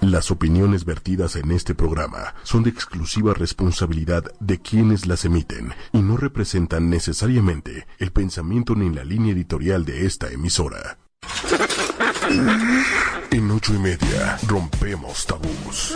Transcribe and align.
Las 0.00 0.30
opiniones 0.30 0.86
vertidas 0.86 1.36
en 1.36 1.50
este 1.50 1.74
programa 1.74 2.34
son 2.42 2.62
de 2.62 2.70
exclusiva 2.70 3.34
responsabilidad 3.34 4.24
de 4.40 4.58
quienes 4.58 5.06
las 5.06 5.26
emiten 5.26 5.74
y 5.92 6.00
no 6.00 6.16
representan 6.16 6.88
necesariamente 6.88 7.86
el 7.98 8.10
pensamiento 8.10 8.74
ni 8.74 8.88
la 8.88 9.04
línea 9.04 9.32
editorial 9.32 9.84
de 9.84 10.06
esta 10.06 10.30
emisora. 10.30 10.98
En 13.30 13.50
ocho 13.50 13.74
y 13.74 13.78
media 13.78 14.38
rompemos 14.48 15.26
tabús. 15.26 15.94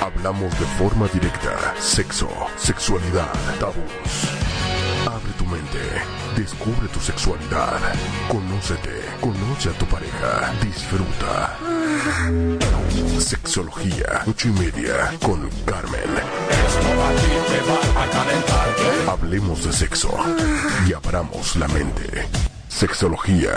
Hablamos 0.00 0.50
de 0.58 0.66
forma 0.76 1.06
directa, 1.08 1.74
sexo, 1.78 2.28
sexualidad, 2.56 3.32
tabús. 3.60 4.28
Abre 5.06 5.32
tu 5.38 5.46
mente, 5.46 5.78
descubre 6.36 6.88
tu 6.88 6.98
sexualidad, 6.98 7.78
conócete, 8.28 9.00
conoce 9.20 9.70
a 9.70 9.72
tu 9.72 9.86
pareja, 9.86 10.52
disfruta. 10.62 11.69
Sexología, 13.18 14.22
ocho 14.26 14.48
y 14.48 14.52
media, 14.52 15.12
con 15.22 15.48
Carmen. 15.66 16.00
Hablemos 19.06 19.64
de 19.64 19.72
sexo 19.72 20.10
y 20.88 20.94
abramos 20.94 21.56
la 21.56 21.68
mente. 21.68 22.26
Sexología, 22.68 23.52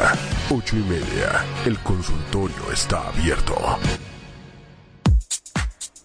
ocho 0.50 0.76
y 0.76 0.81
media. 0.81 1.45
El 1.66 1.80
consultorio 1.80 2.72
está 2.72 3.08
abierto. 3.08 3.55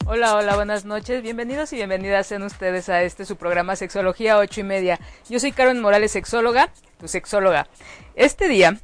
Hola, 0.07 0.37
hola, 0.37 0.55
buenas 0.55 0.85
noches. 0.85 1.23
Bienvenidos 1.23 1.73
y 1.73 1.77
bienvenidas 1.77 2.29
sean 2.29 2.43
ustedes 2.45 2.89
a 2.89 3.03
este 3.03 3.25
su 3.25 3.37
programa 3.37 3.75
Sexología 3.75 4.39
ocho 4.39 4.61
y 4.61 4.65
media. 4.65 5.01
Yo 5.29 5.41
soy 5.41 5.53
Carmen 5.53 5.81
Morales, 5.81 6.13
sexóloga, 6.13 6.73
tu 7.01 7.09
sexóloga. 7.09 7.67
Este 8.15 8.49
día 8.49 8.79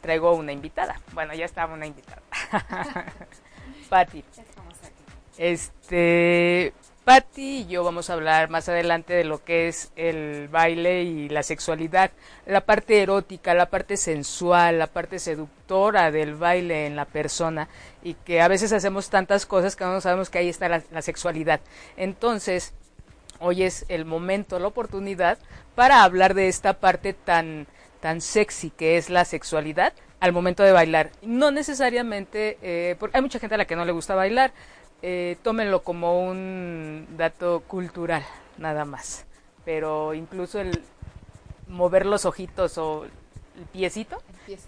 traigo 0.00 0.34
una 0.34 0.52
invitada. 0.52 1.00
Bueno, 1.12 1.34
ya 1.34 1.44
estaba 1.44 1.74
una 1.74 1.86
invitada. 1.86 2.22
Patti. 3.88 4.24
Este, 5.38 6.72
Patti 7.04 7.58
y 7.58 7.66
yo 7.66 7.84
vamos 7.84 8.10
a 8.10 8.14
hablar 8.14 8.50
más 8.50 8.68
adelante 8.68 9.14
de 9.14 9.24
lo 9.24 9.44
que 9.44 9.68
es 9.68 9.92
el 9.94 10.48
baile 10.48 11.04
y 11.04 11.28
la 11.28 11.42
sexualidad, 11.42 12.10
la 12.46 12.62
parte 12.62 13.00
erótica, 13.00 13.54
la 13.54 13.70
parte 13.70 13.96
sensual, 13.96 14.78
la 14.80 14.88
parte 14.88 15.18
seductora 15.18 16.10
del 16.10 16.34
baile 16.34 16.86
en 16.86 16.96
la 16.96 17.04
persona 17.04 17.68
y 18.02 18.14
que 18.14 18.40
a 18.40 18.48
veces 18.48 18.72
hacemos 18.72 19.08
tantas 19.08 19.46
cosas 19.46 19.76
que 19.76 19.84
no 19.84 20.00
sabemos 20.00 20.30
que 20.30 20.38
ahí 20.38 20.48
está 20.48 20.68
la, 20.68 20.82
la 20.90 21.02
sexualidad. 21.02 21.60
Entonces, 21.96 22.72
hoy 23.38 23.62
es 23.62 23.84
el 23.88 24.04
momento, 24.04 24.58
la 24.58 24.66
oportunidad 24.66 25.38
para 25.76 26.02
hablar 26.02 26.34
de 26.34 26.48
esta 26.48 26.72
parte 26.72 27.12
tan 27.12 27.66
tan 28.00 28.20
sexy 28.20 28.70
que 28.70 28.96
es 28.96 29.10
la 29.10 29.24
sexualidad 29.24 29.92
al 30.20 30.32
momento 30.32 30.62
de 30.62 30.72
bailar. 30.72 31.10
No 31.22 31.50
necesariamente, 31.50 32.58
eh, 32.62 32.96
porque 32.98 33.16
hay 33.16 33.22
mucha 33.22 33.38
gente 33.38 33.54
a 33.54 33.58
la 33.58 33.66
que 33.66 33.76
no 33.76 33.84
le 33.84 33.92
gusta 33.92 34.14
bailar, 34.14 34.52
eh, 35.02 35.36
tómenlo 35.42 35.82
como 35.82 36.26
un 36.26 37.06
dato 37.16 37.60
cultural, 37.66 38.24
nada 38.58 38.84
más. 38.84 39.26
Pero 39.64 40.14
incluso 40.14 40.60
el 40.60 40.82
mover 41.68 42.06
los 42.06 42.24
ojitos 42.24 42.78
o 42.78 43.04
el 43.04 43.66
piecito, 43.72 44.22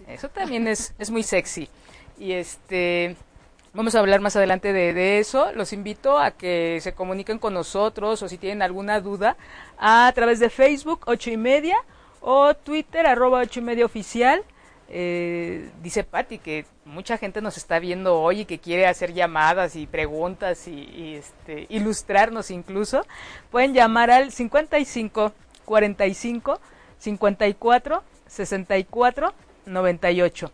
eso 0.08 0.28
también 0.28 0.66
es, 0.66 0.94
es 0.98 1.10
muy 1.10 1.22
sexy. 1.22 1.68
Y 2.18 2.32
este, 2.32 3.16
Vamos 3.74 3.94
a 3.94 4.00
hablar 4.00 4.20
más 4.20 4.34
adelante 4.34 4.72
de, 4.72 4.92
de, 4.94 5.18
eso. 5.18 5.52
Los 5.52 5.72
invito 5.72 6.18
a 6.18 6.30
que 6.30 6.78
se 6.80 6.94
comuniquen 6.94 7.38
con 7.38 7.52
nosotros 7.52 8.22
o 8.22 8.28
si 8.28 8.38
tienen 8.38 8.62
alguna 8.62 9.00
duda 9.00 9.36
a 9.78 10.10
través 10.14 10.40
de 10.40 10.48
Facebook, 10.48 11.02
ocho 11.06 11.30
y 11.30 11.36
media, 11.36 11.76
o 12.20 12.54
Twitter, 12.54 13.06
arroba 13.06 13.40
ocho 13.40 13.60
y 13.60 13.62
media 13.62 13.84
oficial. 13.84 14.42
Eh, 14.90 15.68
dice 15.82 16.02
Patti 16.02 16.38
que 16.38 16.64
mucha 16.86 17.18
gente 17.18 17.42
nos 17.42 17.58
está 17.58 17.78
viendo 17.78 18.18
hoy 18.18 18.40
y 18.40 18.44
que 18.46 18.58
quiere 18.58 18.86
hacer 18.86 19.12
llamadas 19.12 19.76
y 19.76 19.86
preguntas 19.86 20.66
y, 20.66 20.72
y 20.72 21.14
este, 21.16 21.66
ilustrarnos 21.68 22.50
incluso. 22.50 23.06
Pueden 23.50 23.74
llamar 23.74 24.10
al 24.10 24.32
55 24.32 25.32
45 25.64 26.60
54 26.98 28.02
64 28.26 29.34
98. 29.66 30.52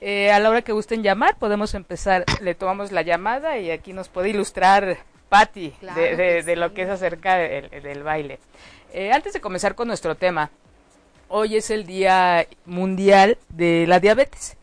Eh, 0.00 0.30
a 0.30 0.38
la 0.38 0.50
hora 0.50 0.62
que 0.62 0.72
gusten 0.72 1.02
llamar, 1.02 1.36
podemos 1.38 1.74
empezar, 1.74 2.26
le 2.42 2.54
tomamos 2.54 2.92
la 2.92 3.00
llamada 3.00 3.56
y 3.56 3.70
aquí 3.70 3.94
nos 3.94 4.10
puede 4.10 4.28
ilustrar 4.28 4.98
Patti 5.30 5.70
claro 5.80 5.98
de, 5.98 6.16
de, 6.16 6.42
de, 6.42 6.56
lo 6.56 6.74
que 6.74 6.82
es 6.82 6.90
acerca 6.90 7.36
del, 7.36 7.70
del 7.70 8.02
baile. 8.02 8.38
Eh, 8.92 9.12
antes 9.12 9.32
de 9.32 9.40
comenzar 9.40 9.74
con 9.74 9.88
nuestro 9.88 10.14
tema, 10.14 10.50
hoy 11.28 11.56
es 11.56 11.70
el 11.70 11.86
Día 11.86 12.46
Mundial 12.66 13.38
de 13.48 13.86
la 13.86 14.00
Diabetes. 14.00 14.56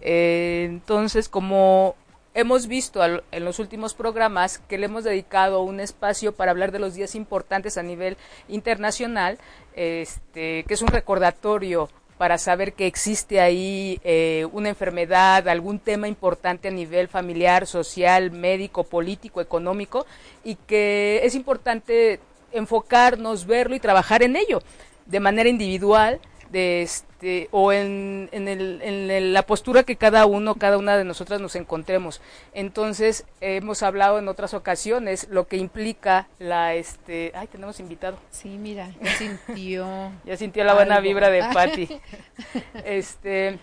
Eh, 0.00 0.66
entonces, 0.68 1.28
como 1.28 1.96
hemos 2.34 2.68
visto 2.68 3.02
al, 3.02 3.24
en 3.32 3.44
los 3.44 3.58
últimos 3.58 3.94
programas 3.94 4.58
que 4.58 4.78
le 4.78 4.86
hemos 4.86 5.04
dedicado 5.04 5.62
un 5.62 5.80
espacio 5.80 6.32
para 6.32 6.52
hablar 6.52 6.70
de 6.70 6.78
los 6.78 6.94
días 6.94 7.14
importantes 7.14 7.78
a 7.78 7.82
nivel 7.82 8.16
internacional, 8.48 9.38
este, 9.74 10.64
que 10.64 10.74
es 10.74 10.82
un 10.82 10.88
recordatorio 10.88 11.88
para 12.16 12.36
saber 12.36 12.72
que 12.72 12.86
existe 12.86 13.40
ahí 13.40 14.00
eh, 14.02 14.46
una 14.52 14.68
enfermedad, 14.68 15.48
algún 15.48 15.78
tema 15.78 16.08
importante 16.08 16.68
a 16.68 16.72
nivel 16.72 17.08
familiar, 17.08 17.66
social, 17.66 18.32
médico, 18.32 18.84
político, 18.84 19.40
económico, 19.40 20.04
y 20.44 20.56
que 20.56 21.20
es 21.22 21.34
importante 21.36 22.20
enfocarnos, 22.52 23.46
verlo 23.46 23.76
y 23.76 23.80
trabajar 23.80 24.22
en 24.22 24.36
ello 24.36 24.60
de 25.08 25.20
manera 25.20 25.48
individual 25.48 26.20
de 26.50 26.82
este 26.82 27.48
o 27.50 27.72
en, 27.72 28.28
en, 28.32 28.48
el, 28.48 28.80
en 28.82 29.32
la 29.32 29.42
postura 29.42 29.82
que 29.82 29.96
cada 29.96 30.24
uno 30.26 30.54
cada 30.54 30.78
una 30.78 30.96
de 30.96 31.04
nosotras 31.04 31.40
nos 31.40 31.56
encontremos. 31.56 32.20
Entonces 32.54 33.24
hemos 33.40 33.82
hablado 33.82 34.18
en 34.18 34.28
otras 34.28 34.54
ocasiones 34.54 35.28
lo 35.30 35.46
que 35.46 35.56
implica 35.56 36.28
la 36.38 36.74
este 36.74 37.32
ay 37.34 37.48
tenemos 37.48 37.80
invitado. 37.80 38.18
Sí 38.30 38.48
mira 38.48 38.90
ya 39.02 39.12
sintió 39.12 40.12
ya 40.24 40.36
sintió 40.36 40.64
la 40.64 40.74
buena 40.74 40.96
algo. 40.96 41.08
vibra 41.08 41.30
de 41.30 41.42
Patti. 41.52 41.88
Este 42.84 43.58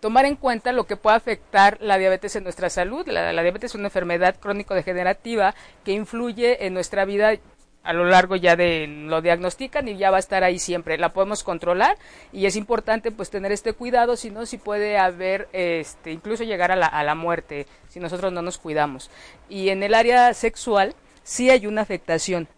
tomar 0.00 0.24
en 0.26 0.36
cuenta 0.36 0.72
lo 0.72 0.84
que 0.84 0.96
puede 0.96 1.16
afectar 1.16 1.78
la 1.80 1.96
diabetes 1.96 2.36
en 2.36 2.44
nuestra 2.44 2.70
salud. 2.70 3.06
La, 3.06 3.32
la 3.32 3.42
diabetes 3.42 3.70
es 3.70 3.74
una 3.74 3.86
enfermedad 3.86 4.36
crónico 4.38 4.74
degenerativa 4.74 5.54
que 5.84 5.92
influye 5.92 6.66
en 6.66 6.74
nuestra 6.74 7.04
vida 7.04 7.34
a 7.82 7.92
lo 7.92 8.04
largo 8.04 8.36
ya 8.36 8.56
de 8.56 8.86
lo 8.86 9.20
diagnostican 9.20 9.88
y 9.88 9.96
ya 9.96 10.10
va 10.10 10.16
a 10.18 10.20
estar 10.20 10.44
ahí 10.44 10.58
siempre. 10.58 10.98
La 10.98 11.12
podemos 11.12 11.42
controlar 11.42 11.96
y 12.32 12.46
es 12.46 12.56
importante 12.56 13.10
pues 13.10 13.30
tener 13.30 13.52
este 13.52 13.72
cuidado, 13.72 14.16
si 14.16 14.30
no, 14.30 14.46
si 14.46 14.58
puede 14.58 14.98
haber, 14.98 15.48
este, 15.52 16.12
incluso 16.12 16.44
llegar 16.44 16.72
a 16.72 16.76
la, 16.76 16.86
a 16.86 17.02
la 17.02 17.14
muerte 17.14 17.66
si 17.88 18.00
nosotros 18.00 18.32
no 18.32 18.42
nos 18.42 18.58
cuidamos. 18.58 19.10
Y 19.48 19.68
en 19.70 19.82
el 19.82 19.94
área 19.94 20.32
sexual 20.34 20.94
sí 21.22 21.50
hay 21.50 21.66
una 21.66 21.82
afectación. 21.82 22.48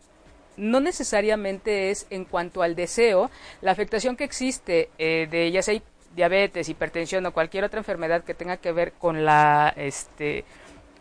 No 0.57 0.79
necesariamente 0.81 1.91
es 1.91 2.07
en 2.11 2.25
cuanto 2.25 2.63
al 2.63 2.77
deseo, 2.77 3.31
la 3.61 3.73
afectación 3.73 4.17
que 4.17 4.25
existe 4.25 4.91
eh, 4.99 5.27
de 5.29 5.51
ya 5.51 5.63
sea 5.63 5.81
diabetes, 6.15 6.69
hipertensión 6.69 7.27
o 7.27 7.33
cualquier 7.33 7.65
otra 7.65 7.81
enfermedad 7.81 8.23
que 8.23 8.35
tenga 8.35 8.57
que 8.59 8.73
ver 8.73 8.93
con 8.93 9.25
la 9.25 9.73
este 9.77 10.45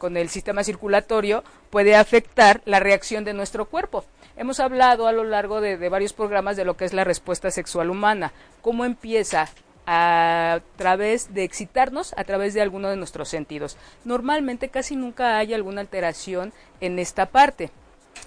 con 0.03 0.17
el 0.17 0.27
sistema 0.27 0.65
circulatorio 0.65 1.45
puede 1.69 1.95
afectar 1.95 2.61
la 2.65 2.81
reacción 2.81 3.23
de 3.23 3.31
nuestro 3.31 3.69
cuerpo. 3.69 4.03
Hemos 4.35 4.59
hablado 4.59 5.07
a 5.07 5.13
lo 5.13 5.23
largo 5.23 5.61
de, 5.61 5.77
de, 5.77 5.87
varios 5.87 6.11
programas 6.11 6.57
de 6.57 6.65
lo 6.65 6.75
que 6.75 6.83
es 6.83 6.91
la 6.91 7.05
respuesta 7.05 7.51
sexual 7.51 7.89
humana, 7.89 8.33
cómo 8.61 8.83
empieza 8.83 9.47
a 9.87 10.59
través 10.75 11.33
de 11.33 11.45
excitarnos 11.45 12.13
a 12.17 12.25
través 12.25 12.53
de 12.53 12.59
alguno 12.59 12.89
de 12.89 12.97
nuestros 12.97 13.29
sentidos. 13.29 13.77
Normalmente 14.03 14.67
casi 14.67 14.97
nunca 14.97 15.37
hay 15.37 15.53
alguna 15.53 15.79
alteración 15.79 16.51
en 16.81 16.99
esta 16.99 17.27
parte. 17.27 17.71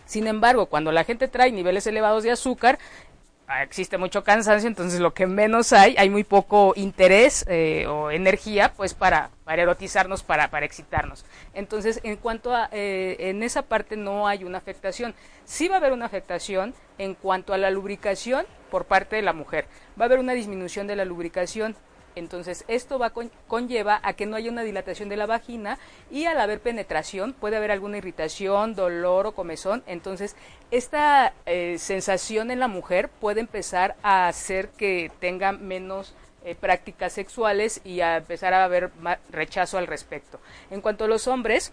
Sin 0.06 0.28
embargo, 0.28 0.66
cuando 0.66 0.92
la 0.92 1.04
gente 1.04 1.28
trae 1.28 1.52
niveles 1.52 1.86
elevados 1.86 2.22
de 2.22 2.30
azúcar, 2.30 2.78
existe 3.62 3.96
mucho 3.96 4.24
cansancio, 4.24 4.68
entonces 4.68 5.00
lo 5.00 5.14
que 5.14 5.26
menos 5.26 5.72
hay, 5.72 5.94
hay 5.98 6.10
muy 6.10 6.24
poco 6.24 6.72
interés 6.76 7.44
eh, 7.48 7.86
o 7.86 8.10
energía, 8.10 8.72
pues 8.76 8.94
para, 8.94 9.30
para 9.44 9.62
erotizarnos, 9.62 10.22
para, 10.22 10.50
para 10.50 10.66
excitarnos. 10.66 11.24
Entonces, 11.54 12.00
en 12.02 12.16
cuanto 12.16 12.54
a, 12.54 12.68
eh, 12.72 13.16
en 13.18 13.42
esa 13.42 13.62
parte 13.62 13.96
no 13.96 14.26
hay 14.26 14.44
una 14.44 14.58
afectación. 14.58 15.14
Sí 15.44 15.68
va 15.68 15.76
a 15.76 15.78
haber 15.78 15.92
una 15.92 16.06
afectación 16.06 16.74
en 16.98 17.14
cuanto 17.14 17.54
a 17.54 17.58
la 17.58 17.70
lubricación 17.70 18.46
por 18.70 18.84
parte 18.84 19.16
de 19.16 19.22
la 19.22 19.32
mujer. 19.32 19.66
Va 19.98 20.04
a 20.04 20.06
haber 20.06 20.18
una 20.18 20.32
disminución 20.32 20.86
de 20.86 20.96
la 20.96 21.04
lubricación. 21.04 21.76
Entonces, 22.16 22.64
esto 22.66 22.98
va 22.98 23.10
con, 23.10 23.30
conlleva 23.46 24.00
a 24.02 24.14
que 24.14 24.24
no 24.24 24.36
haya 24.36 24.50
una 24.50 24.62
dilatación 24.62 25.10
de 25.10 25.18
la 25.18 25.26
vagina 25.26 25.78
y 26.10 26.24
al 26.24 26.40
haber 26.40 26.60
penetración 26.60 27.34
puede 27.34 27.56
haber 27.56 27.70
alguna 27.70 27.98
irritación, 27.98 28.74
dolor 28.74 29.26
o 29.26 29.32
comezón. 29.32 29.84
Entonces, 29.86 30.34
esta 30.70 31.34
eh, 31.44 31.76
sensación 31.78 32.50
en 32.50 32.58
la 32.58 32.68
mujer 32.68 33.10
puede 33.10 33.40
empezar 33.40 33.96
a 34.02 34.28
hacer 34.28 34.70
que 34.70 35.12
tenga 35.20 35.52
menos 35.52 36.14
eh, 36.42 36.54
prácticas 36.54 37.12
sexuales 37.12 37.82
y 37.84 38.00
a 38.00 38.16
empezar 38.16 38.54
a 38.54 38.64
haber 38.64 38.90
rechazo 39.30 39.76
al 39.76 39.86
respecto. 39.86 40.40
En 40.70 40.80
cuanto 40.80 41.04
a 41.04 41.08
los 41.08 41.26
hombres, 41.28 41.70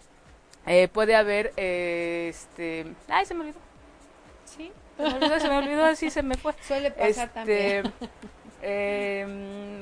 eh, 0.66 0.90
puede 0.90 1.16
haber, 1.16 1.54
este, 1.56 2.86
ay, 3.08 3.26
se 3.26 3.34
me 3.34 3.42
olvidó. 3.42 3.60
Sí, 4.46 4.72
se 4.98 5.04
me 5.04 5.14
olvidó, 5.14 5.40
se 5.40 5.48
me 5.50 5.58
olvidó, 5.58 5.86
así 5.86 6.10
se 6.10 6.22
me 6.22 6.36
fue. 6.36 6.54
Suele 6.68 6.92
pasar 6.92 7.28
este, 7.28 7.84
también. 7.84 7.94
Eh, 8.66 9.26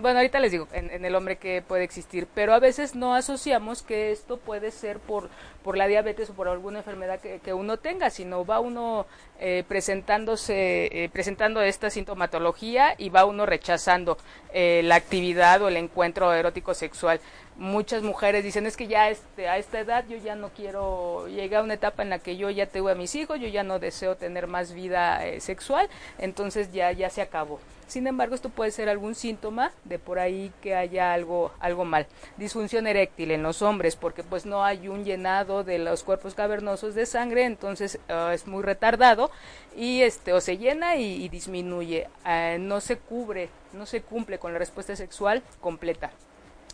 bueno, 0.01 0.18
ahorita 0.18 0.39
les 0.39 0.51
digo 0.51 0.68
en, 0.74 0.89
en, 0.89 1.06
el 1.06 1.13
hombre 1.13 1.38
que 1.38 1.62
puede 1.62 1.83
existir, 1.83 2.28
pero 2.33 2.56
a 2.56 2.60
veces 2.60 2.95
no 2.95 3.13
asociamos 3.13 3.83
que 3.83 4.12
esto 4.12 4.38
puede 4.38 4.72
ser 4.72 4.98
por, 4.98 5.30
por 5.63 5.78
la 5.78 5.86
diabetes 5.86 6.31
o 6.31 6.33
por 6.33 6.48
alguna 6.48 6.80
enfermedad 6.80 7.19
que, 7.19 7.39
que 7.39 7.54
uno 7.54 7.78
tenga, 7.78 8.10
sino 8.10 8.44
va 8.44 8.60
uno 8.60 9.06
eh, 9.39 9.63
presentándose, 9.68 11.04
eh, 11.04 11.10
presentando 11.10 11.62
esta 11.62 11.89
sintomatología 11.89 12.94
y 12.98 13.10
va 13.10 13.25
uno 13.25 13.45
rechazando 13.48 14.18
eh, 14.54 14.81
la 14.84 14.95
actividad 14.95 15.62
o 15.63 15.68
el 15.68 15.77
encuentro 15.77 16.31
erótico 16.34 16.74
sexual 16.74 17.19
muchas 17.62 18.02
mujeres 18.02 18.44
dicen 18.44 18.66
es 18.66 18.75
que 18.75 18.88
ya 18.88 19.10
este, 19.12 19.48
a 19.48 19.58
esta 19.58 19.80
edad 19.80 20.04
yo 20.10 20.18
ya 20.18 20.36
no 20.36 20.50
quiero 20.50 21.28
llegar 21.28 21.62
a 21.62 21.63
una 21.63 21.75
etapa 21.75 22.02
en 22.02 22.10
la 22.10 22.18
que 22.18 22.36
yo 22.36 22.50
ya 22.50 22.66
tengo 22.66 22.90
a 22.90 22.96
mis 22.96 23.13
hijos, 23.13 23.40
yo 23.40 23.48
ya 23.48 23.62
no 23.62 23.78
deseo 23.78 24.16
tener 24.16 24.48
más 24.48 24.74
vida 24.74 25.24
eh, 25.28 25.40
sexual, 25.42 25.88
entonces 26.18 26.74
ya 26.74 26.92
ya 26.92 27.12
se 27.12 27.22
acabó. 27.22 27.60
Sin 27.86 28.08
embargo, 28.08 28.34
esto 28.34 28.50
puede 28.50 28.72
ser 28.72 28.90
algún 28.90 29.13
síntoma 29.13 29.72
de 29.84 30.00
por 30.00 30.18
ahí 30.18 30.52
que 30.62 30.74
haya 30.74 31.13
algo 31.13 31.52
algo 31.60 31.86
mal. 31.86 32.08
Disfunción 32.38 32.88
eréctil 32.88 33.30
en 33.30 33.44
los 33.44 33.62
hombres 33.62 33.96
porque 33.96 34.24
pues 34.24 34.48
no 34.48 34.66
hay 34.66 34.88
un 34.88 35.06
llenado 35.06 35.63
de 35.63 35.78
los 35.78 36.04
cuerpos 36.04 36.34
cavernosos 36.34 36.96
de 36.96 37.06
sangre, 37.06 37.46
entonces 37.46 38.00
uh, 38.10 38.31
es 38.31 38.48
muy 38.48 38.63
retardado 38.63 39.30
y 39.75 40.02
este 40.02 40.34
o 40.34 40.42
se 40.42 40.58
llena 40.58 40.96
y, 40.96 41.30
disminuye, 41.30 42.08
uh, 42.25 42.58
no 42.60 42.81
se 42.81 42.98
cubre, 42.98 43.50
no 43.74 43.86
se 43.86 44.02
cumple 44.02 44.40
con 44.40 44.52
la 44.52 44.58
respuesta 44.58 44.96
sexual 44.96 45.44
completa. 45.60 46.12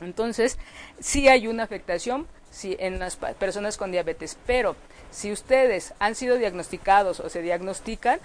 Entonces, 0.01 0.57
sí 0.99 1.27
hay 1.27 1.47
una 1.47 1.63
afectación 1.63 2.27
sí, 2.51 2.75
en 2.79 2.99
las 2.99 3.15
personas 3.15 3.77
con 3.77 3.91
diabetes, 3.91 4.37
pero 4.45 4.75
si 5.11 5.31
ustedes 5.31 5.93
han 5.99 6.15
sido 6.15 6.37
diagnosticados 6.37 7.19
o 7.19 7.29
se 7.29 7.41
diagnostican 7.41 8.19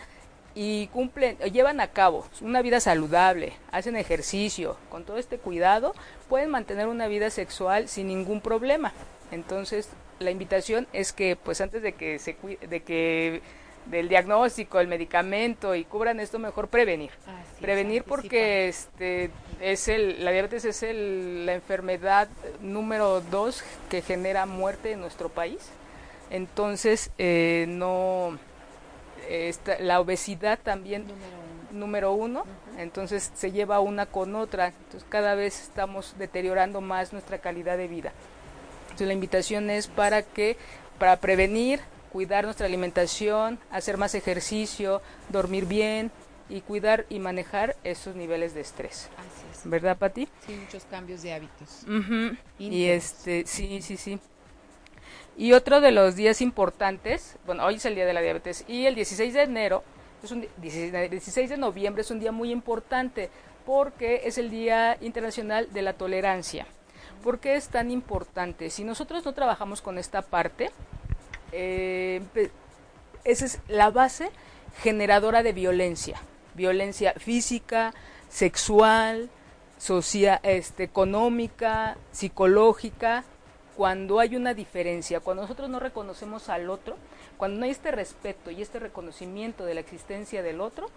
y 0.55 0.89
cumplen, 0.89 1.39
llevan 1.39 1.81
a 1.81 1.89
cabo 1.89 2.27
una 2.41 2.61
vida 2.61 2.81
saludable, 2.81 3.55
hacen 3.71 3.97
ejercicio, 3.97 4.77
con 4.91 5.05
todo 5.05 5.17
este 5.17 5.39
cuidado, 5.39 5.95
pueden 6.29 6.51
mantener 6.51 6.89
una 6.89 7.07
vida 7.07 7.31
sexual 7.31 7.89
sin 7.89 8.09
ningún 8.09 8.41
problema. 8.41 8.93
Entonces, 9.31 9.89
la 10.19 10.31
invitación 10.31 10.87
es 10.93 11.13
que, 11.13 11.37
pues 11.37 11.61
antes 11.61 11.83
de 11.83 11.93
que 11.95 12.19
se 12.19 12.37
de 12.69 12.83
que 12.83 13.41
del 13.87 14.09
diagnóstico, 14.09 14.81
el 14.81 14.89
medicamento 14.89 15.75
y 15.75 15.85
cubran 15.85 16.21
esto, 16.21 16.39
mejor 16.39 16.69
prevenir. 16.69 17.11
Así 17.27 17.61
prevenir 17.61 18.03
es, 18.03 18.09
porque 18.09 18.69
este 18.69 19.31
es 19.61 19.89
el, 19.89 20.25
la 20.25 20.31
diabetes 20.31 20.65
es 20.65 20.83
el, 20.83 21.47
la 21.47 21.55
enfermedad 21.55 22.29
número 22.61 23.21
dos 23.21 23.63
que 23.91 24.03
genera 24.03 24.47
muerte 24.47 24.93
en 24.93 25.01
nuestro 25.01 25.29
país. 25.29 25.71
Entonces, 26.31 27.11
eh, 27.19 27.67
no, 27.69 28.39
esta, 29.29 29.79
la 29.81 30.01
obesidad 30.01 30.59
también 30.63 31.07
número 31.07 31.33
uno, 31.33 31.73
número 31.73 32.13
uno 32.13 32.41
uh 32.41 32.77
-huh. 32.77 32.81
entonces 32.81 33.31
se 33.35 33.53
lleva 33.53 33.81
una 33.81 34.07
con 34.07 34.35
otra. 34.35 34.69
Entonces, 34.69 35.05
cada 35.09 35.35
vez 35.35 35.61
estamos 35.61 36.15
deteriorando 36.19 36.81
más 36.81 37.13
nuestra 37.13 37.39
calidad 37.39 37.77
de 37.77 37.89
vida. 37.89 38.13
Entonces, 38.85 39.07
la 39.07 39.15
invitación 39.15 39.71
es 39.71 39.89
para 39.89 40.23
que, 40.23 40.57
para 40.99 41.17
prevenir, 41.17 41.81
cuidar 42.13 42.45
nuestra 42.45 42.67
alimentación, 42.67 43.59
hacer 43.71 43.97
más 43.97 44.15
ejercicio, 44.15 45.01
dormir 45.31 45.67
bien 45.67 46.11
y 46.49 46.61
cuidar 46.61 47.07
y 47.09 47.19
manejar 47.19 47.77
esos 47.83 48.15
niveles 48.15 48.55
de 48.55 48.61
estrés. 48.61 49.09
Así 49.17 49.47
es. 49.51 49.71
¿Verdad, 49.71 49.97
Pati? 49.97 50.29
Sí, 50.47 50.53
muchos 50.55 50.85
cambios 50.85 51.23
de 51.23 51.33
hábitos. 51.33 51.85
Uh 51.87 51.91
-huh. 51.91 52.39
Y 52.59 52.85
este, 52.85 53.45
sí, 53.47 53.81
sí, 53.81 53.97
sí. 53.97 54.21
Y 55.37 55.55
otro 55.55 55.81
de 55.81 55.93
los 55.93 56.15
días 56.15 56.43
importantes, 56.43 57.37
bueno, 57.47 57.65
hoy 57.65 57.77
es 57.77 57.85
el 57.87 57.95
día 57.95 58.05
de 58.05 58.13
la 58.13 58.21
diabetes 58.21 58.65
y 58.69 58.85
el 58.85 58.95
16 58.95 59.33
de 59.33 59.43
enero, 59.43 59.83
es 60.23 60.31
un 60.31 60.47
16 60.59 61.51
de 61.51 61.57
noviembre 61.57 62.03
es 62.03 62.11
un 62.11 62.21
día 62.21 62.31
muy 62.31 62.53
importante 62.53 63.31
porque 63.65 64.23
es 64.25 64.39
el 64.39 64.51
Día 64.51 64.99
Internacional 65.01 65.73
de 65.73 65.83
la 65.83 65.95
Tolerancia. 65.95 66.67
¿Por 67.23 67.39
qué 67.39 67.55
es 67.55 67.69
tan 67.69 67.91
importante? 67.91 68.71
Si 68.71 68.85
nosotros 68.85 69.25
no 69.25 69.33
trabajamos 69.33 69.81
con 69.81 69.99
esta 69.99 70.23
parte, 70.23 70.71
eh, 71.53 72.23
esa 73.25 73.45
es 73.45 73.61
la 73.69 73.91
base 73.91 74.31
generadora 74.83 75.43
de 75.43 75.53
violencia, 75.53 76.21
violencia 76.55 77.15
física, 77.19 77.95
sexual, 78.29 79.31
social, 79.79 80.41
este, 80.43 80.85
económica, 80.85 81.97
psicológica, 82.11 83.25
cuando 83.77 84.21
hay 84.21 84.37
una 84.37 84.55
diferencia, 84.55 85.21
cuando 85.21 85.43
nosotros 85.43 85.69
no 85.69 85.81
reconocemos 85.81 86.49
al 86.49 86.71
otro, 86.71 86.97
cuando 87.37 87.59
no 87.59 87.65
hay 87.65 87.71
este 87.71 87.91
respeto 87.91 88.51
y 88.51 88.63
este 88.63 88.79
reconocimiento 88.79 89.65
de 89.65 89.75
la 89.75 89.81
existencia 89.81 90.43
del 90.43 90.61
otro, 90.61 90.91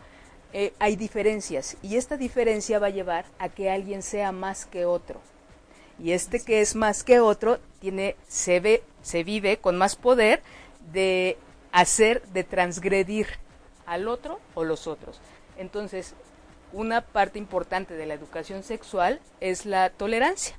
eh, 0.54 0.74
hay 0.80 0.96
diferencias 0.96 1.78
y 1.82 1.98
esta 1.98 2.18
diferencia 2.18 2.80
va 2.80 2.88
a 2.88 2.92
llevar 2.92 3.26
a 3.40 3.50
que 3.50 3.70
alguien 3.70 4.02
sea 4.02 4.32
más 4.32 4.66
que 4.66 4.86
otro. 4.86 5.20
Y 6.00 6.12
este 6.12 6.40
que 6.44 6.62
es 6.62 6.76
más 6.76 7.04
que 7.04 7.20
otro 7.20 7.60
tiene 7.80 8.16
se 8.28 8.60
ve 8.60 8.84
se 9.02 9.24
vive 9.24 9.58
con 9.58 9.78
más 9.78 9.96
poder 9.96 10.42
de 10.92 11.38
hacer, 11.72 12.24
de 12.34 12.44
transgredir 12.44 13.28
al 13.86 14.08
otro 14.08 14.40
o 14.56 14.64
los 14.64 14.88
otros. 14.88 15.20
Entonces, 15.58 16.16
una 16.74 17.02
parte 17.02 17.38
importante 17.38 17.94
de 17.94 18.06
la 18.08 18.16
educación 18.16 18.64
sexual 18.64 19.22
es 19.42 19.66
la 19.66 19.92
tolerancia, 19.92 20.58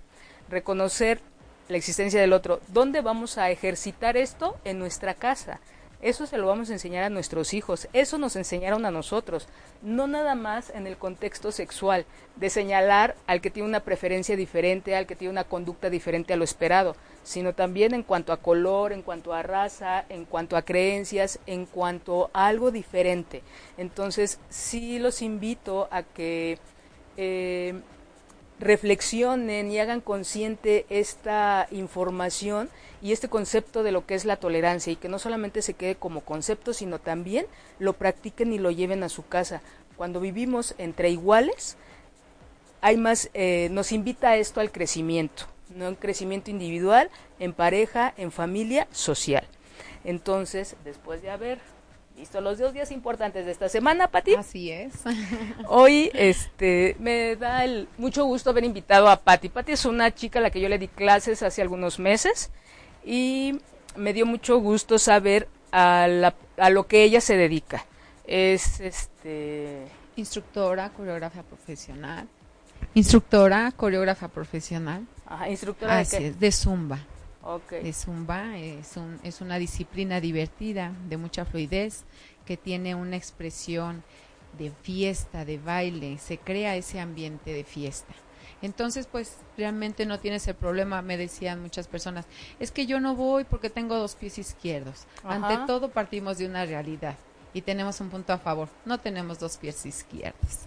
reconocer 0.48 1.20
la 1.68 1.76
existencia 1.76 2.20
del 2.20 2.32
otro. 2.32 2.60
¿Dónde 2.68 3.00
vamos 3.00 3.36
a 3.36 3.50
ejercitar 3.50 4.16
esto? 4.16 4.56
En 4.64 4.78
nuestra 4.78 5.14
casa. 5.14 5.58
Eso 6.02 6.26
se 6.26 6.36
lo 6.36 6.46
vamos 6.46 6.68
a 6.68 6.74
enseñar 6.74 7.04
a 7.04 7.10
nuestros 7.10 7.54
hijos, 7.54 7.88
eso 7.94 8.18
nos 8.18 8.36
enseñaron 8.36 8.84
a 8.84 8.90
nosotros, 8.90 9.48
no 9.80 10.06
nada 10.06 10.34
más 10.34 10.70
en 10.70 10.86
el 10.86 10.98
contexto 10.98 11.52
sexual, 11.52 12.04
de 12.36 12.50
señalar 12.50 13.16
al 13.26 13.40
que 13.40 13.50
tiene 13.50 13.68
una 13.68 13.80
preferencia 13.80 14.36
diferente, 14.36 14.94
al 14.94 15.06
que 15.06 15.16
tiene 15.16 15.32
una 15.32 15.44
conducta 15.44 15.88
diferente 15.88 16.34
a 16.34 16.36
lo 16.36 16.44
esperado, 16.44 16.96
sino 17.24 17.54
también 17.54 17.94
en 17.94 18.02
cuanto 18.02 18.32
a 18.32 18.36
color, 18.36 18.92
en 18.92 19.02
cuanto 19.02 19.32
a 19.32 19.42
raza, 19.42 20.04
en 20.10 20.26
cuanto 20.26 20.56
a 20.56 20.62
creencias, 20.62 21.38
en 21.46 21.64
cuanto 21.64 22.30
a 22.34 22.46
algo 22.46 22.70
diferente. 22.70 23.42
Entonces, 23.78 24.38
sí 24.50 24.98
los 24.98 25.22
invito 25.22 25.88
a 25.90 26.02
que 26.02 26.58
eh, 27.16 27.80
reflexionen 28.58 29.70
y 29.70 29.78
hagan 29.78 30.00
consciente 30.00 30.86
esta 30.88 31.68
información 31.70 32.70
y 33.02 33.12
este 33.12 33.28
concepto 33.28 33.82
de 33.82 33.92
lo 33.92 34.06
que 34.06 34.14
es 34.14 34.24
la 34.24 34.36
tolerancia 34.36 34.92
y 34.92 34.96
que 34.96 35.08
no 35.08 35.18
solamente 35.18 35.62
se 35.62 35.74
quede 35.74 35.96
como 35.96 36.22
concepto, 36.22 36.72
sino 36.72 36.98
también 36.98 37.46
lo 37.78 37.92
practiquen 37.92 38.52
y 38.52 38.58
lo 38.58 38.70
lleven 38.70 39.02
a 39.02 39.08
su 39.08 39.26
casa. 39.26 39.60
Cuando 39.96 40.20
vivimos 40.20 40.74
entre 40.78 41.10
iguales, 41.10 41.76
hay 42.80 42.96
más, 42.96 43.30
eh, 43.34 43.68
nos 43.70 43.92
invita 43.92 44.30
a 44.30 44.36
esto 44.36 44.60
al 44.60 44.72
crecimiento, 44.72 45.44
no 45.74 45.88
un 45.88 45.94
crecimiento 45.94 46.50
individual, 46.50 47.10
en 47.38 47.52
pareja, 47.52 48.14
en 48.16 48.32
familia, 48.32 48.88
social. 48.92 49.46
Entonces, 50.04 50.76
después 50.84 51.20
de 51.20 51.30
haber 51.30 51.58
visto 52.16 52.40
los 52.40 52.58
dos 52.58 52.72
días 52.72 52.90
importantes 52.90 53.44
de 53.44 53.52
esta 53.52 53.68
semana, 53.68 54.08
Pati. 54.08 54.34
Así 54.34 54.70
es. 54.70 54.92
Hoy 55.68 56.10
este 56.14 56.96
me 56.98 57.36
da 57.36 57.64
el, 57.64 57.88
mucho 57.98 58.24
gusto 58.24 58.50
haber 58.50 58.64
invitado 58.64 59.08
a 59.08 59.20
Pati. 59.20 59.48
Pati 59.48 59.72
es 59.72 59.84
una 59.84 60.14
chica 60.14 60.38
a 60.38 60.42
la 60.42 60.50
que 60.50 60.60
yo 60.60 60.68
le 60.68 60.78
di 60.78 60.88
clases 60.88 61.42
hace 61.42 61.62
algunos 61.62 61.98
meses 61.98 62.50
y 63.04 63.60
me 63.96 64.12
dio 64.12 64.26
mucho 64.26 64.58
gusto 64.58 64.98
saber 64.98 65.48
a, 65.70 66.06
la, 66.08 66.34
a 66.56 66.70
lo 66.70 66.86
que 66.86 67.02
ella 67.02 67.20
se 67.20 67.36
dedica. 67.36 67.84
Es 68.26 68.80
este 68.80 69.86
instructora, 70.16 70.88
coreógrafa 70.90 71.42
profesional. 71.42 72.26
Instructora, 72.94 73.72
coreógrafa 73.72 74.28
profesional. 74.28 75.06
Ajá, 75.26 75.50
instructora 75.50 75.98
Así 75.98 76.16
de 76.16 76.22
qué? 76.22 76.28
es, 76.28 76.40
de 76.40 76.52
zumba. 76.52 76.98
Okay. 77.48 77.82
de 77.84 77.92
zumba 77.92 78.58
es, 78.58 78.96
un, 78.96 79.20
es 79.22 79.40
una 79.40 79.58
disciplina 79.58 80.20
divertida, 80.20 80.92
de 81.08 81.16
mucha 81.16 81.44
fluidez, 81.44 82.04
que 82.44 82.56
tiene 82.56 82.94
una 82.96 83.16
expresión 83.16 84.02
de 84.58 84.72
fiesta, 84.82 85.44
de 85.44 85.58
baile, 85.58 86.18
se 86.18 86.38
crea 86.38 86.74
ese 86.76 86.98
ambiente 86.98 87.52
de 87.52 87.62
fiesta. 87.62 88.14
Entonces, 88.62 89.06
pues 89.06 89.38
realmente 89.56 90.06
no 90.06 90.18
tienes 90.18 90.48
el 90.48 90.54
problema, 90.54 91.02
me 91.02 91.16
decían 91.16 91.62
muchas 91.62 91.86
personas, 91.86 92.26
es 92.58 92.72
que 92.72 92.86
yo 92.86 93.00
no 93.00 93.14
voy 93.14 93.44
porque 93.44 93.70
tengo 93.70 93.96
dos 93.96 94.16
pies 94.16 94.38
izquierdos. 94.38 95.06
Ajá. 95.22 95.34
Ante 95.34 95.66
todo 95.66 95.90
partimos 95.90 96.38
de 96.38 96.46
una 96.46 96.64
realidad 96.64 97.16
y 97.56 97.62
tenemos 97.62 97.98
un 98.02 98.10
punto 98.10 98.34
a 98.34 98.38
favor, 98.38 98.68
no 98.84 99.00
tenemos 99.00 99.38
dos 99.38 99.56
pies 99.56 99.86
izquierdos. 99.86 100.66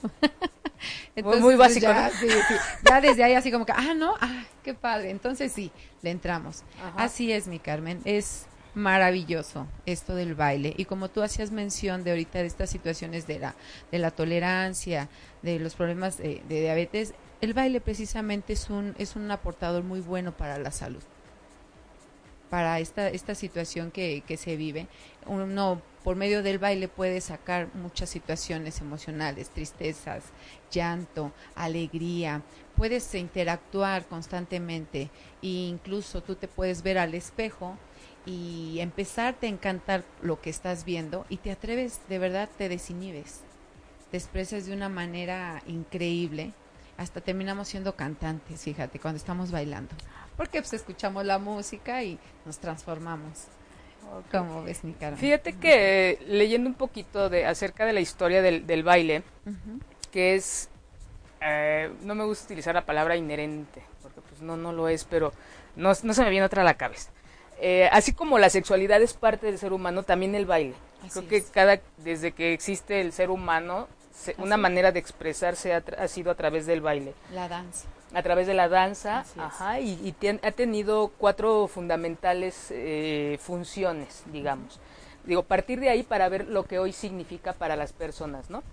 Entonces, 1.15 1.41
muy 1.43 1.55
básico. 1.55 1.85
Ya, 1.85 2.07
¿no? 2.07 2.15
sí, 2.15 2.27
sí. 2.27 2.55
ya, 2.83 2.99
desde 2.99 3.23
ahí 3.23 3.35
así 3.35 3.51
como 3.51 3.63
que, 3.63 3.73
ah, 3.73 3.93
no, 3.95 4.15
ah, 4.19 4.43
qué 4.63 4.73
padre. 4.73 5.11
Entonces 5.11 5.51
sí, 5.51 5.71
le 6.01 6.09
entramos. 6.09 6.63
Ajá. 6.81 7.03
Así 7.03 7.31
es, 7.31 7.45
mi 7.45 7.59
Carmen, 7.59 8.01
es 8.05 8.47
maravilloso 8.73 9.67
esto 9.85 10.15
del 10.15 10.33
baile. 10.33 10.73
Y 10.77 10.85
como 10.85 11.09
tú 11.09 11.21
hacías 11.21 11.51
mención 11.51 12.03
de 12.03 12.09
ahorita 12.09 12.39
de 12.39 12.47
estas 12.47 12.71
situaciones 12.71 13.27
de 13.27 13.37
la, 13.37 13.55
de 13.91 13.99
la 13.99 14.09
tolerancia, 14.09 15.09
de 15.43 15.59
los 15.59 15.75
problemas 15.75 16.17
de, 16.17 16.41
de 16.49 16.61
diabetes, 16.61 17.13
el 17.41 17.53
baile 17.53 17.81
precisamente 17.81 18.53
es 18.53 18.67
un, 18.71 18.95
es 18.97 19.15
un 19.15 19.29
aportador 19.29 19.83
muy 19.83 19.99
bueno 19.99 20.35
para 20.35 20.57
la 20.57 20.71
salud 20.71 21.03
para 22.49 22.79
esta, 22.79 23.09
esta 23.09 23.35
situación 23.35 23.91
que, 23.91 24.23
que 24.27 24.37
se 24.37 24.55
vive. 24.55 24.87
Uno 25.25 25.81
por 26.03 26.15
medio 26.15 26.43
del 26.43 26.59
baile 26.59 26.87
puedes 26.87 27.25
sacar 27.25 27.67
muchas 27.75 28.09
situaciones 28.09 28.81
emocionales, 28.81 29.49
tristezas, 29.49 30.23
llanto, 30.71 31.31
alegría, 31.55 32.41
puedes 32.75 33.13
interactuar 33.15 34.05
constantemente 34.05 35.09
e 35.41 35.47
incluso 35.47 36.23
tú 36.23 36.35
te 36.35 36.47
puedes 36.47 36.83
ver 36.83 36.97
al 36.97 37.13
espejo 37.13 37.77
y 38.25 38.77
empezarte 38.79 39.47
a 39.47 39.49
encantar 39.49 40.03
lo 40.21 40.39
que 40.39 40.49
estás 40.49 40.85
viendo 40.85 41.25
y 41.29 41.37
te 41.37 41.51
atreves, 41.51 41.99
de 42.07 42.19
verdad 42.19 42.49
te 42.57 42.69
desinhibes, 42.69 43.41
te 44.11 44.17
expresas 44.17 44.65
de 44.65 44.73
una 44.73 44.89
manera 44.89 45.61
increíble, 45.67 46.53
hasta 46.97 47.21
terminamos 47.21 47.67
siendo 47.67 47.95
cantantes, 47.95 48.61
fíjate, 48.61 48.99
cuando 48.99 49.17
estamos 49.17 49.51
bailando, 49.51 49.95
porque 50.37 50.61
pues 50.61 50.73
escuchamos 50.73 51.25
la 51.25 51.39
música 51.39 52.03
y 52.03 52.19
nos 52.45 52.59
transformamos. 52.59 53.47
¿Cómo 54.31 54.63
ves, 54.63 54.83
mi 54.83 54.95
Fíjate 55.15 55.53
que 55.53 56.19
leyendo 56.27 56.69
un 56.69 56.75
poquito 56.75 57.29
de 57.29 57.45
acerca 57.45 57.85
de 57.85 57.93
la 57.93 57.99
historia 57.99 58.41
del, 58.41 58.83
baile, 58.83 59.23
que 60.11 60.35
es, 60.35 60.69
eh, 61.41 61.91
no 62.03 62.15
me 62.15 62.25
gusta 62.25 62.45
utilizar 62.45 62.75
la 62.75 62.85
palabra 62.85 63.15
inherente, 63.15 63.83
porque 64.01 64.21
pues 64.21 64.41
no, 64.41 64.57
no 64.57 64.71
lo 64.71 64.89
es, 64.89 65.03
pero 65.05 65.33
no, 65.75 65.91
no 66.03 66.13
se 66.13 66.23
me 66.23 66.29
viene 66.29 66.45
otra 66.45 66.61
a 66.61 66.65
la 66.65 66.75
cabeza. 66.75 67.11
Eh, 67.61 67.89
así 67.91 68.13
como 68.13 68.39
la 68.39 68.49
sexualidad 68.49 69.01
es 69.01 69.13
parte 69.13 69.47
del 69.47 69.57
ser 69.57 69.73
humano, 69.73 70.03
también 70.03 70.33
el 70.35 70.45
baile. 70.45 70.75
Creo 71.11 71.27
que 71.27 71.43
cada, 71.43 71.79
desde 71.97 72.31
que 72.31 72.53
existe 72.53 73.01
el 73.01 73.11
ser 73.13 73.29
humano, 73.29 73.87
una 74.37 74.57
manera 74.57 74.91
de 74.91 74.99
expresarse 74.99 75.73
ha, 75.73 76.07
sido 76.07 76.31
a 76.31 76.35
través 76.35 76.65
del 76.65 76.81
baile. 76.81 77.13
La 77.33 77.47
danza. 77.47 77.87
A 78.13 78.23
través 78.23 78.47
de 78.47 78.55
la 78.55 78.69
danza, 78.69 79.23
ajá, 79.37 79.79
y, 79.79 80.15
ha 80.41 80.51
tenido 80.51 81.11
cuatro 81.17 81.67
fundamentales 81.67 82.67
eh, 82.71 83.37
funciones, 83.39 84.23
digamos. 84.31 84.79
Digo, 85.25 85.43
partir 85.43 85.79
de 85.79 85.89
ahí 85.89 86.01
para 86.01 86.27
ver 86.27 86.47
lo 86.47 86.65
que 86.65 86.79
hoy 86.79 86.91
significa 86.91 87.53
para 87.53 87.75
las 87.75 87.93
personas, 87.93 88.49
¿no? 88.49 88.63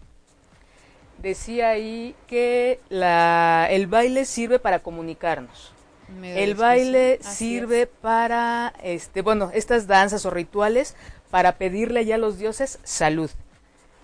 Decía 1.18 1.70
ahí 1.70 2.14
que 2.26 2.80
la, 2.88 3.66
el 3.70 3.86
baile 3.88 4.24
sirve 4.24 4.58
para 4.58 4.78
comunicarnos 4.78 5.76
el 6.22 6.54
baile 6.54 7.18
sirve 7.20 7.86
para, 7.86 8.72
este, 8.82 9.22
bueno, 9.22 9.50
estas 9.52 9.86
danzas 9.86 10.24
o 10.24 10.30
rituales 10.30 10.94
para 11.30 11.52
pedirle 11.52 12.04
ya 12.04 12.14
a 12.14 12.18
los 12.18 12.38
dioses 12.38 12.78
salud. 12.84 13.30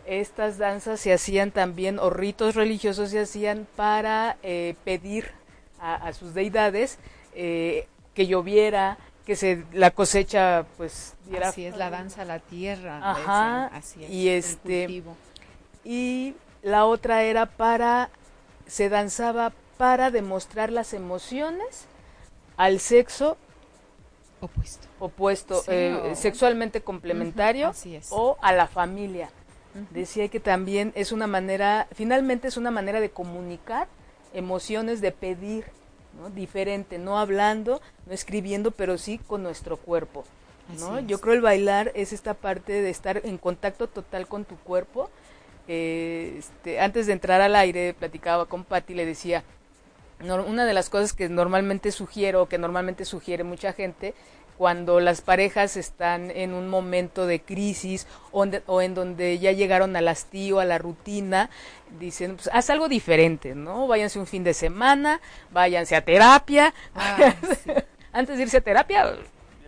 Estas 0.07 0.59
danzas 0.59 1.01
se 1.01 1.13
hacían 1.13 1.51
también, 1.51 1.99
o 1.99 2.11
ritos 2.11 2.55
religiosos 2.55 3.11
se 3.11 3.21
hacían 3.21 3.67
para 3.77 4.37
eh, 4.43 4.75
pedir 4.85 5.31
a, 5.81 6.13
sus 6.13 6.33
deidades 6.35 6.99
eh, 7.35 7.89
que 8.15 8.27
lloviera, 8.27 8.99
que 9.27 9.37
se 9.37 9.65
la 9.73 9.91
cosecha 9.91 10.65
pues 10.77 11.15
diera 11.27 11.49
así 11.49 11.65
es 11.65 11.77
la 11.77 11.91
danza 11.91 12.23
a 12.23 12.25
la 12.25 12.39
tierra 12.39 12.99
ajá 13.03 13.67
así 13.67 14.05
es, 14.05 14.11
y 14.11 14.29
este 14.29 15.03
y 15.85 16.35
la 16.63 16.87
otra 16.87 17.23
era 17.23 17.47
para 17.47 18.11
se 18.67 18.89
danzaba 18.89 19.53
para 19.77 20.11
demostrar 20.11 20.71
las 20.71 20.93
emociones 20.93 21.87
al 22.57 22.81
sexo 22.81 23.37
opuesto, 24.41 24.89
opuesto 24.99 25.63
eh, 25.69 26.13
sexualmente 26.15 26.83
complementario 26.83 27.73
o 28.11 28.37
a 28.41 28.53
la 28.53 28.67
familia. 28.67 29.31
Decía 29.91 30.29
que 30.29 30.41
también 30.41 30.93
es 30.95 31.13
una 31.13 31.27
manera, 31.27 31.89
finalmente 31.95 32.49
es 32.49 32.57
una 32.57 32.71
manera 32.71 33.01
de 33.01 33.11
comunicar 33.11 33.89
emociones, 34.35 35.01
de 35.01 35.13
pedir, 35.13 35.65
¿no? 36.21 36.31
diferente, 36.31 36.99
no 36.99 37.19
hablando, 37.19 37.81
no 38.07 38.13
escribiendo, 38.13 38.71
pero 38.71 38.99
sí 38.99 39.19
con 39.19 39.43
nuestro 39.43 39.77
cuerpo. 39.77 40.25
¿no? 40.79 41.01
Yo 41.01 41.21
creo 41.21 41.35
el 41.35 41.41
bailar 41.41 41.93
es 41.95 42.13
esta 42.13 42.35
parte 42.35 42.73
de 42.83 42.91
estar 42.91 43.21
en 43.25 43.39
contacto 43.39 43.89
total 43.89 44.27
con 44.27 44.45
tu 44.45 44.57
cuerpo. 44.57 45.11
Eh, 45.69 46.37
este, 46.39 46.81
antes 46.81 47.07
de 47.07 47.13
entrar 47.13 47.41
al 47.41 47.57
aire, 47.57 47.95
platicaba 47.95 48.47
con 48.47 48.65
Patti, 48.65 48.95
le 48.95 49.07
decía, 49.07 49.45
una 50.21 50.65
de 50.65 50.75
las 50.75 50.89
cosas 50.89 51.13
que 51.13 51.29
normalmente 51.29 51.91
sugiero, 51.93 52.49
que 52.49 52.59
normalmente 52.59 53.05
sugiere 53.05 53.45
mucha 53.45 53.73
gente, 53.73 54.15
cuando 54.57 55.01
las 55.01 55.21
parejas 55.21 55.77
están 55.77 56.31
en 56.31 56.53
un 56.53 56.69
momento 56.69 57.27
de 57.27 57.41
crisis 57.41 58.07
o, 58.31 58.81
en 58.81 58.95
donde 58.95 59.39
ya 59.39 59.53
llegaron 59.53 59.97
al 59.97 60.09
hastío, 60.09 60.61
a 60.61 60.65
la 60.65 60.79
rutina, 60.79 61.51
dicen, 61.99 62.37
pues 62.37 62.49
haz 62.53 62.71
algo 62.71 62.89
diferente, 62.89 63.55
¿no? 63.55 63.87
Váyanse 63.87 64.19
un 64.19 64.27
fin 64.27 64.45
de 64.45 64.55
semana, 64.55 65.21
váyanse 65.51 65.97
a 65.97 66.05
terapia. 66.05 66.73
Ah, 66.95 67.35
Antes 68.13 68.37
de 68.37 68.43
irse 68.43 68.59
a 68.59 68.61
terapia, 68.61 69.17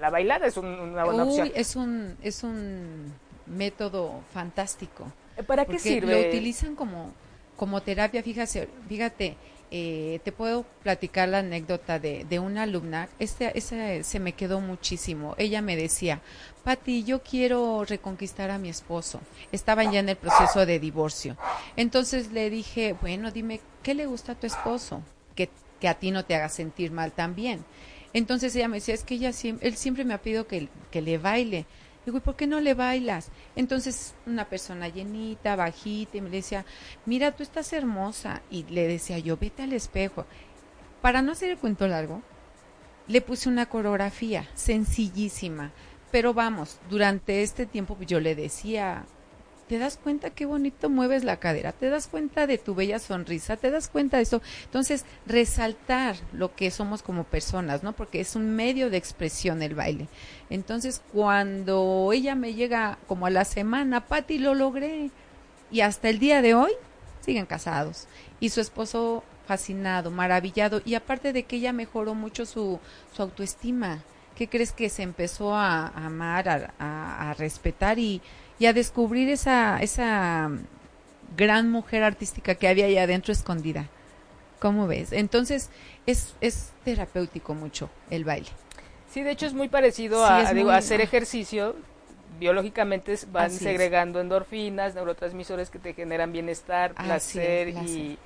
la 0.01 0.11
bailada 0.11 0.47
es 0.47 0.57
una 0.57 1.05
buena 1.05 1.25
opción. 1.25 1.51
Es 1.55 1.77
un, 1.77 2.17
es 2.23 2.43
un 2.43 3.13
método 3.47 4.21
fantástico. 4.33 5.11
¿Para 5.47 5.65
qué 5.65 5.79
sirve? 5.79 6.13
Lo 6.13 6.29
utilizan 6.29 6.77
como, 6.77 7.13
como 7.57 7.83
terapia, 7.83 8.23
fíjate, 8.23 8.69
fíjate 8.89 9.37
eh, 9.71 10.21
te 10.25 10.33
puedo 10.33 10.65
platicar 10.83 11.29
la 11.29 11.39
anécdota 11.39 11.99
de, 11.99 12.25
de 12.25 12.39
una 12.39 12.63
alumna, 12.63 13.09
este, 13.19 13.57
ese 13.59 14.05
se 14.05 14.21
me 14.21 14.33
quedó 14.33 14.61
muchísimo. 14.61 15.35
Ella 15.39 15.63
me 15.63 15.77
decía, 15.77 16.21
Pati, 16.63 17.05
yo 17.05 17.23
quiero 17.23 17.85
reconquistar 17.85 18.51
a 18.51 18.59
mi 18.59 18.69
esposo. 18.69 19.21
Estaban 19.53 19.93
ya 19.93 20.01
en 20.01 20.09
el 20.09 20.17
proceso 20.17 20.65
de 20.67 20.79
divorcio. 20.79 21.37
Entonces 21.77 22.33
le 22.33 22.51
dije, 22.51 22.95
bueno, 23.01 23.31
dime, 23.31 23.61
¿qué 23.83 23.95
le 23.95 24.07
gusta 24.07 24.33
a 24.33 24.35
tu 24.35 24.47
esposo? 24.47 25.03
Que, 25.35 25.51
que 25.81 25.89
a 25.89 25.95
ti 25.95 26.11
no 26.11 26.25
te 26.25 26.35
haga 26.35 26.49
sentir 26.49 26.91
mal 26.91 27.13
también. 27.13 27.65
Entonces 28.15 28.55
ella 28.55 28.69
me 28.69 28.77
decía, 28.77 28.95
es 28.95 29.03
que 29.03 29.17
ella, 29.17 29.33
él 29.61 29.77
siempre 29.77 30.05
me 30.05 30.15
ha 30.15 30.23
pedido 30.23 30.47
que, 30.47 30.69
que 30.91 31.03
le 31.03 31.19
baile. 31.19 31.67
Digo, 32.05 32.19
¿y 32.19 32.21
por 32.21 32.37
qué 32.37 32.47
no 32.47 32.61
le 32.61 32.75
bailas? 32.75 33.31
Entonces, 33.57 34.15
una 34.27 34.45
persona 34.49 34.89
llenita, 34.89 35.57
bajita, 35.57 36.19
y 36.19 36.21
me 36.21 36.31
decía, 36.31 36.65
mira, 37.07 37.33
tú 37.33 37.43
estás 37.43 37.73
hermosa. 37.73 38.43
Y 38.51 38.65
le 38.65 38.87
decía 38.87 39.19
yo, 39.19 39.37
vete 39.37 39.63
al 39.63 39.73
espejo. 39.73 40.27
Para 41.01 41.23
no 41.23 41.33
hacer 41.33 41.51
el 41.51 41.59
cuento 41.59 41.89
largo, 41.89 42.23
le 43.09 43.21
puse 43.21 43.49
una 43.49 43.67
coreografía 43.67 44.49
sencillísima. 44.55 45.73
Pero 46.11 46.35
vamos, 46.35 46.79
durante 46.91 47.43
este 47.43 47.67
tiempo 47.67 47.97
yo 48.01 48.21
le 48.21 48.35
decía, 48.35 49.05
te 49.69 49.79
das 49.79 49.97
cuenta 49.97 50.31
qué 50.31 50.47
bonito 50.47 50.91
mueves 50.91 51.25
la 51.25 51.39
cadera, 51.39 51.73
te 51.73 51.89
das 51.89 52.07
cuenta 52.07 52.47
de 52.47 52.59
tu 52.59 52.75
bella 52.75 52.99
sonrisa, 52.99 53.57
te 53.57 53.71
das 53.71 53.89
cuenta 53.89 54.19
de 54.19 54.25
eso. 54.25 54.43
Entonces, 54.65 55.05
resaltar 55.27 56.17
lo 56.33 56.55
que 56.55 56.71
somos 56.71 57.03
como 57.03 57.25
personas, 57.25 57.83
¿no? 57.83 57.93
Porque 57.93 58.21
es 58.21 58.37
un 58.37 58.55
medio 58.55 58.91
de 58.91 58.99
expresión 58.99 59.63
el 59.63 59.75
baile. 59.75 60.09
Entonces, 60.51 61.03
cuando 61.13 62.11
ella 62.13 62.35
me 62.35 62.55
llega 62.55 62.99
como 63.07 63.27
a 63.27 63.31
la 63.31 63.45
semana, 63.45 64.07
Pati, 64.07 64.39
lo 64.39 64.55
logré. 64.55 65.11
Y 65.71 65.81
hasta 65.81 66.09
el 66.09 66.19
día 66.19 66.43
de 66.43 66.55
hoy 66.55 66.73
siguen 67.21 67.47
casados. 67.47 68.07
Y 68.41 68.51
su 68.51 68.61
esposo 68.61 69.25
fascinado, 69.47 70.11
maravillado. 70.11 70.83
Y 70.85 70.95
aparte 70.95 71.33
de 71.33 71.45
que 71.45 71.57
ella 71.57 71.73
mejoró 71.73 72.15
mucho 72.15 72.45
su, 72.45 72.79
su 73.15 73.23
autoestima. 73.23 74.03
¿Qué 74.37 74.49
crees 74.49 74.73
que 74.73 74.89
se 74.89 75.03
empezó 75.05 75.55
a, 75.55 75.87
amar, 75.89 76.75
a 76.79 77.35
respetar 77.39 78.01
y 78.01 78.21
y 78.59 78.67
a 78.67 78.73
descubrir 78.73 79.29
esa, 79.29 79.79
esa 79.81 80.51
gran 81.37 81.71
mujer 81.71 82.03
artística 82.03 82.55
que 82.55 82.69
había 82.69 82.87
ahí 82.87 82.99
adentro 82.99 83.33
escondida. 83.33 83.89
¿Cómo 84.61 84.87
ves? 84.87 85.13
Entonces, 85.13 85.71
es, 86.07 86.35
es 86.41 86.71
terapéutico 86.85 87.55
mucho 87.55 87.91
el 88.11 88.25
baile. 88.25 88.49
Sí, 89.11 89.23
de 89.23 89.33
hecho 89.33 89.47
es 89.47 89.55
muy 89.55 89.69
parecido 89.69 90.25
a, 90.25 90.39
hacer 90.77 91.01
ejercicio. 91.01 91.77
Biológicamente 92.39 93.17
van 93.31 93.51
segregando 93.51 94.21
endorfinas, 94.21 94.95
neurotransmisores 94.95 95.71
que 95.71 95.79
te 95.79 95.95
generan 95.95 96.33
bienestar, 96.33 96.95
placer, 96.95 97.69
y, 97.69 98.19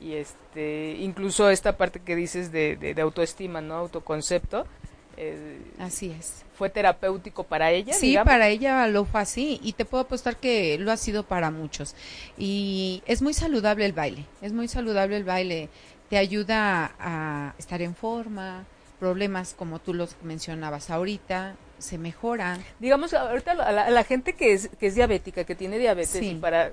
y, 0.00 0.14
este, 0.14 0.96
incluso 0.98 1.48
esta 1.48 1.76
parte 1.76 2.00
que 2.00 2.16
dices 2.16 2.50
de, 2.50 2.76
de, 2.76 2.94
de 2.94 3.02
autoestima, 3.02 3.60
¿no? 3.60 3.74
Autoconcepto 3.74 4.66
eh, 5.16 5.60
así 5.78 6.10
es. 6.10 6.44
¿Fue 6.56 6.70
terapéutico 6.70 7.44
para 7.44 7.70
ella? 7.70 7.94
Sí, 7.94 8.16
para 8.24 8.48
ella 8.48 8.86
lo 8.86 9.04
fue 9.04 9.20
así 9.20 9.60
y 9.62 9.72
te 9.72 9.84
puedo 9.84 10.04
apostar 10.04 10.36
que 10.36 10.78
lo 10.78 10.92
ha 10.92 10.96
sido 10.96 11.24
para 11.24 11.50
muchos. 11.50 11.94
Y 12.38 13.02
es 13.06 13.22
muy 13.22 13.34
saludable 13.34 13.84
el 13.84 13.92
baile, 13.92 14.26
es 14.40 14.52
muy 14.52 14.68
saludable 14.68 15.16
el 15.16 15.24
baile, 15.24 15.68
te 16.08 16.18
ayuda 16.18 16.92
a 17.00 17.54
estar 17.58 17.82
en 17.82 17.94
forma, 17.94 18.64
problemas 19.00 19.54
como 19.54 19.78
tú 19.78 19.94
los 19.94 20.16
mencionabas 20.22 20.90
ahorita, 20.90 21.56
se 21.78 21.98
mejoran. 21.98 22.62
Digamos, 22.78 23.12
ahorita 23.14 23.54
la, 23.54 23.90
la 23.90 24.04
gente 24.04 24.34
que 24.34 24.52
es, 24.52 24.68
que 24.78 24.86
es 24.86 24.94
diabética, 24.94 25.44
que 25.44 25.54
tiene 25.54 25.78
diabetes, 25.78 26.22
y 26.22 26.34
para 26.34 26.72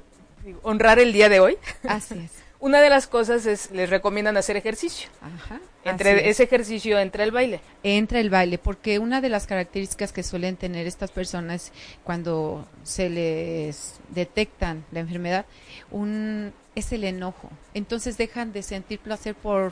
honrar 0.61 0.99
el 0.99 1.13
día 1.13 1.29
de 1.29 1.39
hoy. 1.39 1.57
Así 1.87 2.15
es. 2.19 2.31
Una 2.61 2.81
de 2.81 2.89
las 2.89 3.07
cosas 3.07 3.45
es, 3.45 3.71
les 3.71 3.89
recomiendan 3.89 4.35
hacer 4.35 4.57
ejercicio. 4.57 5.09
Ajá. 5.21 5.61
Entre 5.85 6.29
ese 6.29 6.43
ejercicio 6.43 6.99
entra 6.99 7.23
el 7.23 7.31
baile. 7.31 7.61
Entra 7.83 8.19
el 8.19 8.29
baile, 8.29 8.57
porque 8.57 8.99
una 8.99 9.21
de 9.21 9.29
las 9.29 9.47
características 9.47 10.11
que 10.11 10.23
suelen 10.23 10.57
tener 10.57 10.85
estas 10.85 11.09
personas 11.09 11.71
cuando 12.03 12.67
se 12.83 13.09
les 13.09 14.01
detectan 14.09 14.83
la 14.91 14.99
enfermedad, 14.99 15.45
un, 15.89 16.51
es 16.75 16.91
el 16.91 17.05
enojo. 17.05 17.49
Entonces 17.73 18.17
dejan 18.17 18.51
de 18.51 18.61
sentir 18.61 18.99
placer 18.99 19.35
por 19.35 19.71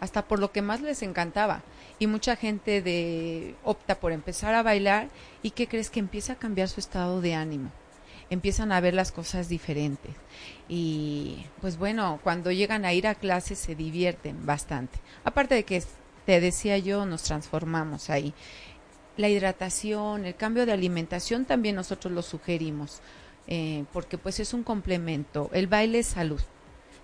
hasta 0.00 0.22
por 0.22 0.38
lo 0.38 0.52
que 0.52 0.62
más 0.62 0.80
les 0.80 1.02
encantaba. 1.02 1.62
Y 1.98 2.06
mucha 2.06 2.36
gente 2.36 2.82
de 2.82 3.56
opta 3.64 3.96
por 3.96 4.12
empezar 4.12 4.54
a 4.54 4.62
bailar 4.62 5.08
y 5.42 5.50
¿qué 5.50 5.66
crees 5.66 5.90
que 5.90 5.98
empieza 5.98 6.34
a 6.34 6.36
cambiar 6.36 6.68
su 6.68 6.78
estado 6.78 7.20
de 7.20 7.34
ánimo? 7.34 7.72
Empiezan 8.30 8.72
a 8.72 8.80
ver 8.80 8.94
las 8.94 9.12
cosas 9.12 9.48
diferentes. 9.48 10.14
Y 10.68 11.46
pues 11.60 11.78
bueno, 11.78 12.20
cuando 12.22 12.50
llegan 12.52 12.84
a 12.84 12.92
ir 12.92 13.06
a 13.06 13.14
clases 13.14 13.58
se 13.58 13.74
divierten 13.74 14.44
bastante. 14.44 14.98
Aparte 15.24 15.54
de 15.54 15.64
que 15.64 15.82
te 16.26 16.40
decía 16.40 16.78
yo, 16.78 17.06
nos 17.06 17.22
transformamos 17.22 18.10
ahí. 18.10 18.34
La 19.16 19.28
hidratación, 19.28 20.26
el 20.26 20.36
cambio 20.36 20.66
de 20.66 20.72
alimentación 20.72 21.44
también 21.44 21.74
nosotros 21.74 22.12
lo 22.12 22.22
sugerimos, 22.22 23.00
eh, 23.46 23.84
porque 23.92 24.18
pues 24.18 24.38
es 24.40 24.52
un 24.52 24.62
complemento. 24.62 25.50
El 25.52 25.66
baile 25.66 26.00
es 26.00 26.06
salud 26.06 26.40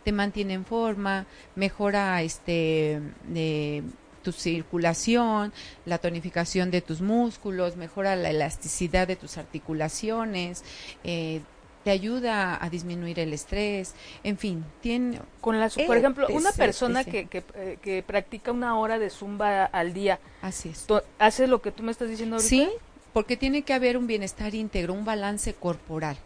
te 0.05 0.13
mantiene 0.13 0.55
en 0.55 0.65
forma, 0.65 1.27
mejora 1.57 2.23
este 2.23 3.01
eh, 3.35 3.83
tu 4.25 4.33
circulación, 4.33 5.53
la 5.87 5.99
tonificación 5.99 6.73
de 6.73 6.81
tus 6.81 7.01
músculos, 7.01 7.77
mejora 7.77 8.17
la 8.17 8.31
elasticidad 8.31 9.07
de 9.07 9.15
tus 9.15 9.39
articulaciones, 9.39 10.65
eh, 11.05 11.43
te 11.85 11.91
ayuda 11.91 12.59
a 12.65 12.71
disminuir 12.71 13.21
el 13.21 13.33
estrés, 13.33 13.95
en 14.25 14.39
fin, 14.39 14.65
tiene... 14.81 15.21
Con 15.41 15.61
la, 15.61 15.69
por 15.69 15.97
ejemplo, 15.97 16.27
una 16.31 16.51
persona 16.51 17.05
que, 17.05 17.27
que, 17.27 17.45
eh, 17.55 17.79
que, 17.81 18.03
practica 18.03 18.51
una 18.51 18.77
hora 18.79 18.99
de 18.99 19.11
zumba 19.11 19.67
al 19.67 19.93
día, 19.93 20.19
Así 20.41 20.71
es. 20.71 20.87
¿hace 21.19 21.47
lo 21.47 21.61
que 21.61 21.71
tú 21.71 21.83
me 21.83 21.93
estás 21.93 22.09
diciendo 22.09 22.37
ahorita? 22.37 22.49
Sí, 22.49 22.69
porque 23.13 23.37
tiene 23.37 23.63
que 23.63 23.75
haber 23.75 23.99
un 23.99 24.07
bienestar 24.07 24.55
íntegro, 24.55 24.95
un 24.95 25.05
balance 25.05 25.53
corporal. 25.53 26.17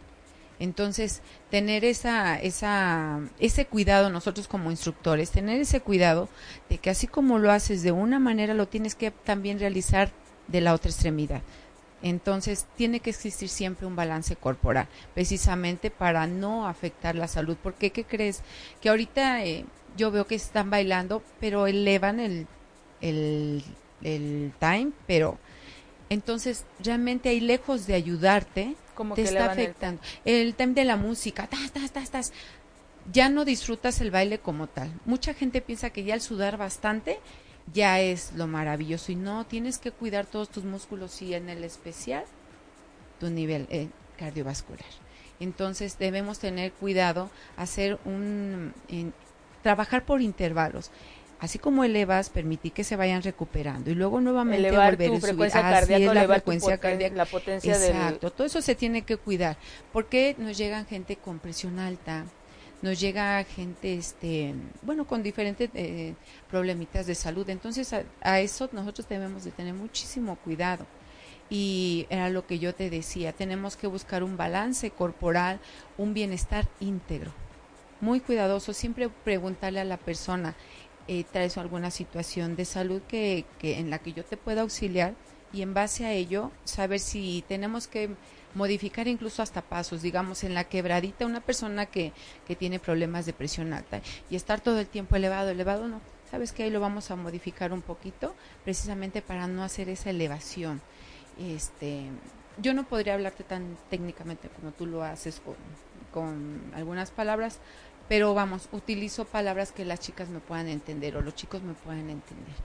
Entonces, 0.59 1.21
tener 1.49 1.85
esa, 1.85 2.37
esa, 2.39 3.21
ese 3.39 3.65
cuidado 3.65 4.09
nosotros 4.09 4.47
como 4.47 4.71
instructores, 4.71 5.31
tener 5.31 5.61
ese 5.61 5.79
cuidado 5.79 6.27
de 6.69 6.77
que 6.77 6.89
así 6.89 7.07
como 7.07 7.39
lo 7.39 7.51
haces 7.51 7.81
de 7.81 7.93
una 7.93 8.19
manera, 8.19 8.53
lo 8.53 8.67
tienes 8.67 8.95
que 8.95 9.11
también 9.11 9.59
realizar 9.59 10.11
de 10.47 10.61
la 10.61 10.73
otra 10.73 10.91
extremidad. 10.91 11.41
Entonces, 12.01 12.65
tiene 12.75 12.99
que 12.99 13.09
existir 13.09 13.49
siempre 13.49 13.87
un 13.87 13.95
balance 13.95 14.35
corporal, 14.35 14.87
precisamente 15.13 15.91
para 15.91 16.27
no 16.27 16.67
afectar 16.67 17.15
la 17.15 17.27
salud. 17.27 17.57
Porque, 17.61 17.91
¿qué 17.91 18.03
crees? 18.03 18.41
Que 18.81 18.89
ahorita 18.89 19.43
eh, 19.45 19.65
yo 19.97 20.11
veo 20.11 20.27
que 20.27 20.35
están 20.35 20.69
bailando, 20.69 21.23
pero 21.39 21.67
elevan 21.67 22.19
el, 22.19 22.47
el, 23.01 23.63
el 24.01 24.53
time, 24.59 24.91
pero 25.07 25.37
entonces 26.09 26.65
realmente 26.83 27.29
ahí 27.29 27.39
lejos 27.39 27.85
de 27.85 27.93
ayudarte, 27.93 28.75
te 29.15 29.21
está 29.23 29.51
afectando. 29.51 30.01
El... 30.25 30.55
tema 30.55 30.73
de 30.73 30.85
la 30.85 30.95
música, 30.95 31.47
tas, 31.47 31.71
tas, 31.71 31.91
tas, 31.91 32.09
tas, 32.09 32.33
ya 33.11 33.29
no 33.29 33.45
disfrutas 33.45 34.01
el 34.01 34.11
baile 34.11 34.39
como 34.39 34.67
tal. 34.67 34.91
Mucha 35.05 35.33
gente 35.33 35.61
piensa 35.61 35.89
que 35.89 36.03
ya 36.03 36.13
al 36.13 36.21
sudar 36.21 36.57
bastante 36.57 37.19
ya 37.73 37.99
es 37.99 38.33
lo 38.33 38.47
maravilloso 38.47 39.11
y 39.11 39.15
no, 39.15 39.45
tienes 39.45 39.77
que 39.77 39.91
cuidar 39.91 40.25
todos 40.25 40.49
tus 40.49 40.63
músculos 40.63 41.21
y 41.21 41.33
en 41.33 41.49
el 41.49 41.63
especial 41.63 42.23
tu 43.19 43.29
nivel 43.29 43.67
eh, 43.69 43.89
cardiovascular. 44.17 44.85
Entonces 45.39 45.97
debemos 45.97 46.39
tener 46.39 46.73
cuidado, 46.73 47.29
hacer 47.55 47.99
un, 48.05 48.73
trabajar 49.61 50.05
por 50.05 50.21
intervalos 50.21 50.91
así 51.39 51.59
como 51.59 51.83
elevas, 51.83 52.29
permití 52.29 52.69
que 52.69 52.83
se 52.83 52.95
vayan 52.95 53.21
recuperando 53.21 53.89
y 53.89 53.95
luego 53.95 54.21
nuevamente 54.21 54.67
elevar 54.67 54.93
volver 54.93 55.11
tu 55.11 55.19
frecuencia 55.19 55.61
cardíaca, 55.61 56.13
la 56.13 56.27
frecuencia 56.27 56.77
cardíaca, 56.77 57.15
la 57.15 57.25
potencia 57.25 57.73
Exacto, 57.73 58.31
todo 58.31 58.45
eso 58.45 58.61
se 58.61 58.75
tiene 58.75 59.03
que 59.03 59.17
cuidar, 59.17 59.57
porque 59.93 60.35
nos 60.37 60.57
llegan 60.57 60.85
gente 60.85 61.15
con 61.15 61.39
presión 61.39 61.79
alta, 61.79 62.25
nos 62.81 62.99
llega 62.99 63.43
gente, 63.43 63.95
este, 63.95 64.53
bueno, 64.81 65.05
con 65.05 65.23
diferentes 65.23 65.69
eh, 65.73 66.15
problemitas 66.49 67.07
de 67.07 67.15
salud, 67.15 67.49
entonces 67.49 67.91
a, 67.93 68.03
a 68.21 68.39
eso 68.39 68.69
nosotros 68.71 69.07
debemos 69.07 69.43
de 69.43 69.51
tener 69.51 69.73
muchísimo 69.73 70.35
cuidado. 70.37 70.85
Y 71.51 72.05
era 72.11 72.29
lo 72.29 72.45
que 72.45 72.59
yo 72.59 72.75
te 72.75 72.91
decía, 72.91 73.33
tenemos 73.33 73.75
que 73.75 73.87
buscar 73.87 74.21
un 74.23 74.37
balance 74.37 74.91
corporal, 74.91 75.59
un 75.97 76.13
bienestar 76.13 76.67
íntegro. 76.79 77.31
Muy 78.01 78.19
cuidadoso, 78.19 78.71
siempre 78.71 79.09
preguntarle 79.09 79.79
a 79.79 79.83
la 79.83 79.97
persona, 79.97 80.55
eh, 81.11 81.25
traes 81.31 81.57
alguna 81.57 81.89
situación 81.89 82.55
de 82.55 82.65
salud 82.65 83.01
que, 83.07 83.43
en 83.63 83.89
la 83.89 83.97
que 83.97 84.13
yo 84.13 84.23
te 84.23 84.37
pueda 84.37 84.61
auxiliar 84.61 85.15
y 85.51 85.63
en 85.63 85.73
base 85.73 86.05
a 86.05 86.11
ello 86.11 86.51
saber 86.65 86.99
si 86.99 87.43
tenemos 87.47 87.87
que 87.87 88.11
modificar 88.53 89.07
incluso 89.07 89.41
hasta 89.41 89.63
pasos, 89.63 90.03
digamos, 90.03 90.43
en 90.43 90.53
la 90.53 90.65
quebradita, 90.65 91.25
una 91.25 91.41
persona 91.41 91.87
que, 91.87 92.13
que 92.45 92.55
tiene 92.55 92.77
problemas 92.77 93.25
de 93.25 93.33
presión 93.33 93.73
alta 93.73 94.03
y 94.29 94.35
estar 94.35 94.61
todo 94.61 94.79
el 94.79 94.85
tiempo 94.85 95.15
elevado, 95.15 95.49
elevado, 95.49 95.87
no, 95.87 95.99
sabes 96.29 96.51
que 96.51 96.61
ahí 96.61 96.69
lo 96.69 96.79
vamos 96.79 97.09
a 97.09 97.15
modificar 97.15 97.73
un 97.73 97.81
poquito 97.81 98.35
precisamente 98.63 99.23
para 99.23 99.47
no 99.47 99.63
hacer 99.63 99.89
esa 99.89 100.11
elevación. 100.11 100.79
Este, 101.39 102.03
yo 102.61 102.75
no 102.75 102.87
podría 102.87 103.15
hablarte 103.15 103.43
tan 103.43 103.79
técnicamente 103.89 104.47
como 104.49 104.73
tú 104.73 104.85
lo 104.85 105.01
haces 105.01 105.41
con 106.11 106.71
algunas 106.75 107.09
palabras, 107.09 107.57
pero 108.09 108.33
vamos, 108.33 108.67
utilizo 108.71 109.23
palabras 109.23 109.71
que 109.71 109.85
las 109.85 109.99
chicas 109.99 110.27
me 110.29 110.39
puedan 110.39 110.67
entender 110.67 111.15
o 111.15 111.21
los 111.21 111.35
chicos 111.35 111.61
me 111.61 111.73
puedan 111.73 112.09
entender, 112.09 112.55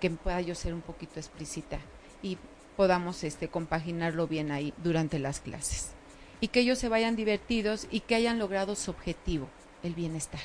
que 0.00 0.10
pueda 0.10 0.40
yo 0.42 0.54
ser 0.54 0.74
un 0.74 0.82
poquito 0.82 1.18
explícita 1.18 1.78
y 2.22 2.38
podamos 2.76 3.24
este 3.24 3.48
compaginarlo 3.48 4.28
bien 4.28 4.52
ahí 4.52 4.72
durante 4.84 5.18
las 5.18 5.40
clases 5.40 5.92
y 6.40 6.48
que 6.48 6.60
ellos 6.60 6.78
se 6.78 6.88
vayan 6.88 7.16
divertidos 7.16 7.86
y 7.90 8.00
que 8.00 8.16
hayan 8.16 8.38
logrado 8.38 8.74
su 8.74 8.90
objetivo, 8.90 9.48
el 9.82 9.94
bienestar. 9.94 10.40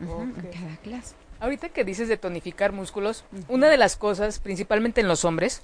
En 0.00 0.32
cada 0.32 0.76
clase. 0.82 1.14
Ahorita 1.40 1.68
que 1.68 1.84
dices 1.84 2.08
de 2.08 2.16
tonificar 2.16 2.72
músculos, 2.72 3.24
una 3.48 3.68
de 3.68 3.76
las 3.76 3.96
cosas, 3.96 4.38
principalmente 4.38 5.02
en 5.02 5.08
los 5.08 5.26
hombres, 5.26 5.62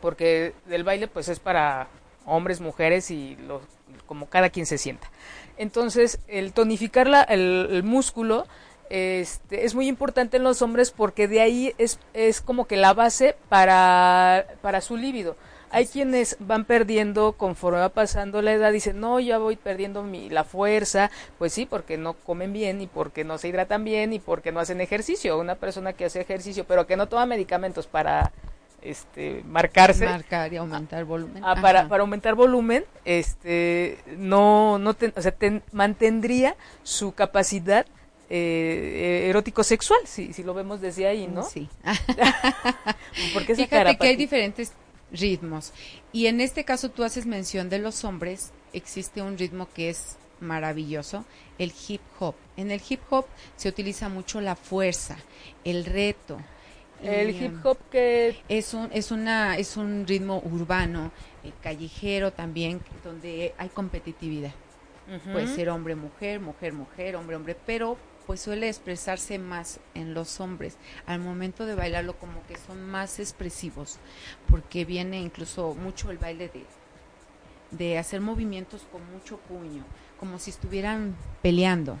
porque 0.00 0.52
el 0.68 0.82
baile 0.82 1.06
pues 1.06 1.28
es 1.28 1.38
para 1.38 1.88
hombres, 2.26 2.60
mujeres 2.60 3.10
y 3.12 3.36
los, 3.36 3.62
como 4.06 4.28
cada 4.28 4.50
quien 4.50 4.66
se 4.66 4.78
sienta. 4.78 5.08
Entonces, 5.56 6.18
el 6.28 6.52
tonificar 6.52 7.06
la, 7.06 7.22
el, 7.22 7.82
músculo 7.84 8.46
este, 8.90 9.64
es 9.64 9.74
muy 9.74 9.88
importante 9.88 10.36
en 10.36 10.42
los 10.44 10.62
hombres 10.62 10.90
porque 10.90 11.28
de 11.28 11.40
ahí 11.40 11.74
es, 11.78 11.98
es 12.14 12.40
como 12.40 12.66
que 12.66 12.76
la 12.76 12.94
base 12.94 13.36
para, 13.48 14.46
para 14.60 14.80
su 14.80 14.96
líbido. 14.96 15.36
Hay 15.70 15.86
quienes 15.86 16.36
van 16.38 16.66
perdiendo 16.66 17.32
conforme 17.32 17.78
va 17.78 17.88
pasando 17.88 18.42
la 18.42 18.52
edad, 18.52 18.72
dicen, 18.72 19.00
no, 19.00 19.18
ya 19.20 19.38
voy 19.38 19.56
perdiendo 19.56 20.02
mi, 20.02 20.28
la 20.28 20.44
fuerza, 20.44 21.10
pues 21.38 21.54
sí, 21.54 21.64
porque 21.64 21.96
no 21.96 22.12
comen 22.12 22.52
bien 22.52 22.82
y 22.82 22.86
porque 22.86 23.24
no 23.24 23.38
se 23.38 23.48
hidratan 23.48 23.82
bien 23.82 24.12
y 24.12 24.18
porque 24.18 24.52
no 24.52 24.60
hacen 24.60 24.82
ejercicio. 24.82 25.38
Una 25.38 25.54
persona 25.54 25.94
que 25.94 26.04
hace 26.04 26.20
ejercicio 26.20 26.64
pero 26.68 26.86
que 26.86 26.96
no 26.96 27.08
toma 27.08 27.24
medicamentos 27.24 27.86
para 27.86 28.32
este 28.82 29.42
marcarse. 29.46 30.06
Marcar 30.06 30.52
y 30.52 30.56
aumentar 30.56 31.04
volumen. 31.04 31.42
ah, 31.44 31.56
para, 31.60 31.88
para 31.88 32.02
aumentar 32.02 32.34
volumen 32.34 32.84
este 33.04 33.98
no 34.16 34.78
no 34.78 34.90
o 34.90 35.22
sea, 35.22 35.34
mantendría 35.72 36.56
su 36.82 37.12
capacidad 37.12 37.86
eh, 38.28 39.26
erótico 39.28 39.62
sexual 39.62 40.00
si, 40.04 40.32
si 40.32 40.42
lo 40.42 40.54
vemos 40.54 40.80
desde 40.80 41.06
ahí 41.06 41.26
no 41.26 41.42
sí. 41.44 41.68
Porque 43.34 43.54
fíjate 43.54 43.96
que 43.96 44.06
hay 44.06 44.16
diferentes 44.16 44.72
ritmos. 45.12 45.72
Y 46.12 46.26
en 46.26 46.40
este 46.40 46.64
caso 46.64 46.90
tú 46.90 47.04
haces 47.04 47.26
mención 47.26 47.68
de 47.68 47.78
los 47.78 48.04
hombres 48.04 48.52
existe 48.72 49.22
un 49.22 49.38
ritmo 49.38 49.68
que 49.74 49.90
es 49.90 50.16
maravilloso, 50.40 51.24
el 51.58 51.72
hip 51.88 52.00
hop. 52.18 52.34
En 52.56 52.70
el 52.70 52.82
hip 52.86 53.00
hop 53.10 53.26
se 53.56 53.68
utiliza 53.68 54.08
mucho 54.08 54.40
la 54.40 54.56
fuerza, 54.56 55.16
el 55.64 55.84
reto, 55.84 56.38
el 57.02 57.30
hip 57.30 57.64
hop 57.64 57.78
que 57.90 58.42
es 58.48 58.74
un 58.74 58.88
es 58.92 59.10
una 59.10 59.56
es 59.56 59.76
un 59.76 60.06
ritmo 60.06 60.42
urbano, 60.44 61.10
eh, 61.44 61.52
callejero 61.62 62.32
también 62.32 62.80
donde 63.04 63.54
hay 63.58 63.68
competitividad. 63.68 64.52
Puede 65.30 65.46
ser 65.48 65.68
hombre 65.68 65.94
mujer, 65.94 66.40
mujer 66.40 66.72
mujer, 66.72 67.16
hombre 67.16 67.36
hombre, 67.36 67.56
pero 67.66 67.98
pues 68.26 68.40
suele 68.40 68.68
expresarse 68.68 69.38
más 69.38 69.80
en 69.94 70.14
los 70.14 70.40
hombres. 70.40 70.78
Al 71.06 71.18
momento 71.18 71.66
de 71.66 71.74
bailarlo 71.74 72.14
como 72.18 72.46
que 72.46 72.56
son 72.56 72.82
más 72.82 73.18
expresivos, 73.18 73.98
porque 74.48 74.84
viene 74.84 75.20
incluso 75.20 75.74
mucho 75.74 76.10
el 76.10 76.18
baile 76.18 76.48
de 76.48 76.64
de 77.72 77.98
hacer 77.98 78.20
movimientos 78.20 78.86
con 78.92 79.00
mucho 79.10 79.38
puño, 79.38 79.82
como 80.20 80.38
si 80.38 80.50
estuvieran 80.50 81.16
peleando. 81.40 81.98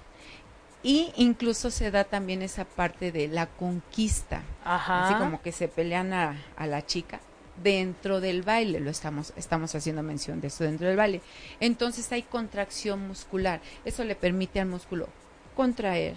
Y 0.82 1.12
incluso 1.16 1.70
se 1.70 1.90
da 1.90 2.04
también 2.04 2.42
esa 2.42 2.64
parte 2.64 3.12
de 3.12 3.28
la 3.28 3.46
conquista, 3.46 4.42
así 4.64 5.14
como 5.14 5.40
que 5.40 5.52
se 5.52 5.68
pelean 5.68 6.12
a, 6.12 6.36
la 6.58 6.84
chica 6.84 7.20
dentro 7.62 8.20
del 8.20 8.42
baile, 8.42 8.80
lo 8.80 8.90
estamos, 8.90 9.32
estamos 9.36 9.74
haciendo 9.74 10.02
mención 10.02 10.40
de 10.40 10.48
eso 10.48 10.64
dentro 10.64 10.88
del 10.88 10.96
baile. 10.96 11.20
Entonces 11.60 12.10
hay 12.10 12.22
contracción 12.22 13.06
muscular, 13.06 13.60
eso 13.84 14.02
le 14.04 14.16
permite 14.16 14.58
al 14.58 14.66
músculo 14.66 15.08
contraer, 15.54 16.16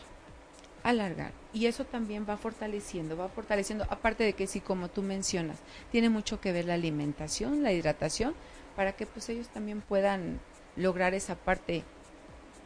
alargar, 0.82 1.32
y 1.54 1.68
eso 1.68 1.86
también 1.86 2.26
va 2.28 2.38
fortaleciendo, 2.38 3.18
va 3.18 3.30
fortaleciendo, 3.30 3.86
aparte 3.90 4.24
de 4.24 4.34
que 4.34 4.48
sí, 4.48 4.62
como 4.62 4.88
tú 4.88 5.04
mencionas, 5.04 5.60
tiene 5.92 6.10
mucho 6.10 6.42
que 6.42 6.52
ver 6.52 6.66
la 6.66 6.74
alimentación, 6.74 7.62
la 7.62 7.72
hidratación, 7.72 8.34
para 8.76 8.94
que 8.94 9.06
pues 9.06 9.30
ellos 9.30 9.48
también 9.50 9.82
puedan 9.82 10.40
lograr 10.76 11.14
esa 11.14 11.36
parte 11.36 11.84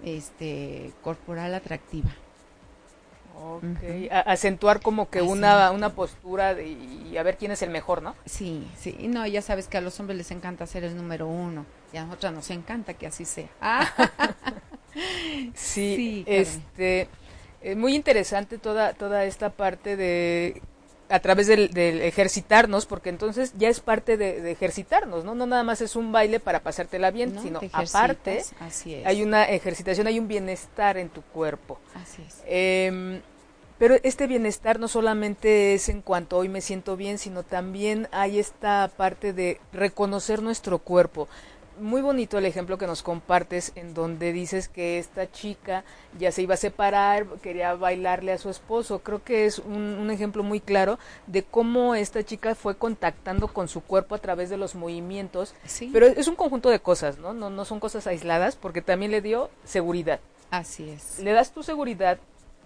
este 0.03 0.91
corporal 1.01 1.53
atractiva. 1.53 2.09
Ok, 3.41 4.12
acentuar 4.25 4.81
como 4.81 5.09
que 5.09 5.21
una, 5.21 5.71
una 5.71 5.93
postura 5.93 6.53
de, 6.53 6.67
y 6.67 7.15
a 7.17 7.23
ver 7.23 7.38
quién 7.38 7.51
es 7.51 7.62
el 7.62 7.69
mejor, 7.69 8.01
¿no? 8.01 8.13
Sí, 8.25 8.67
sí, 8.77 9.07
no, 9.07 9.25
ya 9.27 9.41
sabes 9.41 9.67
que 9.69 9.77
a 9.77 9.81
los 9.81 9.97
hombres 9.99 10.17
les 10.17 10.31
encanta 10.31 10.67
ser 10.67 10.83
el 10.83 10.97
número 10.97 11.25
uno 11.25 11.65
y 11.93 11.97
a 11.97 12.03
nosotras 12.03 12.33
nos 12.33 12.49
encanta 12.49 12.95
que 12.95 13.07
así 13.07 13.23
sea. 13.23 13.47
sí, 15.53 16.25
este, 16.27 17.07
es 17.62 17.77
muy 17.77 17.95
interesante 17.95 18.57
toda, 18.57 18.93
toda 18.93 19.23
esta 19.23 19.51
parte 19.51 19.95
de 19.95 20.62
a 21.09 21.19
través 21.19 21.47
del, 21.47 21.71
ejercitarnos, 21.75 22.85
porque 22.85 23.09
entonces 23.09 23.53
ya 23.57 23.69
es 23.69 23.79
parte 23.79 24.17
de, 24.17 24.51
ejercitarnos, 24.51 25.25
¿no? 25.25 25.35
No 25.35 25.45
nada 25.45 25.63
más 25.63 25.81
es 25.81 25.95
un 25.95 26.11
baile 26.11 26.39
para 26.39 26.61
pasártela 26.61 27.11
bien, 27.11 27.39
sino 27.41 27.59
aparte 27.71 28.43
hay 29.05 29.23
una 29.23 29.43
ejercitación, 29.45 30.07
hay 30.07 30.19
un 30.19 30.27
bienestar 30.27 30.97
en 30.97 31.09
tu 31.09 31.21
cuerpo. 31.21 31.79
Así 31.95 32.23
es. 32.27 32.41
Em, 32.45 33.21
pero 33.77 33.95
este 34.03 34.27
bienestar 34.27 34.79
no 34.79 34.87
solamente 34.87 35.73
es 35.73 35.89
en 35.89 36.01
cuanto 36.01 36.37
hoy 36.37 36.49
me 36.49 36.61
siento 36.61 36.97
bien, 36.97 37.17
sino 37.17 37.43
también 37.43 38.07
hay 38.11 38.37
esta 38.37 38.91
parte 38.95 39.33
de 39.33 39.59
reconocer 39.71 40.41
nuestro 40.41 40.79
cuerpo 40.79 41.27
muy 41.79 42.01
bonito 42.01 42.37
el 42.37 42.45
ejemplo 42.45 42.77
que 42.77 42.87
nos 42.87 43.03
compartes 43.03 43.71
en 43.75 43.93
donde 43.93 44.33
dices 44.33 44.67
que 44.67 44.99
esta 44.99 45.31
chica 45.31 45.83
ya 46.17 46.31
se 46.31 46.41
iba 46.41 46.53
a 46.53 46.57
separar, 46.57 47.25
quería 47.41 47.73
bailarle 47.75 48.31
a 48.31 48.37
su 48.37 48.49
esposo. 48.49 48.99
Creo 48.99 49.23
que 49.23 49.45
es 49.45 49.59
un, 49.59 50.09
ejemplo 50.11 50.43
muy 50.43 50.59
claro 50.59 50.99
de 51.27 51.43
cómo 51.43 51.95
esta 51.95 52.23
chica 52.23 52.55
fue 52.55 52.75
contactando 52.75 53.47
con 53.47 53.67
su 53.67 53.81
cuerpo 53.81 54.15
a 54.15 54.19
través 54.19 54.49
de 54.49 54.57
los 54.57 54.75
movimientos. 54.75 55.53
Pero 55.91 56.07
es 56.07 56.27
un 56.27 56.35
conjunto 56.35 56.69
de 56.69 56.79
cosas, 56.79 57.17
¿no? 57.17 57.33
¿no? 57.33 57.49
No 57.49 57.65
son 57.65 57.79
cosas 57.79 58.07
aisladas 58.07 58.55
porque 58.55 58.81
también 58.81 59.11
le 59.11 59.21
dio 59.21 59.49
seguridad. 59.63 60.19
Así 60.51 60.89
es. 60.89 61.19
Le 61.19 61.31
das 61.31 61.51
tu 61.51 61.61
seguridad, 61.61 62.17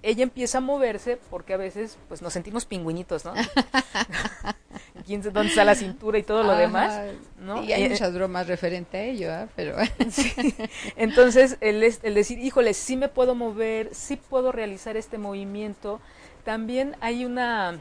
ella 0.04 0.24
empieza 0.24 0.60
a 0.60 0.62
moverse 0.62 1.18
porque 1.30 1.54
a 1.54 1.58
veces 1.58 1.98
pues 2.08 2.22
nos 2.22 2.34
sentimos 2.34 2.66
pingüinitos, 2.66 3.26
¿no? 3.26 3.34
¿Quién 5.06 5.22
dónde 5.22 5.48
está 5.48 5.66
la 5.66 5.76
cintura 5.76 6.18
y 6.18 6.24
todo 6.24 6.44
lo 6.44 6.56
demás? 6.56 7.14
¿no? 7.40 7.64
Y 7.64 7.74
hay 7.74 7.84
eh, 7.84 7.90
muchas 7.90 8.14
bromas 8.14 8.48
referente 8.48 8.98
a 8.98 9.04
ello, 9.04 9.32
¿eh? 9.32 9.48
pero 9.56 9.76
entonces 10.96 11.58
el, 11.62 11.84
el 11.84 12.14
decir, 12.14 12.40
híjole, 12.40 12.74
sí 12.74 12.96
me 12.96 13.10
puedo 13.10 13.34
mover, 13.34 13.90
sí 13.94 14.18
puedo 14.18 14.52
realizar 14.52 14.96
este 14.96 15.18
movimiento. 15.18 16.00
También 16.44 16.96
hay 17.02 17.26
una 17.26 17.80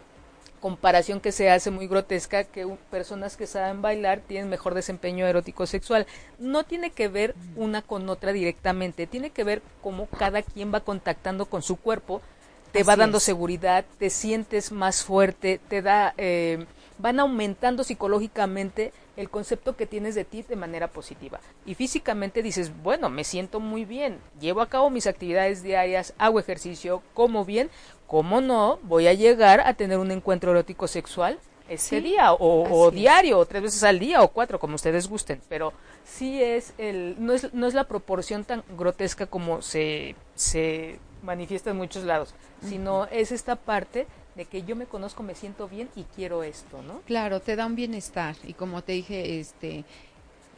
comparación 0.62 1.20
que 1.20 1.32
se 1.32 1.50
hace 1.50 1.72
muy 1.72 1.88
grotesca 1.88 2.44
que 2.44 2.64
personas 2.88 3.36
que 3.36 3.48
saben 3.48 3.82
bailar 3.82 4.20
tienen 4.20 4.48
mejor 4.48 4.74
desempeño 4.74 5.26
erótico 5.26 5.66
sexual. 5.66 6.06
No 6.38 6.62
tiene 6.62 6.90
que 6.90 7.08
ver 7.08 7.34
una 7.56 7.82
con 7.82 8.08
otra 8.08 8.32
directamente, 8.32 9.08
tiene 9.08 9.30
que 9.30 9.42
ver 9.42 9.60
cómo 9.82 10.06
cada 10.06 10.40
quien 10.40 10.72
va 10.72 10.78
contactando 10.78 11.46
con 11.46 11.62
su 11.62 11.76
cuerpo, 11.76 12.22
te 12.70 12.84
va 12.84 12.94
dando 12.94 13.18
seguridad, 13.18 13.84
te 13.98 14.08
sientes 14.08 14.70
más 14.70 15.02
fuerte, 15.02 15.60
te 15.68 15.82
da, 15.82 16.14
eh, 16.16 16.64
van 16.96 17.18
aumentando 17.18 17.82
psicológicamente 17.82 18.92
el 19.16 19.28
concepto 19.28 19.76
que 19.76 19.86
tienes 19.86 20.14
de 20.14 20.24
ti 20.24 20.42
de 20.42 20.56
manera 20.56 20.88
positiva. 20.88 21.40
Y 21.66 21.74
físicamente 21.74 22.40
dices, 22.40 22.72
bueno, 22.82 23.10
me 23.10 23.24
siento 23.24 23.58
muy 23.58 23.84
bien, 23.84 24.18
llevo 24.40 24.62
a 24.62 24.68
cabo 24.68 24.90
mis 24.90 25.08
actividades 25.08 25.62
diarias, 25.62 26.14
hago 26.18 26.38
ejercicio, 26.38 27.02
como 27.14 27.44
bien, 27.44 27.68
¿cómo 28.12 28.42
no 28.42 28.78
voy 28.82 29.06
a 29.06 29.14
llegar 29.14 29.60
a 29.60 29.72
tener 29.72 29.96
un 29.96 30.10
encuentro 30.10 30.50
erótico 30.50 30.86
sexual 30.86 31.38
ese 31.66 32.02
día 32.02 32.34
o, 32.34 32.90
diario 32.90 33.38
o 33.38 33.46
tres 33.46 33.62
veces 33.62 33.82
al 33.84 33.98
día 33.98 34.20
o 34.20 34.28
cuatro 34.28 34.60
como 34.60 34.74
ustedes 34.74 35.08
gusten. 35.08 35.40
Pero 35.48 35.72
sí 36.04 36.42
es 36.42 36.74
el 36.76 37.16
no 37.18 37.32
es 37.32 37.54
no 37.54 37.66
es 37.66 37.72
la 37.72 37.84
proporción 37.84 38.44
tan 38.44 38.64
grotesca 38.76 39.24
como 39.24 39.62
se 39.62 40.14
se 40.34 40.98
manifiesta 41.22 41.70
en 41.70 41.78
muchos 41.78 42.04
lados 42.04 42.34
sino 42.68 43.06
es 43.06 43.32
esta 43.32 43.56
parte 43.56 44.06
de 44.34 44.44
que 44.44 44.62
yo 44.62 44.76
me 44.76 44.84
conozco 44.84 45.22
me 45.22 45.34
siento 45.34 45.66
bien 45.66 45.88
y 45.96 46.02
quiero 46.02 46.42
esto 46.42 46.82
no 46.82 47.00
claro 47.06 47.40
te 47.40 47.56
da 47.56 47.64
un 47.64 47.76
bienestar. 47.76 48.36
Y 48.44 48.52
como 48.52 48.82
te 48.82 48.92
dije 48.92 49.40
este 49.40 49.86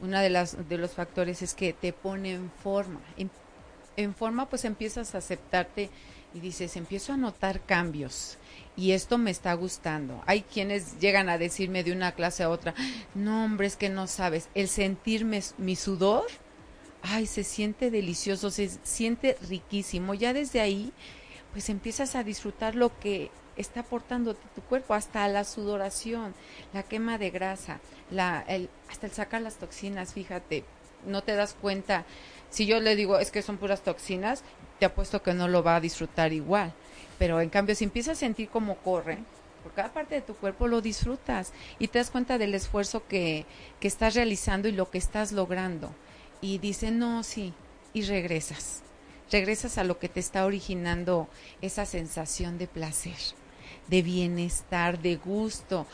una 0.00 0.22
de 0.22 0.30
las 0.30 0.68
de 0.68 0.76
los 0.76 0.90
factores 0.90 1.40
es 1.40 1.54
que 1.54 1.72
te 1.72 1.92
pone 1.92 2.32
en 2.32 2.50
forma. 2.50 3.00
En, 3.16 3.30
en 3.96 4.12
forma 4.12 4.46
pues 4.46 4.64
empiezas 4.64 5.14
a 5.14 5.18
aceptarte 5.18 5.88
y 6.35 6.40
dices, 6.40 6.77
empiezo 6.77 7.12
a 7.12 7.16
notar 7.16 7.64
cambios 7.64 8.38
y 8.77 8.92
esto 8.92 9.18
me 9.18 9.31
está 9.31 9.55
gustando. 9.55 10.23
Hay 10.27 10.42
quienes 10.42 10.99
llegan 10.99 11.29
a 11.29 11.38
decirme 11.38 11.85
de 11.85 11.92
una 11.92 12.12
clase 12.12 12.42
a 12.42 12.51
otra, 12.51 12.75
no 13.14 13.44
hombre, 13.44 13.68
es 13.68 13.77
que 13.77 13.88
no 13.88 14.07
sabes, 14.07 14.49
el 14.55 14.68
sentirme 14.68 15.40
mi 15.59 15.77
sudor, 15.77 16.27
ay, 17.03 17.27
se 17.27 17.44
siente 17.44 17.90
delicioso, 17.90 18.51
se 18.51 18.68
siente 18.83 19.37
riquísimo. 19.49 20.14
Ya 20.14 20.33
desde 20.33 20.61
ahí, 20.61 20.92
pues 21.53 21.68
empiezas 21.68 22.16
a 22.16 22.25
disfrutar 22.25 22.75
lo 22.75 22.99
que 22.99 23.31
está 23.57 23.81
aportando 23.81 24.35
tu 24.35 24.62
cuerpo, 24.62 24.94
hasta 24.94 25.29
la 25.29 25.44
sudoración, 25.44 26.35
la 26.73 26.83
quema 26.83 27.18
de 27.18 27.31
grasa, 27.31 27.79
la, 28.11 28.44
el, 28.49 28.68
hasta 28.90 29.07
el 29.07 29.12
sacar 29.12 29.42
las 29.42 29.57
toxinas, 29.57 30.14
fíjate, 30.14 30.64
no 31.07 31.23
te 31.23 31.37
das 31.37 31.55
cuenta. 31.55 32.05
Si 32.51 32.66
yo 32.66 32.81
le 32.81 32.97
digo, 32.97 33.18
es 33.18 33.31
que 33.31 33.42
son 33.42 33.59
puras 33.59 33.83
toxinas, 33.83 34.42
te 34.78 34.87
apuesto 34.87 35.22
que 35.22 35.34
no 35.34 35.48
lo 35.48 35.62
va 35.62 35.76
a 35.76 35.80
disfrutar 35.80 36.32
igual. 36.32 36.72
Pero 37.18 37.40
en 37.40 37.50
cambio, 37.50 37.74
si 37.74 37.84
empiezas 37.84 38.18
a 38.18 38.20
sentir 38.20 38.48
cómo 38.48 38.76
corre, 38.76 39.18
por 39.62 39.72
cada 39.72 39.92
parte 39.92 40.16
de 40.16 40.20
tu 40.20 40.34
cuerpo 40.34 40.68
lo 40.68 40.80
disfrutas 40.80 41.52
y 41.78 41.88
te 41.88 41.98
das 41.98 42.10
cuenta 42.10 42.37
del 42.37 42.54
esfuerzo 42.54 43.06
que, 43.06 43.46
que 43.80 43.88
estás 43.88 44.14
realizando 44.14 44.68
y 44.68 44.72
lo 44.72 44.90
que 44.90 44.98
estás 44.98 45.32
logrando. 45.32 45.90
Y 46.40 46.58
dice, 46.58 46.90
no, 46.90 47.22
sí, 47.22 47.54
y 47.94 48.02
regresas. 48.02 48.82
Regresas 49.30 49.78
a 49.78 49.84
lo 49.84 49.98
que 49.98 50.10
te 50.10 50.20
está 50.20 50.44
originando 50.44 51.28
esa 51.62 51.87
sensación 51.87 52.58
de 52.58 52.66
placer, 52.66 53.16
de 53.88 54.02
bienestar, 54.02 55.00
de 55.00 55.16
gusto. 55.16 55.87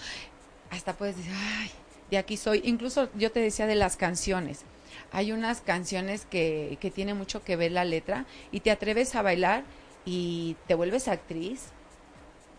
Hasta 0.70 0.94
puedes 0.94 1.16
decir, 1.16 1.32
ay, 1.36 1.70
de 2.10 2.18
aquí 2.18 2.36
soy. 2.36 2.62
Incluso 2.64 3.08
yo 3.14 3.30
te 3.30 3.40
decía 3.40 3.66
de 3.66 3.76
las 3.76 3.96
canciones 3.96 4.64
hay 5.12 5.33
unas 5.33 5.61
canciones 5.61 6.26
que, 6.26 6.79
que 6.81 6.90
tiene 6.90 7.14
mucho 7.14 7.42
que 7.42 7.57
ver 7.57 7.72
la 7.72 7.85
letra 7.85 8.26
y 8.53 8.61
te 8.61 8.70
atreves 8.70 9.14
a 9.14 9.22
bailar 9.22 9.64
y 10.05 10.57
te 10.66 10.74
vuelves 10.74 11.09
actriz, 11.09 11.68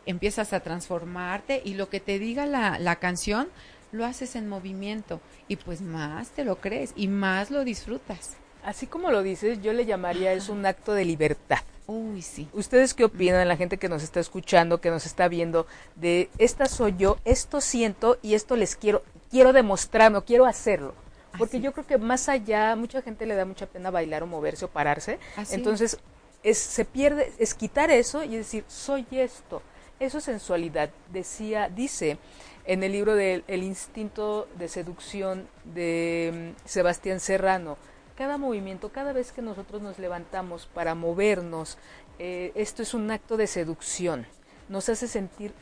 empiezas 0.06 0.54
a 0.54 0.62
transformarte 0.62 1.62
y 1.64 1.74
lo 1.76 1.90
que 1.90 2.00
te 2.00 2.20
diga 2.20 2.46
la, 2.46 2.80
la 2.80 2.98
canción 2.98 3.50
lo 3.92 4.06
haces 4.06 4.36
en 4.36 4.48
movimiento 4.48 5.20
y 5.48 5.58
pues 5.58 5.82
más 5.82 6.30
te 6.30 6.46
lo 6.46 6.58
crees 6.58 6.94
y 6.96 7.08
más 7.08 7.52
lo 7.52 7.64
disfrutas. 7.64 8.38
Así 8.64 8.88
como 8.88 9.12
lo 9.12 9.24
dices, 9.24 9.62
yo 9.62 9.74
le 9.74 9.86
llamaría 9.86 10.34
es 10.34 10.50
un 10.50 10.66
acto 10.66 10.94
de 10.94 11.06
libertad. 11.06 11.60
Uy, 11.88 12.22
sí. 12.22 12.48
¿Ustedes 12.54 12.94
qué 12.94 13.04
opinan, 13.04 13.48
la 13.48 13.58
gente 13.58 13.78
que 13.78 13.90
nos 13.90 14.04
está 14.04 14.20
escuchando, 14.20 14.80
que 14.80 14.92
nos 14.92 15.06
está 15.06 15.28
viendo, 15.28 15.68
de 15.96 16.30
esta 16.38 16.68
soy 16.68 16.96
yo, 16.98 17.18
esto 17.26 17.60
siento 17.60 18.18
y 18.22 18.36
esto 18.36 18.56
les 18.56 18.76
quiero, 18.76 19.04
quiero 19.30 19.52
demostrarme, 19.52 20.22
quiero 20.24 20.46
hacerlo? 20.46 20.94
Porque 21.38 21.62
yo 21.62 21.72
creo 21.72 21.86
que 21.86 21.98
más 21.98 22.30
allá, 22.30 22.76
mucha 22.76 23.02
gente 23.02 23.26
le 23.26 23.36
da 23.36 23.46
mucha 23.46 23.66
pena 23.66 23.90
bailar 23.90 24.24
o 24.24 24.28
moverse 24.28 24.66
o 24.66 24.68
pararse. 24.68 25.20
Entonces, 25.52 25.98
es, 26.44 26.58
se 26.58 26.86
pierde, 26.86 27.32
es 27.38 27.54
quitar 27.54 27.92
eso 27.92 28.24
y 28.24 28.36
decir, 28.36 28.64
soy 28.68 29.06
esto. 29.12 29.62
Eso 30.00 30.18
es 30.18 30.24
sensualidad. 30.24 30.90
Decía, 31.12 31.70
dice 31.70 32.18
en 32.66 32.84
el 32.84 32.92
libro 32.92 33.16
del 33.16 33.44
El 33.48 33.64
instinto 33.64 34.48
de 34.58 34.68
seducción 34.68 35.48
de 35.64 36.54
mm, 36.56 36.68
Sebastián 36.68 37.20
Serrano, 37.20 37.78
cada 38.16 38.38
movimiento, 38.38 38.90
cada 38.90 39.14
vez 39.14 39.32
que 39.32 39.42
nosotros 39.42 39.82
nos 39.82 39.98
levantamos 39.98 40.68
para 40.68 40.96
movernos, 40.96 41.78
eh, 42.20 42.52
esto 42.56 42.84
es 42.84 42.94
un 42.94 43.10
acto 43.10 43.38
de 43.38 43.48
seducción. 43.48 44.28
Nos 44.70 44.90
hace 44.90 45.08
sentir, 45.08 45.54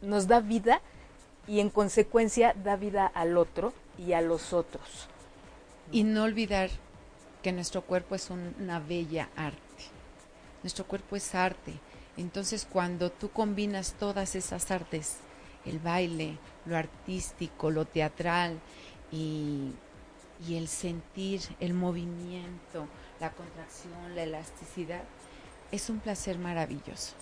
nos 0.00 0.26
da 0.26 0.40
vida 0.40 0.80
y 1.46 1.60
en 1.60 1.70
consecuencia 1.70 2.54
da 2.64 2.76
vida 2.76 3.06
al 3.06 3.36
otro 3.36 3.72
y 3.98 4.12
a 4.12 4.20
los 4.20 4.52
otros. 4.52 5.08
Y 5.90 6.04
no 6.04 6.24
olvidar 6.24 6.70
que 7.42 7.52
nuestro 7.52 7.82
cuerpo 7.82 8.14
es 8.14 8.30
una 8.30 8.80
bella 8.80 9.28
arte. 9.36 9.58
Nuestro 10.62 10.86
cuerpo 10.86 11.16
es 11.16 11.34
arte. 11.34 11.74
Entonces 12.16 12.66
cuando 12.70 13.10
tú 13.10 13.30
combinas 13.30 13.94
todas 13.94 14.34
esas 14.34 14.70
artes, 14.70 15.18
el 15.64 15.78
baile, 15.78 16.38
lo 16.66 16.76
artístico, 16.76 17.70
lo 17.70 17.84
teatral 17.84 18.58
y, 19.12 19.72
y 20.46 20.56
el 20.56 20.68
sentir, 20.68 21.40
el 21.60 21.74
movimiento, 21.74 22.86
la 23.20 23.30
contracción, 23.30 24.14
la 24.14 24.24
elasticidad, 24.24 25.02
es 25.70 25.90
un 25.90 26.00
placer 26.00 26.38
maravilloso. 26.38 27.14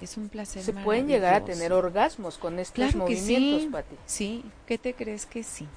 Es 0.00 0.16
un 0.16 0.28
placer. 0.28 0.64
Se 0.64 0.72
pueden 0.72 1.06
llegar 1.06 1.34
a 1.34 1.44
tener 1.44 1.72
orgasmos 1.72 2.36
con 2.36 2.58
estos 2.58 2.94
movimientos, 2.96 3.70
Pati. 3.70 3.96
Sí, 4.04 4.44
¿qué 4.66 4.76
te 4.76 4.94
crees 4.94 5.26
que 5.26 5.44
sí? 5.44 5.68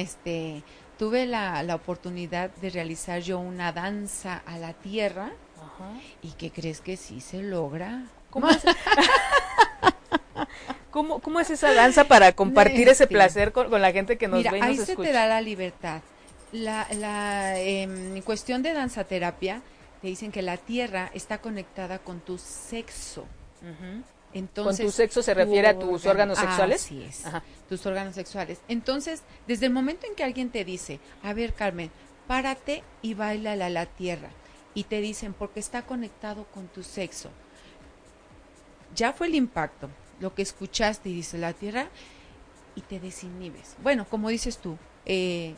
Este, 0.00 0.62
tuve 0.98 1.26
la, 1.26 1.62
la 1.62 1.74
oportunidad 1.74 2.50
de 2.56 2.70
realizar 2.70 3.20
yo 3.20 3.38
una 3.38 3.72
danza 3.72 4.42
a 4.46 4.58
la 4.58 4.72
tierra. 4.72 5.32
¿Y 6.22 6.30
qué 6.32 6.50
crees 6.50 6.80
que 6.80 6.96
sí 6.96 7.20
se 7.20 7.42
logra? 7.42 8.04
¿Cómo 8.30 8.48
es, 8.48 8.62
¿Cómo, 10.90 11.40
es 11.40 11.50
esa 11.50 11.72
danza 11.74 12.04
para 12.04 12.32
compartir 12.32 12.88
ese 12.88 13.04
este, 13.04 13.06
placer 13.08 13.50
con, 13.50 13.68
la 13.82 13.90
gente 13.90 14.16
que 14.16 14.28
nos 14.28 14.44
ve 14.44 14.58
y 14.58 14.60
nos 14.60 14.62
ahí 14.62 14.76
se 14.76 14.94
te 14.94 15.12
da 15.12 15.26
la 15.26 15.40
libertad. 15.40 16.02
La, 16.52 16.86
la 16.92 17.58
em, 17.58 18.22
cuestión 18.22 18.62
de 18.62 18.72
danza 18.72 19.02
terapia 19.02 19.60
te 20.00 20.06
dicen 20.06 20.30
que 20.30 20.42
la 20.42 20.56
tierra 20.56 21.10
está 21.12 21.38
conectada 21.38 21.98
con 21.98 22.20
tu 22.20 22.38
sexo. 22.38 23.24
Entonces, 24.34 24.84
¿Con 24.84 24.86
tu 24.86 24.92
sexo 24.92 25.22
se 25.22 25.32
refiere 25.32 25.68
a 25.68 25.78
tus 25.78 26.04
órganos 26.06 26.38
sexuales? 26.38 26.84
Así 26.84 27.02
es, 27.02 27.22
tus 27.68 27.86
órganos 27.86 28.16
sexuales. 28.16 28.58
Entonces, 28.68 29.22
desde 29.46 29.66
el 29.66 29.72
momento 29.72 30.06
en 30.06 30.16
que 30.16 30.24
alguien 30.24 30.50
te 30.50 30.64
dice, 30.64 30.98
a 31.22 31.32
ver 31.32 31.54
Carmen, 31.54 31.90
párate 32.26 32.82
y 33.00 33.14
baila 33.14 33.52
a 33.52 33.70
la 33.70 33.86
tierra, 33.86 34.30
y 34.74 34.84
te 34.84 35.00
dicen, 35.00 35.34
porque 35.34 35.60
está 35.60 35.82
conectado 35.82 36.46
con 36.52 36.66
tu 36.66 36.82
sexo, 36.82 37.30
ya 38.96 39.12
fue 39.12 39.28
el 39.28 39.36
impacto, 39.36 39.88
lo 40.18 40.34
que 40.34 40.42
escuchaste 40.42 41.08
y 41.10 41.14
dice 41.14 41.38
la 41.38 41.52
tierra, 41.52 41.88
y 42.74 42.80
te 42.80 42.98
desinhibes. 42.98 43.76
Bueno, 43.84 44.04
como 44.10 44.30
dices 44.30 44.58
tú, 44.58 44.76
eh, 45.06 45.54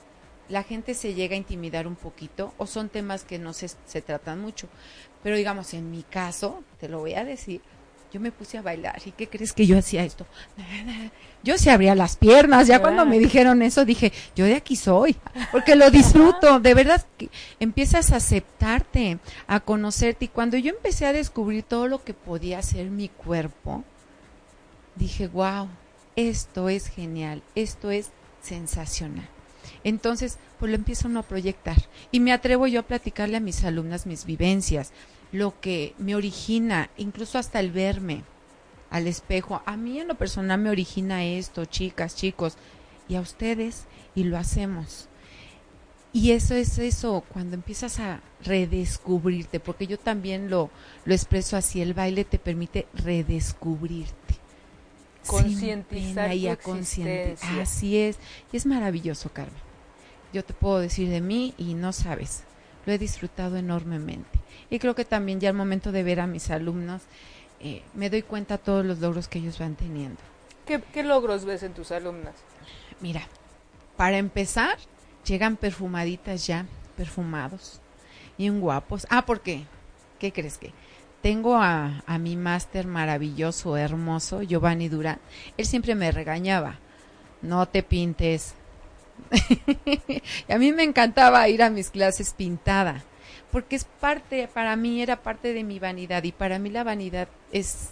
la 0.51 0.63
gente 0.63 0.93
se 0.93 1.15
llega 1.15 1.35
a 1.35 1.39
intimidar 1.39 1.87
un 1.87 1.97
poquito 1.97 2.53
o 2.59 2.67
son 2.67 2.91
temas 2.91 3.25
que 3.25 3.39
no 3.39 3.55
se, 3.55 3.69
se 3.69 4.03
tratan 4.03 4.41
mucho. 4.41 4.69
Pero 5.23 5.37
digamos, 5.37 5.73
en 5.73 5.91
mi 5.91 6.03
caso, 6.03 6.63
te 6.79 6.89
lo 6.89 7.01
voy 7.01 7.15
a 7.15 7.25
decir, 7.25 7.63
yo 8.13 8.21
me 8.21 8.33
puse 8.33 8.59
a 8.59 8.63
bailar. 8.63 9.01
¿Y 9.05 9.13
qué 9.13 9.29
crees 9.29 9.53
que 9.53 9.67
yo 9.67 9.79
hacía 9.79 10.05
esto? 10.05 10.27
Yo 11.43 11.59
se 11.59 11.71
abría 11.71 11.95
las 11.95 12.17
piernas. 12.17 12.67
Ya 12.67 12.81
cuando 12.81 13.05
me 13.07 13.19
dijeron 13.19 13.63
eso 13.63 13.85
dije, 13.85 14.13
yo 14.35 14.45
de 14.45 14.55
aquí 14.55 14.77
soy, 14.77 15.17
porque 15.53 15.77
lo 15.77 15.91
disfruto. 15.91 16.61
De 16.61 16.75
verdad, 16.75 17.05
que 17.17 17.29
empiezas 17.61 18.13
a 18.13 18.17
aceptarte, 18.17 19.19
a 19.47 19.61
conocerte. 19.61 20.27
Y 20.27 20.29
cuando 20.29 20.57
yo 20.57 20.71
empecé 20.71 21.07
a 21.07 21.13
descubrir 21.13 21.63
todo 21.63 21.89
lo 21.89 22.03
que 22.03 22.15
podía 22.15 22.59
hacer 22.59 22.91
mi 22.91 23.09
cuerpo, 23.09 23.85
dije, 24.97 25.29
wow, 25.29 25.69
esto 26.17 26.69
es 26.69 26.89
genial, 26.89 27.43
esto 27.55 27.91
es 27.91 28.11
sensacional. 28.41 29.29
Entonces, 29.85 30.39
pues 30.59 30.71
lo 30.71 30.77
empiezo 30.77 31.09
uno 31.09 31.21
a 31.21 31.25
proyectar. 31.25 31.77
Y 32.11 32.21
me 32.21 32.33
atrevo 32.33 32.67
yo 32.67 32.81
a 32.81 32.87
platicarle 32.87 33.37
a 33.37 33.41
mis 33.41 33.63
alumnas 33.65 34.07
mis 34.07 34.25
vivencias, 34.25 34.93
lo 35.33 35.61
que 35.61 35.95
me 35.99 36.15
origina, 36.15 36.91
incluso 36.97 37.39
hasta 37.39 37.61
el 37.61 37.71
verme 37.71 38.23
al 38.91 39.07
espejo. 39.07 39.63
A 39.67 39.77
mí 39.77 39.99
en 39.99 40.09
lo 40.09 40.15
personal 40.17 40.61
me 40.61 40.71
origina 40.71 41.25
esto, 41.25 41.65
chicas, 41.65 42.17
chicos, 42.17 42.57
y 43.09 43.17
a 43.17 43.21
ustedes, 43.21 43.85
y 44.15 44.25
lo 44.25 44.39
hacemos. 44.39 45.09
Y 46.13 46.31
eso 46.33 46.55
es 46.55 46.79
eso, 46.79 47.25
cuando 47.29 47.55
empiezas 47.55 48.01
a 48.01 48.21
redescubrirte, 48.43 49.61
porque 49.61 49.87
yo 49.87 49.99
también 49.99 50.49
lo, 50.49 50.71
lo 51.05 51.15
expreso 51.15 51.57
así, 51.57 51.83
el 51.83 51.93
baile 51.93 52.25
te 52.25 52.39
permite 52.39 52.87
redescubrirte 52.95 54.37
concientizar 55.27 56.33
y 56.35 56.49
a 56.49 56.59
Así 57.61 57.99
es, 57.99 58.19
y 58.53 58.57
es 58.57 58.67
maravilloso, 58.67 59.31
Carmen. 59.33 59.55
Yo 60.33 60.45
te 60.45 60.55
puedo 60.55 60.79
decir 60.79 61.09
de 61.09 61.21
mí 61.21 61.55
y 61.59 61.75
no 61.75 61.93
sabes, 61.93 62.45
lo 62.87 62.93
he 62.93 62.99
disfrutado 62.99 63.57
enormemente. 63.57 64.39
Y 64.71 64.79
creo 64.79 64.95
que 64.95 65.05
también 65.05 65.41
ya 65.41 65.51
al 65.51 65.57
momento 65.57 65.93
de 65.93 66.03
ver 66.03 66.21
a 66.21 66.27
mis 66.27 66.51
alumnos, 66.51 67.03
eh, 67.61 67.83
me 67.95 68.09
doy 68.09 68.23
cuenta 68.23 68.57
de 68.57 68.65
todos 68.65 68.85
los 68.85 69.01
logros 69.01 69.29
que 69.29 69.39
ellos 69.39 69.59
van 69.59 69.75
teniendo. 69.75 70.21
¿Qué, 70.65 70.83
¿Qué 70.93 71.03
logros 71.03 71.45
ves 71.45 71.63
en 71.63 71.75
tus 71.75 71.93
alumnas? 71.93 72.35
Mira, 73.01 73.23
para 73.97 74.19
empezar, 74.19 74.79
llegan 75.27 75.57
perfumaditas 75.57 76.47
ya, 76.47 76.67
perfumados, 76.97 77.81
y 78.39 78.47
en 78.47 78.61
guapos. 78.61 79.07
Ah, 79.11 79.27
¿por 79.27 79.41
qué? 79.41 79.65
¿Qué 80.19 80.33
crees 80.33 80.57
que? 80.57 80.73
tengo 81.27 81.57
a, 81.57 82.05
a 82.07 82.19
mi 82.19 82.37
máster 82.37 82.87
maravilloso, 82.87 83.77
hermoso, 83.77 84.43
Giovanni 84.43 84.89
Durán. 84.89 85.19
Él 85.57 85.67
siempre 85.67 85.97
me 85.97 86.13
regañaba, 86.13 86.79
no 87.43 87.67
te 87.67 87.83
pintes. 87.83 88.55
Y 90.49 90.53
a 90.53 90.59
mí 90.59 90.73
me 90.73 90.83
encantaba 90.83 91.49
ir 91.49 91.63
a 91.63 91.71
mis 91.71 91.91
clases 91.91 92.35
pintada, 92.35 93.05
porque 93.51 93.77
es 93.77 93.85
parte, 93.85 94.49
para 94.49 94.77
mí 94.77 95.03
era 95.03 95.23
parte 95.23 95.53
de 95.53 95.65
mi 95.65 95.79
vanidad 95.79 96.23
y 96.25 96.33
para 96.33 96.59
mí 96.59 96.71
la 96.71 96.85
vanidad 96.85 97.29
es 97.53 97.91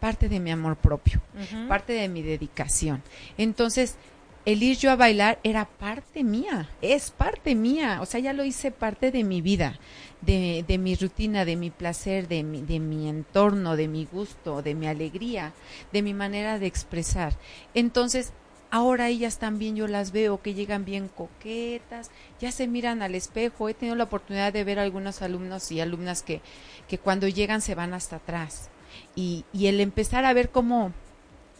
parte 0.00 0.28
de 0.28 0.40
mi 0.40 0.50
amor 0.50 0.76
propio, 0.76 1.20
parte 1.68 1.92
de 1.92 2.08
mi 2.08 2.22
dedicación. 2.22 3.02
Entonces, 3.38 3.96
el 4.44 4.62
ir 4.62 4.76
yo 4.76 4.90
a 4.90 4.96
bailar 4.96 5.38
era 5.44 5.64
parte 5.64 6.24
mía, 6.24 6.68
es 6.80 7.12
parte 7.12 7.54
mía, 7.54 8.00
o 8.00 8.06
sea, 8.06 8.18
ya 8.18 8.32
lo 8.32 8.44
hice 8.44 8.72
parte 8.72 9.12
de 9.12 9.22
mi 9.22 9.40
vida 9.40 9.78
de, 10.22 10.64
de 10.66 10.78
mi 10.78 10.94
rutina, 10.94 11.44
de 11.44 11.56
mi 11.56 11.70
placer, 11.70 12.28
de 12.28 12.42
mi, 12.42 12.62
de 12.62 12.80
mi 12.80 13.08
entorno, 13.08 13.76
de 13.76 13.88
mi 13.88 14.06
gusto, 14.10 14.62
de 14.62 14.74
mi 14.74 14.86
alegría, 14.86 15.52
de 15.92 16.02
mi 16.02 16.14
manera 16.14 16.58
de 16.58 16.66
expresar. 16.66 17.36
Entonces, 17.74 18.32
ahora 18.72 19.08
ellas 19.08 19.38
también 19.38 19.76
yo 19.76 19.86
las 19.86 20.10
veo 20.10 20.40
que 20.42 20.54
llegan 20.54 20.84
bien 20.84 21.08
coquetas, 21.08 22.10
ya 22.40 22.50
se 22.50 22.66
miran 22.66 23.02
al 23.02 23.14
espejo. 23.14 23.68
He 23.68 23.74
tenido 23.74 23.94
la 23.94 24.04
oportunidad 24.04 24.52
de 24.52 24.64
ver 24.64 24.80
algunos 24.80 25.22
alumnos 25.22 25.70
y 25.70 25.80
alumnas 25.80 26.22
que, 26.22 26.40
que 26.88 26.98
cuando 26.98 27.28
llegan 27.28 27.60
se 27.60 27.76
van 27.76 27.94
hasta 27.94 28.16
atrás. 28.16 28.70
Y, 29.14 29.44
y 29.52 29.66
el 29.66 29.78
empezar 29.80 30.24
a 30.24 30.32
ver 30.32 30.48
cómo 30.48 30.92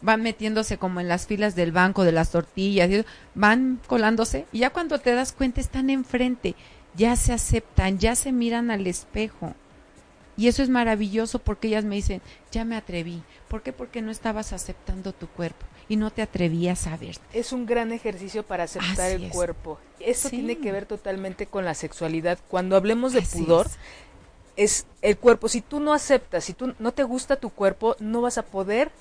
van 0.01 0.23
metiéndose 0.23 0.77
como 0.77 0.99
en 0.99 1.07
las 1.07 1.27
filas 1.27 1.55
del 1.55 1.71
banco 1.71 2.03
de 2.03 2.11
las 2.11 2.31
tortillas, 2.31 3.05
van 3.35 3.79
colándose 3.87 4.47
y 4.51 4.59
ya 4.59 4.71
cuando 4.71 4.99
te 4.99 5.13
das 5.13 5.31
cuenta 5.31 5.61
están 5.61 5.89
enfrente 5.89 6.55
ya 6.95 7.15
se 7.15 7.33
aceptan, 7.33 7.97
ya 7.99 8.15
se 8.15 8.31
miran 8.31 8.71
al 8.71 8.87
espejo. 8.87 9.55
Y 10.35 10.47
eso 10.47 10.63
es 10.63 10.69
maravilloso 10.69 11.39
porque 11.39 11.67
ellas 11.67 11.85
me 11.85 11.95
dicen, 11.95 12.21
ya 12.51 12.65
me 12.65 12.75
atreví. 12.75 13.21
¿Por 13.47 13.61
qué? 13.61 13.71
Porque 13.71 14.01
no 14.01 14.11
estabas 14.11 14.53
aceptando 14.53 15.13
tu 15.13 15.27
cuerpo 15.27 15.65
y 15.87 15.95
no 15.95 16.11
te 16.11 16.21
atrevías 16.21 16.87
a 16.87 16.97
verte. 16.97 17.21
Es 17.33 17.51
un 17.51 17.65
gran 17.65 17.91
ejercicio 17.91 18.43
para 18.43 18.63
aceptar 18.63 19.11
el 19.11 19.29
cuerpo. 19.29 19.77
Eso 19.99 20.29
tiene 20.29 20.57
que 20.57 20.71
ver 20.71 20.85
totalmente 20.85 21.45
con 21.45 21.65
la 21.65 21.73
sexualidad. 21.73 22.39
Cuando 22.47 22.75
hablemos 22.75 23.13
de 23.13 23.21
pudor, 23.21 23.67
es. 24.55 24.87
el 25.01 25.17
cuerpo. 25.17 25.49
Si 25.49 25.61
tú 25.61 25.79
no 25.79 25.93
aceptas, 25.93 26.45
si 26.45 26.53
tú 26.53 26.73
no 26.79 26.93
te 26.93 27.03
gusta 27.03 27.35
tu 27.35 27.49
cuerpo, 27.49 27.95
no 27.99 28.21
vas 28.21 28.37
a 28.37 28.43
poder 28.43 28.91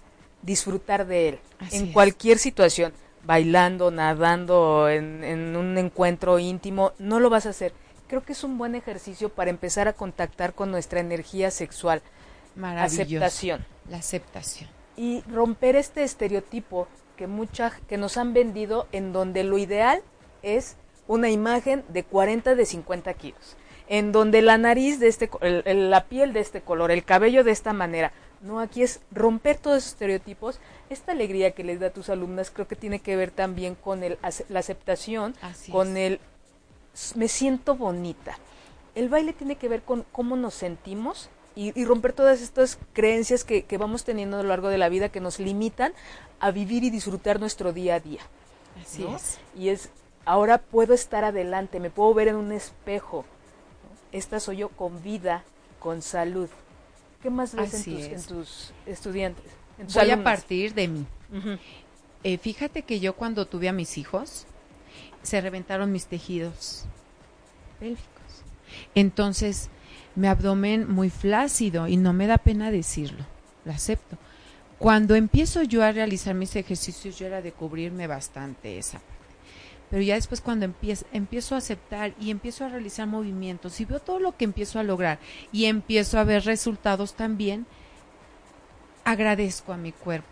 disfrutar 0.42 1.06
de 1.06 1.30
él 1.30 1.38
en 1.70 1.92
cualquier 1.92 2.38
situación 2.38 2.92
bailando, 3.24 3.90
nadando, 3.90 4.88
en, 4.88 5.22
en, 5.22 5.56
un 5.56 5.78
encuentro 5.78 6.40
íntimo, 6.40 6.92
no 6.98 7.20
lo 7.20 7.30
vas 7.30 7.46
a 7.46 7.50
hacer 7.50 7.72
creo 8.12 8.26
que 8.26 8.34
es 8.34 8.44
un 8.44 8.58
buen 8.58 8.74
ejercicio 8.74 9.30
para 9.30 9.48
empezar 9.48 9.88
a 9.88 9.94
contactar 9.94 10.52
con 10.52 10.70
nuestra 10.70 11.00
energía 11.00 11.50
sexual. 11.50 12.02
Aceptación. 12.62 13.64
La 13.88 13.96
aceptación. 13.96 14.68
Y 14.98 15.22
romper 15.22 15.76
este 15.76 16.04
estereotipo 16.04 16.88
que 17.16 17.26
mucha, 17.26 17.72
que 17.88 17.96
nos 17.96 18.18
han 18.18 18.34
vendido 18.34 18.86
en 18.92 19.14
donde 19.14 19.44
lo 19.44 19.56
ideal 19.56 20.02
es 20.42 20.76
una 21.08 21.30
imagen 21.30 21.84
de 21.88 22.04
40 22.04 22.54
de 22.54 22.66
50 22.66 23.14
kilos, 23.14 23.56
en 23.88 24.12
donde 24.12 24.42
la 24.42 24.58
nariz 24.58 25.00
de 25.00 25.08
este, 25.08 25.30
la 25.64 26.04
piel 26.04 26.34
de 26.34 26.40
este 26.40 26.60
color, 26.60 26.90
el 26.90 27.04
cabello 27.04 27.44
de 27.44 27.52
esta 27.52 27.72
manera. 27.72 28.12
No, 28.42 28.60
aquí 28.60 28.82
es 28.82 29.00
romper 29.10 29.56
todos 29.56 29.78
esos 29.78 29.92
estereotipos. 29.92 30.60
Esta 30.90 31.12
alegría 31.12 31.52
que 31.52 31.64
les 31.64 31.80
da 31.80 31.86
a 31.86 31.92
tus 31.92 32.10
alumnas 32.10 32.50
creo 32.50 32.68
que 32.68 32.76
tiene 32.76 32.98
que 32.98 33.16
ver 33.16 33.30
también 33.30 33.74
con 33.74 34.02
el, 34.02 34.18
la 34.50 34.58
aceptación, 34.58 35.34
con 35.70 35.96
el 35.96 36.20
me 37.14 37.28
siento 37.28 37.74
bonita. 37.76 38.38
El 38.94 39.08
baile 39.08 39.32
tiene 39.32 39.56
que 39.56 39.68
ver 39.68 39.82
con 39.82 40.04
cómo 40.12 40.36
nos 40.36 40.54
sentimos 40.54 41.30
y, 41.54 41.84
romper 41.84 42.12
todas 42.12 42.40
estas 42.40 42.78
creencias 42.92 43.44
que, 43.44 43.64
vamos 43.78 44.04
teniendo 44.04 44.38
a 44.38 44.42
lo 44.42 44.48
largo 44.48 44.68
de 44.68 44.78
la 44.78 44.88
vida 44.88 45.10
que 45.10 45.20
nos 45.20 45.38
limitan 45.38 45.92
a 46.40 46.50
vivir 46.50 46.84
y 46.84 46.90
disfrutar 46.90 47.40
nuestro 47.40 47.72
día 47.72 47.96
a 47.96 48.00
día. 48.00 48.20
Así 48.80 49.04
es. 49.04 49.38
Y 49.56 49.68
es, 49.68 49.90
ahora 50.24 50.58
puedo 50.58 50.94
estar 50.94 51.24
adelante, 51.24 51.78
me 51.80 51.90
puedo 51.90 52.14
ver 52.14 52.28
en 52.28 52.36
un 52.36 52.52
espejo. 52.52 53.24
Esta 54.12 54.40
soy 54.40 54.58
yo 54.58 54.68
con 54.70 55.02
vida, 55.02 55.44
con 55.78 56.02
salud. 56.02 56.48
¿Qué 57.22 57.30
más 57.30 57.54
ves 57.54 57.86
en 57.86 58.22
tus, 58.22 58.72
estudiantes? 58.86 59.44
Voy 59.94 60.10
a 60.10 60.22
partir 60.22 60.74
de 60.74 60.88
mí. 60.88 61.06
Eh, 62.24 62.38
fíjate 62.38 62.82
que 62.82 63.00
yo 63.00 63.14
cuando 63.14 63.46
tuve 63.46 63.68
a 63.68 63.72
mis 63.72 63.98
hijos, 63.98 64.46
se 65.22 65.40
reventaron 65.40 65.92
mis 65.92 66.06
tejidos 66.06 66.84
pélvicos. 67.78 68.08
Entonces, 68.94 69.68
mi 70.14 70.26
abdomen 70.26 70.90
muy 70.90 71.10
flácido 71.10 71.88
y 71.88 71.96
no 71.96 72.12
me 72.12 72.26
da 72.26 72.38
pena 72.38 72.70
decirlo, 72.70 73.24
lo 73.64 73.72
acepto. 73.72 74.16
Cuando 74.78 75.14
empiezo 75.14 75.62
yo 75.62 75.84
a 75.84 75.92
realizar 75.92 76.34
mis 76.34 76.56
ejercicios, 76.56 77.18
yo 77.18 77.26
era 77.26 77.40
de 77.40 77.52
cubrirme 77.52 78.06
bastante 78.06 78.78
esa 78.78 78.98
parte. 78.98 79.12
Pero 79.90 80.02
ya 80.02 80.14
después 80.14 80.40
cuando 80.40 80.64
empiezo, 80.64 81.04
empiezo 81.12 81.54
a 81.54 81.58
aceptar 81.58 82.14
y 82.18 82.30
empiezo 82.30 82.64
a 82.64 82.68
realizar 82.68 83.06
movimientos 83.06 83.78
y 83.80 83.84
veo 83.84 84.00
todo 84.00 84.18
lo 84.18 84.36
que 84.36 84.44
empiezo 84.44 84.78
a 84.78 84.82
lograr 84.82 85.18
y 85.52 85.66
empiezo 85.66 86.18
a 86.18 86.24
ver 86.24 86.44
resultados 86.44 87.14
también, 87.14 87.66
agradezco 89.04 89.72
a 89.72 89.76
mi 89.76 89.92
cuerpo 89.92 90.28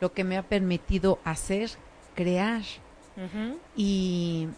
lo 0.00 0.12
que 0.12 0.24
me 0.24 0.36
ha 0.36 0.42
permitido 0.42 1.18
hacer, 1.24 1.70
crear 2.14 2.62
y, 3.76 4.48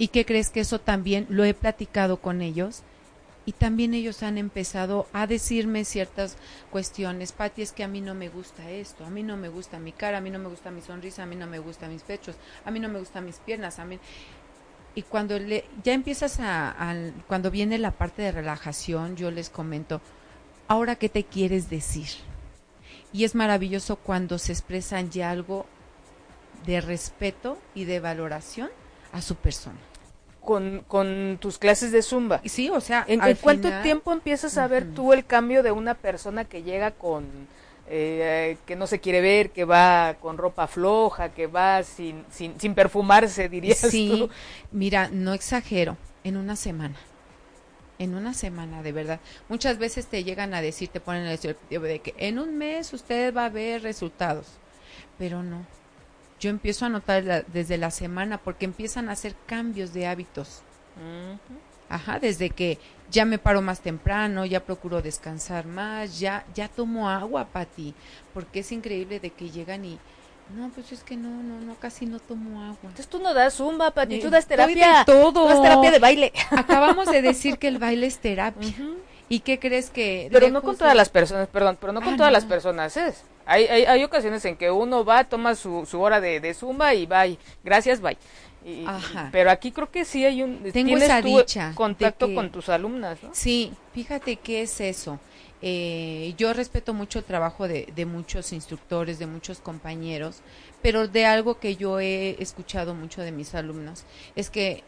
¿Y 0.00 0.08
qué 0.08 0.24
crees 0.24 0.48
que 0.48 0.60
eso 0.60 0.80
también 0.80 1.26
lo 1.28 1.44
he 1.44 1.52
platicado 1.52 2.16
con 2.22 2.40
ellos? 2.40 2.80
Y 3.44 3.52
también 3.52 3.92
ellos 3.92 4.22
han 4.22 4.38
empezado 4.38 5.06
a 5.12 5.26
decirme 5.26 5.84
ciertas 5.84 6.38
cuestiones. 6.70 7.32
Pati, 7.32 7.60
es 7.60 7.72
que 7.72 7.84
a 7.84 7.88
mí 7.88 8.00
no 8.00 8.14
me 8.14 8.30
gusta 8.30 8.70
esto, 8.70 9.04
a 9.04 9.10
mí 9.10 9.22
no 9.22 9.36
me 9.36 9.50
gusta 9.50 9.78
mi 9.78 9.92
cara, 9.92 10.16
a 10.16 10.20
mí 10.22 10.30
no 10.30 10.38
me 10.38 10.48
gusta 10.48 10.70
mi 10.70 10.80
sonrisa, 10.80 11.24
a 11.24 11.26
mí 11.26 11.36
no 11.36 11.46
me 11.46 11.58
gustan 11.58 11.92
mis 11.92 12.02
pechos, 12.02 12.36
a 12.64 12.70
mí 12.70 12.80
no 12.80 12.88
me 12.88 12.98
gustan 12.98 13.26
mis 13.26 13.36
piernas, 13.36 13.78
a 13.78 13.84
mí... 13.84 13.98
y 14.94 15.02
cuando 15.02 15.38
le, 15.38 15.66
ya 15.84 15.92
empiezas 15.92 16.38
a, 16.40 16.74
cuando 17.26 17.50
viene 17.50 17.76
la 17.76 17.90
parte 17.90 18.22
de 18.22 18.32
relajación, 18.32 19.16
yo 19.16 19.30
les 19.30 19.50
comento, 19.50 20.00
ahora 20.66 20.96
qué 20.96 21.10
te 21.10 21.24
quieres 21.24 21.68
decir. 21.68 22.08
Y 23.12 23.24
es 23.24 23.34
maravilloso 23.34 23.96
cuando 23.96 24.38
se 24.38 24.52
expresan 24.52 25.10
ya 25.10 25.30
algo 25.30 25.66
de 26.66 26.80
respeto 26.80 27.58
y 27.74 27.84
de 27.84 28.00
valoración 28.00 28.70
a 29.12 29.22
su 29.22 29.36
persona. 29.36 29.78
Con, 30.40 30.84
con 30.88 31.38
tus 31.40 31.58
clases 31.58 31.92
de 31.92 32.02
zumba. 32.02 32.40
Sí, 32.46 32.70
o 32.70 32.80
sea, 32.80 33.04
¿en, 33.06 33.20
cuánto 33.36 33.70
tiempo 33.82 34.12
empiezas 34.12 34.56
a 34.56 34.66
ver 34.66 34.94
tú 34.94 35.12
el 35.12 35.26
cambio 35.26 35.62
de 35.62 35.70
una 35.70 35.94
persona 35.94 36.44
que 36.46 36.62
llega 36.62 36.92
con 36.92 37.26
eh, 37.92 38.56
que 38.66 38.76
no 38.76 38.86
se 38.86 39.00
quiere 39.00 39.20
ver, 39.20 39.50
que 39.50 39.64
va 39.64 40.14
con 40.20 40.38
ropa 40.38 40.68
floja, 40.68 41.30
que 41.30 41.48
va 41.48 41.82
sin, 41.82 42.24
sin, 42.30 42.58
sin 42.60 42.72
perfumarse, 42.72 43.48
dirías 43.48 43.78
sí, 43.78 44.28
mira, 44.70 45.08
no 45.10 45.34
exagero, 45.34 45.96
en 46.22 46.36
una 46.36 46.54
semana. 46.54 46.94
En 47.98 48.14
una 48.14 48.32
semana, 48.32 48.84
de 48.84 48.92
verdad. 48.92 49.18
Muchas 49.48 49.78
veces 49.78 50.06
te 50.06 50.22
llegan 50.22 50.54
a 50.54 50.62
decir, 50.62 50.88
te 50.88 51.00
ponen 51.00 51.26
el 51.26 51.38
de 51.68 51.98
que 51.98 52.14
en 52.16 52.38
un 52.38 52.56
mes 52.56 52.92
usted 52.92 53.34
va 53.34 53.46
a 53.46 53.50
ver 53.50 53.82
resultados. 53.82 54.46
Pero 55.18 55.42
no. 55.42 55.66
Yo 56.40 56.50
empiezo 56.50 56.86
a 56.86 56.88
notar 56.88 57.44
desde 57.46 57.76
la 57.76 57.90
semana 57.90 58.38
porque 58.38 58.64
empiezan 58.64 59.08
a 59.08 59.12
hacer 59.12 59.34
cambios 59.46 59.92
de 59.92 60.06
hábitos. 60.06 60.62
Ajá, 61.88 62.18
desde 62.18 62.50
que 62.50 62.78
ya 63.10 63.24
me 63.24 63.38
paro 63.38 63.60
más 63.62 63.80
temprano, 63.80 64.46
ya 64.46 64.64
procuro 64.64 65.02
descansar 65.02 65.66
más, 65.66 66.18
ya 66.18 66.44
ya 66.54 66.68
tomo 66.68 67.10
agua, 67.10 67.46
Pati, 67.46 67.94
porque 68.32 68.60
es 68.60 68.72
increíble 68.72 69.20
de 69.20 69.30
que 69.30 69.50
llegan 69.50 69.84
y 69.84 69.98
no, 70.56 70.68
pues 70.70 70.90
es 70.92 71.04
que 71.04 71.16
no, 71.16 71.28
no, 71.28 71.60
no, 71.60 71.74
casi 71.76 72.06
no 72.06 72.18
tomo 72.18 72.62
agua. 72.62 72.78
Entonces 72.82 73.08
tú 73.08 73.20
no 73.20 73.34
das 73.34 73.54
zumba, 73.54 73.90
Pati, 73.92 74.20
tú 74.20 74.30
das 74.30 74.46
terapia. 74.46 75.04
todo. 75.04 75.46
das 75.46 75.62
terapia 75.62 75.90
de 75.90 75.98
baile. 75.98 76.32
Acabamos 76.50 77.10
de 77.10 77.22
decir 77.22 77.58
que 77.58 77.68
el 77.68 77.78
baile 77.78 78.06
es 78.06 78.18
terapia. 78.18 78.74
¿Y 79.28 79.40
qué 79.40 79.60
crees 79.60 79.90
que...? 79.90 80.28
Pero 80.32 80.48
no 80.50 80.60
con 80.60 80.76
todas 80.76 80.96
las 80.96 81.08
personas, 81.08 81.46
perdón, 81.48 81.78
pero 81.80 81.92
no 81.92 82.00
con 82.00 82.14
ah, 82.14 82.16
todas 82.16 82.32
las 82.32 82.44
personas 82.44 82.96
es. 82.96 83.22
Hay, 83.46 83.64
hay, 83.66 83.84
hay, 83.84 84.04
ocasiones 84.04 84.44
en 84.44 84.56
que 84.56 84.70
uno 84.70 85.04
va, 85.04 85.24
toma 85.24 85.54
su, 85.54 85.84
su 85.86 86.00
hora 86.00 86.20
de, 86.20 86.40
de 86.40 86.54
zumba 86.54 86.94
y 86.94 87.06
va, 87.06 87.24
gracias, 87.64 88.00
bye. 88.00 88.16
Pero 89.32 89.50
aquí 89.50 89.72
creo 89.72 89.90
que 89.90 90.04
sí 90.04 90.24
hay 90.24 90.42
un... 90.42 90.62
Tengo 90.72 90.96
esa 90.96 91.22
dicha. 91.22 91.72
Contacto 91.74 92.32
con 92.34 92.50
tus 92.50 92.68
alumnas, 92.68 93.22
¿no? 93.22 93.30
Sí, 93.32 93.72
fíjate 93.94 94.36
qué 94.36 94.62
es 94.62 94.80
eso. 94.80 95.18
Eh, 95.62 96.34
yo 96.38 96.52
respeto 96.54 96.94
mucho 96.94 97.18
el 97.18 97.24
trabajo 97.24 97.68
de, 97.68 97.92
de, 97.94 98.06
muchos 98.06 98.52
instructores, 98.52 99.18
de 99.18 99.26
muchos 99.26 99.60
compañeros, 99.60 100.40
pero 100.80 101.06
de 101.06 101.26
algo 101.26 101.58
que 101.58 101.76
yo 101.76 102.00
he 102.00 102.42
escuchado 102.42 102.94
mucho 102.94 103.20
de 103.20 103.30
mis 103.30 103.54
alumnos 103.54 104.04
es 104.36 104.48
que 104.48 104.82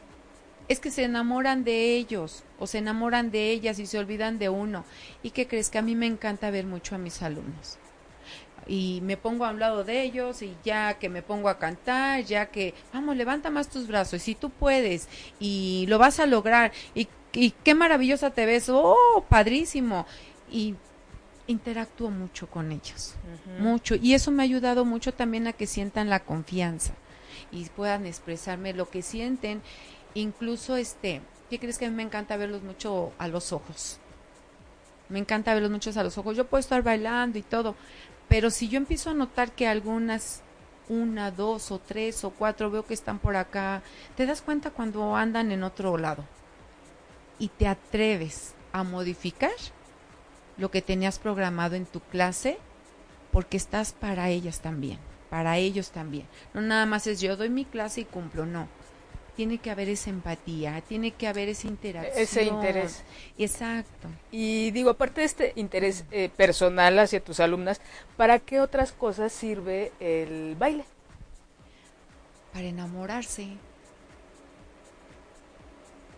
es 0.69 0.81
que 0.81 0.91
se 0.91 1.05
enamoran 1.05 1.65
de 1.65 1.97
ellos 1.97 2.45
o 2.59 2.67
se 2.67 2.79
enamoran 2.79 3.31
de 3.31 3.51
ellas 3.51 3.79
y 3.79 3.87
se 3.87 3.99
olvidan 3.99 4.39
de 4.39 4.49
uno. 4.49 4.85
¿Y 5.23 5.31
qué 5.31 5.47
crees 5.47 5.69
que 5.69 5.79
a 5.79 5.83
mí 5.83 5.95
me 5.95 6.07
encanta 6.07 6.51
ver 6.51 6.65
mucho 6.65 6.95
a 6.95 6.99
mis 6.99 7.21
alumnos? 7.21 7.79
Y 8.67 9.01
me 9.03 9.17
pongo 9.17 9.45
a 9.45 9.51
un 9.51 9.59
lado 9.59 9.85
de 9.85 10.03
ellos 10.03 10.43
y 10.43 10.55
ya 10.65 10.95
que 10.95 11.09
me 11.09 11.23
pongo 11.23 11.49
a 11.49 11.59
cantar, 11.59 12.23
ya 12.25 12.47
que, 12.47 12.75
vamos, 12.93 13.17
levanta 13.17 13.51
más 13.51 13.69
tus 13.69 13.87
brazos 13.87 14.15
y 14.15 14.19
si 14.21 14.35
tú 14.35 14.51
puedes 14.51 15.09
y 15.41 15.87
lo 15.89 15.99
vas 15.99 16.21
a 16.21 16.27
lograr 16.27 16.73
y, 16.95 17.09
qué 17.65 17.75
maravillosa 17.75 18.31
te 18.31 18.45
ves, 18.45 18.69
oh, 18.69 19.25
padrísimo. 19.29 20.07
Y 20.51 20.75
interactúo 21.47 22.11
mucho 22.11 22.47
con 22.47 22.73
ellos, 22.73 23.15
mucho. 23.59 23.95
Y 23.95 24.15
eso 24.15 24.31
me 24.31 24.43
ha 24.43 24.45
ayudado 24.45 24.85
mucho 24.85 25.15
también 25.15 25.47
a 25.47 25.53
que 25.53 25.67
sientan 25.67 26.11
la 26.11 26.21
confianza 26.21 26.93
y 27.51 27.65
puedan 27.67 28.07
expresarme 28.07 28.73
lo 28.73 28.89
que 28.91 29.03
sienten. 29.03 29.63
Incluso, 30.15 30.77
este, 30.77 31.21
¿qué 31.51 31.59
crees 31.59 31.79
que 31.79 31.87
a 31.87 31.91
mí 31.91 31.97
me 31.97 32.03
encanta 32.03 32.37
verlos 32.37 32.63
mucho 32.63 33.13
a 33.19 33.29
los 33.29 33.53
ojos? 33.53 33.99
Me 35.09 35.19
encanta 35.19 35.53
verlos 35.53 35.71
mucho 35.71 35.91
a 35.95 36.03
los 36.03 36.17
ojos. 36.19 36.37
Yo 36.37 36.47
puedo 36.47 36.61
estar 36.61 36.83
bailando 36.83 37.39
y 37.39 37.43
todo, 37.43 37.75
pero 38.33 38.49
si 38.51 38.71
yo 38.71 38.79
empiezo 38.79 39.11
a 39.11 39.15
notar 39.15 39.53
que 39.53 39.69
algunas, 39.69 40.41
una, 40.89 41.31
dos 41.31 41.71
o 41.71 41.79
tres 41.79 42.25
o 42.25 42.31
cuatro, 42.31 42.71
veo 42.71 42.87
que 42.87 42.95
están 42.95 43.19
por 43.19 43.37
acá, 43.37 43.83
te 44.17 44.25
das 44.25 44.41
cuenta 44.41 44.71
cuando 44.71 45.15
andan 45.15 45.53
en 45.53 45.63
otro 45.63 45.99
lado 45.99 46.25
y 47.39 47.49
te 47.49 47.69
atreves 47.69 48.55
a 48.73 48.85
modificar 48.85 49.53
lo 50.57 50.71
que 50.71 50.81
tenías 50.81 51.19
programado 51.19 51.77
en 51.77 51.85
tu 51.85 52.01
clase 52.01 52.57
porque 53.33 53.59
estás 53.59 53.93
para 53.93 54.31
ellas 54.31 54.61
también, 54.61 54.99
para 55.29 55.59
ellos 55.59 55.91
también. 55.91 56.27
No 56.55 56.63
nada 56.63 56.87
más 56.87 57.07
es 57.07 57.21
yo 57.21 57.37
doy 57.37 57.51
mi 57.51 57.67
clase 57.67 58.01
y 58.01 58.05
cumplo, 58.07 58.47
no 58.47 58.67
tiene 59.37 59.59
que 59.59 59.71
haber 59.71 59.89
esa 59.89 60.11
empatía, 60.11 60.83
tiene 60.83 61.13
que 61.13 61.27
haber 61.27 61.49
esa 61.49 61.67
interacción. 61.67 62.23
Ese 62.23 62.45
interés. 62.45 63.03
Exacto. 63.39 64.09
Y 64.31 64.71
digo, 64.73 64.91
aparte 64.91 65.23
de 65.23 65.27
este 65.27 65.53
interés 65.57 66.05
eh, 66.11 66.29
personal 66.37 66.99
hacia 66.99 67.21
tus 67.21 67.41
alumnas, 67.41 67.81
¿para 68.17 68.39
qué 68.39 68.61
otras 68.61 68.93
cosas 68.93 69.33
sirve 69.33 69.93
el 70.01 70.55
baile? 70.57 70.85
Para 72.53 72.67
enamorarse. 72.67 73.49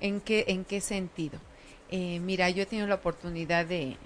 ¿En 0.00 0.20
qué, 0.20 0.44
en 0.48 0.64
qué 0.64 0.80
sentido? 0.80 1.38
Eh, 1.90 2.18
mira, 2.20 2.50
yo 2.50 2.64
he 2.64 2.66
tenido 2.66 2.88
la 2.88 2.96
oportunidad 2.96 3.64
de... 3.64 3.96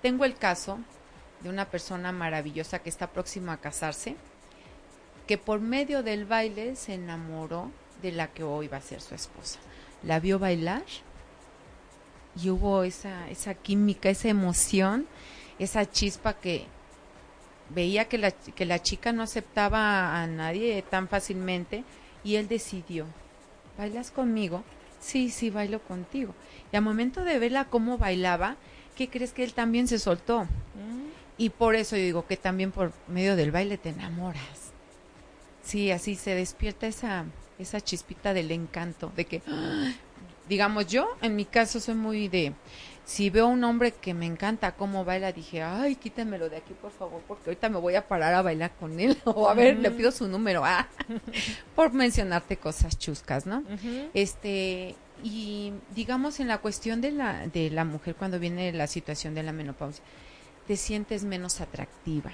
Tengo 0.00 0.24
el 0.24 0.36
caso 0.36 0.78
de 1.40 1.48
una 1.48 1.66
persona 1.66 2.12
maravillosa 2.12 2.78
que 2.78 2.88
está 2.88 3.08
próxima 3.08 3.54
a 3.54 3.56
casarse, 3.56 4.14
que 5.26 5.36
por 5.36 5.60
medio 5.60 6.04
del 6.04 6.24
baile 6.24 6.76
se 6.76 6.94
enamoró 6.94 7.70
de 8.02 8.12
la 8.12 8.28
que 8.28 8.42
hoy 8.44 8.68
va 8.68 8.78
a 8.78 8.82
ser 8.82 9.00
su 9.00 9.14
esposa. 9.14 9.58
La 10.02 10.20
vio 10.20 10.38
bailar 10.38 10.82
y 12.40 12.50
hubo 12.50 12.84
esa, 12.84 13.28
esa 13.30 13.54
química, 13.54 14.10
esa 14.10 14.28
emoción, 14.28 15.06
esa 15.58 15.90
chispa 15.90 16.34
que 16.34 16.66
veía 17.70 18.06
que 18.06 18.18
la, 18.18 18.30
que 18.30 18.64
la 18.64 18.80
chica 18.80 19.12
no 19.12 19.22
aceptaba 19.22 20.22
a 20.22 20.26
nadie 20.26 20.82
tan 20.82 21.08
fácilmente 21.08 21.84
y 22.24 22.36
él 22.36 22.48
decidió, 22.48 23.06
¿bailas 23.76 24.10
conmigo? 24.10 24.62
Sí, 25.00 25.30
sí, 25.30 25.50
bailo 25.50 25.80
contigo. 25.80 26.34
Y 26.72 26.76
al 26.76 26.82
momento 26.82 27.24
de 27.24 27.38
verla 27.38 27.66
cómo 27.66 27.98
bailaba, 27.98 28.56
¿qué 28.96 29.08
crees 29.08 29.32
que 29.32 29.44
él 29.44 29.54
también 29.54 29.88
se 29.88 29.98
soltó? 29.98 30.44
Mm. 30.44 31.08
Y 31.38 31.50
por 31.50 31.76
eso 31.76 31.96
yo 31.96 32.02
digo 32.02 32.26
que 32.26 32.36
también 32.36 32.72
por 32.72 32.92
medio 33.06 33.36
del 33.36 33.52
baile 33.52 33.78
te 33.78 33.90
enamoras. 33.90 34.72
Sí, 35.62 35.90
así 35.92 36.16
se 36.16 36.34
despierta 36.34 36.86
esa, 36.86 37.26
esa 37.58 37.80
chispita 37.80 38.32
del 38.32 38.50
encanto, 38.50 39.12
de 39.16 39.24
que, 39.24 39.42
digamos, 40.48 40.86
yo 40.86 41.08
en 41.22 41.36
mi 41.36 41.44
caso 41.44 41.80
soy 41.80 41.94
muy 41.94 42.28
de, 42.28 42.52
si 43.04 43.30
veo 43.30 43.48
un 43.48 43.64
hombre 43.64 43.92
que 43.92 44.14
me 44.14 44.26
encanta 44.26 44.72
cómo 44.72 45.04
baila, 45.04 45.32
dije, 45.32 45.62
ay, 45.62 45.96
quítemelo 45.96 46.48
de 46.48 46.58
aquí, 46.58 46.74
por 46.74 46.90
favor, 46.90 47.22
porque 47.26 47.50
ahorita 47.50 47.68
me 47.68 47.78
voy 47.78 47.94
a 47.94 48.06
parar 48.06 48.34
a 48.34 48.42
bailar 48.42 48.72
con 48.78 49.00
él, 49.00 49.16
o 49.24 49.48
a 49.48 49.54
ver, 49.54 49.78
le 49.78 49.90
pido 49.90 50.12
su 50.12 50.28
número, 50.28 50.64
ah, 50.64 50.88
por 51.74 51.92
mencionarte 51.92 52.56
cosas 52.56 52.98
chuscas, 52.98 53.46
¿no? 53.46 53.64
Este, 54.14 54.94
y 55.22 55.72
digamos 55.94 56.38
en 56.38 56.48
la 56.48 56.58
cuestión 56.58 57.00
de 57.00 57.10
la, 57.10 57.46
de 57.48 57.70
la 57.70 57.84
mujer 57.84 58.14
cuando 58.14 58.38
viene 58.38 58.72
la 58.72 58.86
situación 58.86 59.34
de 59.34 59.42
la 59.42 59.52
menopausia, 59.52 60.04
te 60.66 60.76
sientes 60.76 61.24
menos 61.24 61.60
atractiva 61.60 62.32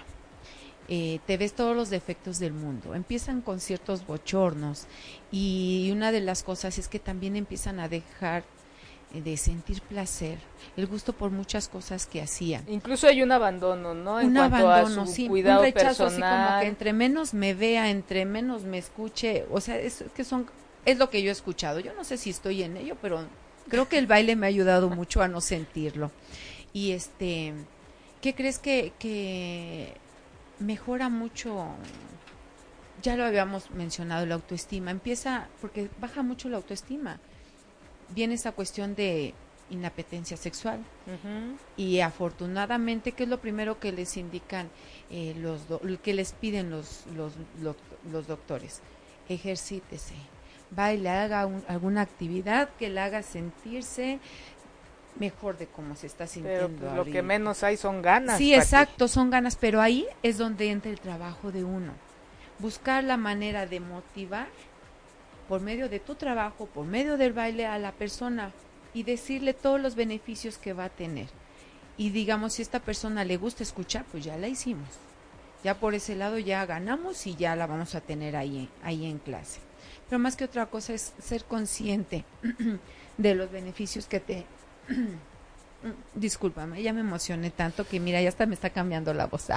eh, 0.89 1.21
te 1.27 1.37
ves 1.37 1.55
todos 1.55 1.75
los 1.75 1.91
defectos 1.91 2.39
del 2.39 2.53
mundo. 2.53 2.95
Empiezan 2.95 3.41
con 3.41 3.61
ciertos 3.61 4.07
bochornos 4.07 4.87
y 5.33 5.91
una 5.93 6.13
de 6.13 6.21
las 6.21 6.43
cosas 6.43 6.79
es 6.79 6.89
que 6.89 6.99
también 6.99 7.37
empiezan 7.37 7.81
a 7.81 7.89
dejar 7.89 8.45
eh, 9.15 9.23
de 9.23 9.37
sentir 9.37 9.81
placer, 9.81 10.39
el 10.77 10.87
gusto 10.87 11.15
por 11.15 11.31
muchas 11.31 11.69
cosas 11.69 12.07
que 12.07 12.21
hacían. 12.21 12.65
Incluso 12.69 13.07
hay 13.07 13.23
un 13.23 13.33
abandono, 13.33 13.95
¿no? 13.95 14.21
En 14.21 14.29
un 14.29 14.37
abandono, 14.37 15.03
a 15.03 15.07
sí, 15.07 15.27
cuidado 15.27 15.61
un 15.61 15.67
rechazo 15.67 16.07
así 16.07 16.21
como 16.21 16.61
que 16.61 16.67
entre 16.67 16.93
menos 16.93 17.33
me 17.33 17.55
vea, 17.55 17.91
entre 17.91 18.27
menos 18.27 18.65
me 18.65 18.79
escuche, 18.79 19.47
o 19.51 19.61
sea, 19.61 19.79
es 19.79 20.05
que 20.15 20.25
son 20.25 20.47
es 20.85 20.99
lo 20.99 21.09
que 21.09 21.23
yo 21.23 21.31
he 21.31 21.33
escuchado. 21.33 21.81
Yo 21.81 21.95
no 21.95 22.05
sé 22.05 22.19
si 22.19 22.29
estoy 22.29 22.63
en 22.63 22.77
ello, 22.77 22.97
pero 23.01 23.25
creo 23.69 23.89
que 23.89 23.97
el 23.97 24.07
baile 24.07 24.37
me 24.37 24.47
ha 24.47 24.49
ayudado 24.49 24.91
mucho 24.91 25.23
a 25.23 25.29
no 25.29 25.41
sentirlo. 25.41 26.11
Y 26.75 26.93
este, 26.93 27.55
¿qué 28.21 28.35
crees 28.35 28.59
que 28.59 28.93
que 28.99 29.95
mejora 30.59 31.09
mucho, 31.09 31.67
ya 33.03 33.17
lo 33.17 33.25
habíamos 33.25 33.71
mencionado, 33.71 34.27
la 34.27 34.35
autoestima, 34.37 34.91
empieza, 34.91 35.49
porque 35.61 35.89
baja 36.01 36.23
mucho 36.23 36.49
la 36.49 36.57
autoestima. 36.57 37.21
Viene 38.11 38.35
esa 38.35 38.53
cuestión 38.53 38.95
de 38.95 39.35
inapetencia 39.71 40.37
sexual. 40.37 40.81
Y 41.77 42.01
afortunadamente, 42.01 43.13
¿qué 43.13 43.25
es 43.25 43.29
lo 43.29 43.41
primero 43.41 43.79
que 43.79 43.93
les 43.93 44.17
indican 44.17 44.69
eh, 45.11 45.35
los 45.39 45.63
que 46.03 46.15
les 46.15 46.33
piden 46.33 46.71
los, 46.71 47.05
los, 47.15 47.33
los, 48.11 48.27
doctores? 48.27 48.81
Ejercítese, 49.29 50.15
baile, 50.71 51.09
haga 51.09 51.49
alguna 51.69 52.03
actividad 52.03 52.69
que 52.79 52.91
le 52.91 53.01
haga 53.01 53.23
sentirse 53.23 54.19
mejor 55.17 55.59
de 55.59 55.67
cómo 55.67 55.97
se 55.97 56.07
está 56.07 56.27
sintiendo. 56.27 56.69
Pero 56.69 56.79
pues, 56.79 56.95
lo 56.95 57.05
que 57.05 57.23
menos 57.23 57.63
hay 57.63 57.77
son 57.77 58.03
ganas. 58.03 58.39
Sí, 58.39 58.55
exacto, 58.55 59.09
son 59.09 59.31
ganas, 59.31 59.57
pero 59.57 59.81
ahí 59.81 60.07
es 60.23 60.39
donde 60.39 60.71
entra 60.71 60.91
el 60.91 61.01
trabajo 61.01 61.53
de 61.53 61.65
uno. 61.65 61.93
Buscar 62.59 63.05
la 63.05 63.17
manera 63.17 63.67
de 63.67 63.81
motivar 63.81 64.47
por 65.49 65.61
medio 65.61 65.89
de 65.89 66.01
tu 66.01 66.15
trabajo, 66.15 66.67
por 66.67 66.87
medio 66.87 67.17
del 67.17 67.33
baile 67.33 67.67
a 67.67 67.79
la 67.79 67.93
persona 67.93 68.53
y 68.93 69.03
decirle 69.03 69.55
todos 69.55 69.81
los 69.81 69.95
beneficios 69.95 70.59
que 70.59 70.73
va 70.73 70.85
a 70.85 70.89
tener. 70.89 71.27
Y 71.97 72.11
digamos, 72.11 72.55
si 72.55 72.63
a 72.63 72.65
esta 72.65 72.81
persona 72.81 73.25
le 73.25 73.37
gusta 73.37 73.63
escuchar, 73.63 74.05
pues 74.11 74.25
ya 74.25 74.37
la 74.37 74.49
hicimos. 74.49 74.89
Ya 75.63 75.79
por 75.79 75.95
ese 75.95 76.15
lado 76.15 76.39
ya 76.39 76.67
ganamos 76.67 77.27
y 77.27 77.37
ya 77.37 77.57
la 77.57 77.67
vamos 77.67 77.95
a 77.95 78.01
tener 78.01 78.37
ahí, 78.37 78.69
ahí 78.83 79.07
en 79.07 79.19
clase. 79.19 79.61
Pero 80.09 80.19
más 80.19 80.37
que 80.37 80.45
otra 80.45 80.67
cosa 80.67 80.93
es 80.93 81.13
ser 81.23 81.45
consciente 81.45 82.25
de 83.19 83.35
los 83.35 83.51
beneficios 83.51 84.07
que 84.07 84.21
te... 84.21 84.47
Discúlpame, 86.15 86.83
ya 86.83 86.93
me 86.93 87.01
emocioné 87.01 87.51
tanto 87.51 87.87
que 87.87 88.01
mira, 88.01 88.21
ya 88.23 88.29
hasta 88.29 88.47
me 88.47 88.55
está 88.55 88.71
cambiando 88.71 89.13
la 89.13 89.27
voz. 89.27 89.49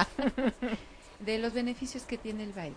de 1.20 1.38
los 1.38 1.52
beneficios 1.52 2.02
que 2.04 2.18
tiene 2.18 2.44
el 2.44 2.52
baile. 2.52 2.76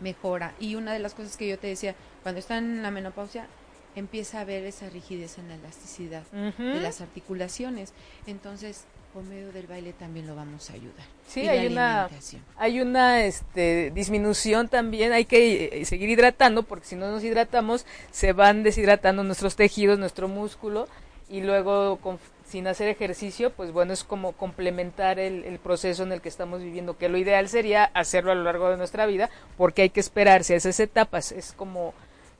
Mejora. 0.00 0.54
Y 0.58 0.74
una 0.74 0.92
de 0.92 0.98
las 0.98 1.14
cosas 1.14 1.36
que 1.36 1.48
yo 1.48 1.58
te 1.58 1.66
decía, 1.66 1.94
cuando 2.22 2.38
están 2.38 2.64
en 2.64 2.82
la 2.82 2.90
menopausia, 2.90 3.46
empieza 3.94 4.40
a 4.40 4.44
ver 4.44 4.64
esa 4.64 4.88
rigidez 4.88 5.38
en 5.38 5.48
la 5.48 5.56
elasticidad 5.56 6.22
de 6.32 6.80
las 6.80 7.00
articulaciones. 7.00 7.92
Entonces, 8.26 8.84
por 9.12 9.24
medio 9.24 9.52
del 9.52 9.66
baile 9.66 9.92
también 9.92 10.26
lo 10.26 10.36
vamos 10.36 10.70
a 10.70 10.74
ayudar. 10.74 11.04
Sí, 11.26 11.48
hay 11.48 11.66
una, 11.66 12.08
hay 12.56 12.80
una 12.80 13.24
este, 13.24 13.90
disminución 13.90 14.68
también, 14.68 15.12
hay 15.12 15.24
que 15.24 15.80
eh, 15.80 15.84
seguir 15.84 16.08
hidratando 16.08 16.62
porque 16.62 16.86
si 16.86 16.96
no 16.96 17.10
nos 17.10 17.24
hidratamos 17.24 17.86
se 18.12 18.32
van 18.32 18.62
deshidratando 18.62 19.24
nuestros 19.24 19.56
tejidos, 19.56 19.98
nuestro 19.98 20.28
músculo 20.28 20.88
y 21.30 21.42
luego 21.42 21.98
sin 22.44 22.66
hacer 22.66 22.88
ejercicio, 22.88 23.50
pues 23.50 23.72
bueno, 23.72 23.92
es 23.92 24.02
como 24.02 24.32
complementar 24.32 25.20
el, 25.20 25.44
el, 25.44 25.60
proceso 25.60 26.02
en 26.02 26.10
el 26.10 26.20
que 26.20 26.28
estamos 26.28 26.60
viviendo, 26.60 26.98
que 26.98 27.08
lo 27.08 27.16
ideal 27.16 27.48
sería 27.48 27.84
hacerlo 27.94 28.32
a 28.32 28.34
lo 28.34 28.42
largo 28.42 28.68
de 28.68 28.76
nuestra 28.76 29.06
vida 29.06 29.30
porque 29.56 29.82
hay 29.82 29.90
que 29.90 30.00
esperarse 30.00 30.54
a 30.54 30.56
esas 30.56 30.80
etapas, 30.80 31.30
es 31.30 31.52
como 31.52 31.94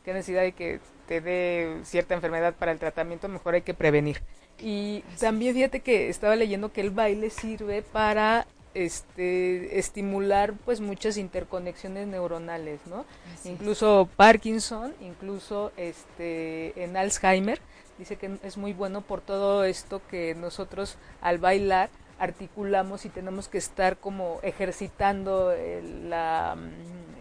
qué 0.05 0.12
necesidad 0.12 0.43
de 0.43 0.53
que 0.53 0.80
te 1.07 1.20
dé 1.20 1.78
cierta 1.84 2.14
enfermedad 2.14 2.55
para 2.59 2.72
el 2.72 2.78
tratamiento, 2.78 3.28
mejor 3.28 3.55
hay 3.55 3.62
que 3.62 3.74
prevenir. 3.74 4.20
Y 4.59 5.03
también 5.18 5.55
fíjate 5.55 5.80
que 5.80 6.09
estaba 6.09 6.36
leyendo 6.36 6.72
que 6.72 6.80
el 6.80 6.91
baile 6.91 7.30
sirve 7.30 7.82
para 7.82 8.47
este 8.74 9.78
estimular 9.78 10.55
pues 10.64 10.80
muchas 10.80 11.16
interconexiones 11.16 12.07
neuronales, 12.07 12.80
¿no? 12.86 13.05
incluso 13.45 14.09
Parkinson, 14.16 14.95
incluso 15.01 15.72
este 15.76 16.80
en 16.82 16.97
Alzheimer, 16.97 17.61
dice 18.01 18.17
que 18.17 18.39
es 18.43 18.57
muy 18.57 18.73
bueno 18.73 19.03
por 19.03 19.21
todo 19.21 19.63
esto 19.65 20.01
que 20.11 20.35
nosotros 20.35 20.97
al 21.21 21.39
bailar 21.39 21.91
articulamos 22.19 23.05
y 23.05 23.11
tenemos 23.11 23.49
que 23.49 23.59
estar 23.59 23.99
como 23.99 24.41
ejercitando 24.43 25.53
el, 25.53 26.09
la 26.09 26.57
mm, 26.57 26.69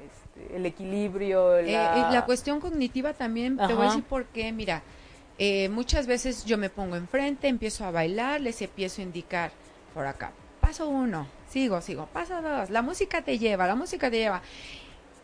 este, 0.07 0.55
el 0.55 0.65
equilibrio. 0.65 1.57
Eh, 1.57 1.73
la... 1.73 2.09
la 2.11 2.25
cuestión 2.25 2.61
cognitiva 2.61 3.13
también, 3.13 3.57
te 3.57 3.73
voy 3.73 3.85
a 3.85 3.89
decir 3.89 4.03
por 4.05 4.25
qué, 4.25 4.51
mira, 4.53 4.81
eh, 5.37 5.67
muchas 5.69 6.07
veces 6.07 6.45
yo 6.45 6.57
me 6.57 6.69
pongo 6.69 6.95
enfrente, 6.95 7.49
empiezo 7.49 7.83
a 7.85 7.91
bailar, 7.91 8.39
les 8.39 8.61
empiezo 8.61 9.01
a 9.01 9.03
indicar 9.03 9.51
por 9.93 10.07
acá. 10.07 10.31
Paso 10.61 10.87
uno, 10.87 11.27
sigo, 11.49 11.81
sigo. 11.81 12.05
Paso 12.07 12.41
dos, 12.41 12.69
la 12.69 12.81
música 12.81 13.21
te 13.21 13.37
lleva, 13.37 13.67
la 13.67 13.75
música 13.75 14.09
te 14.09 14.17
lleva. 14.17 14.41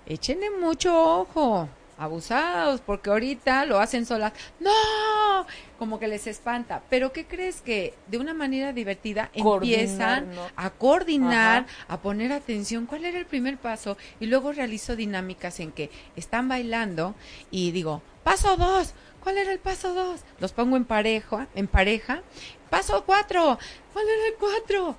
Échenle 0.06 0.50
mucho 0.52 1.22
ojo, 1.22 1.70
abusados, 1.98 2.82
porque 2.82 3.10
ahorita 3.10 3.66
lo 3.66 3.80
hacen 3.80 4.06
solas. 4.06 4.34
¡No! 4.60 5.46
Como 5.80 6.00
que 6.00 6.08
les 6.08 6.28
espanta. 6.28 6.82
Pero 6.90 7.12
¿qué 7.12 7.26
crees 7.26 7.62
que 7.62 7.94
de 8.08 8.18
una 8.18 8.34
manera 8.34 8.74
divertida 8.74 9.30
empiezan 9.34 10.30
a 10.56 10.70
coordinar, 10.70 11.66
a 11.88 12.00
poner 12.00 12.32
atención? 12.32 12.86
¿Cuál 12.86 13.06
era 13.06 13.20
el 13.20 13.26
primer 13.26 13.58
paso? 13.58 13.98
Y 14.20 14.28
luego 14.28 14.52
realizo 14.52 14.96
dinámicas 14.96 15.60
en 15.60 15.72
que 15.72 15.90
están 16.16 16.48
bailando 16.48 17.16
y 17.52 17.72
digo, 17.72 18.02
paso 18.24 18.56
dos, 18.58 18.94
¿Cuál 19.26 19.40
era 19.40 19.52
el 19.52 19.58
paso 19.58 19.96
dos? 19.96 20.22
Los 20.40 20.52
pongo 20.52 20.78
en 20.78 20.86
pareja, 20.86 21.48
en 21.56 21.66
pareja. 21.66 22.22
Paso 22.70 23.04
cuatro. 23.08 23.58
¿Cuál 23.92 24.06
era 24.08 24.28
el 24.28 24.36
cuatro? 24.36 24.96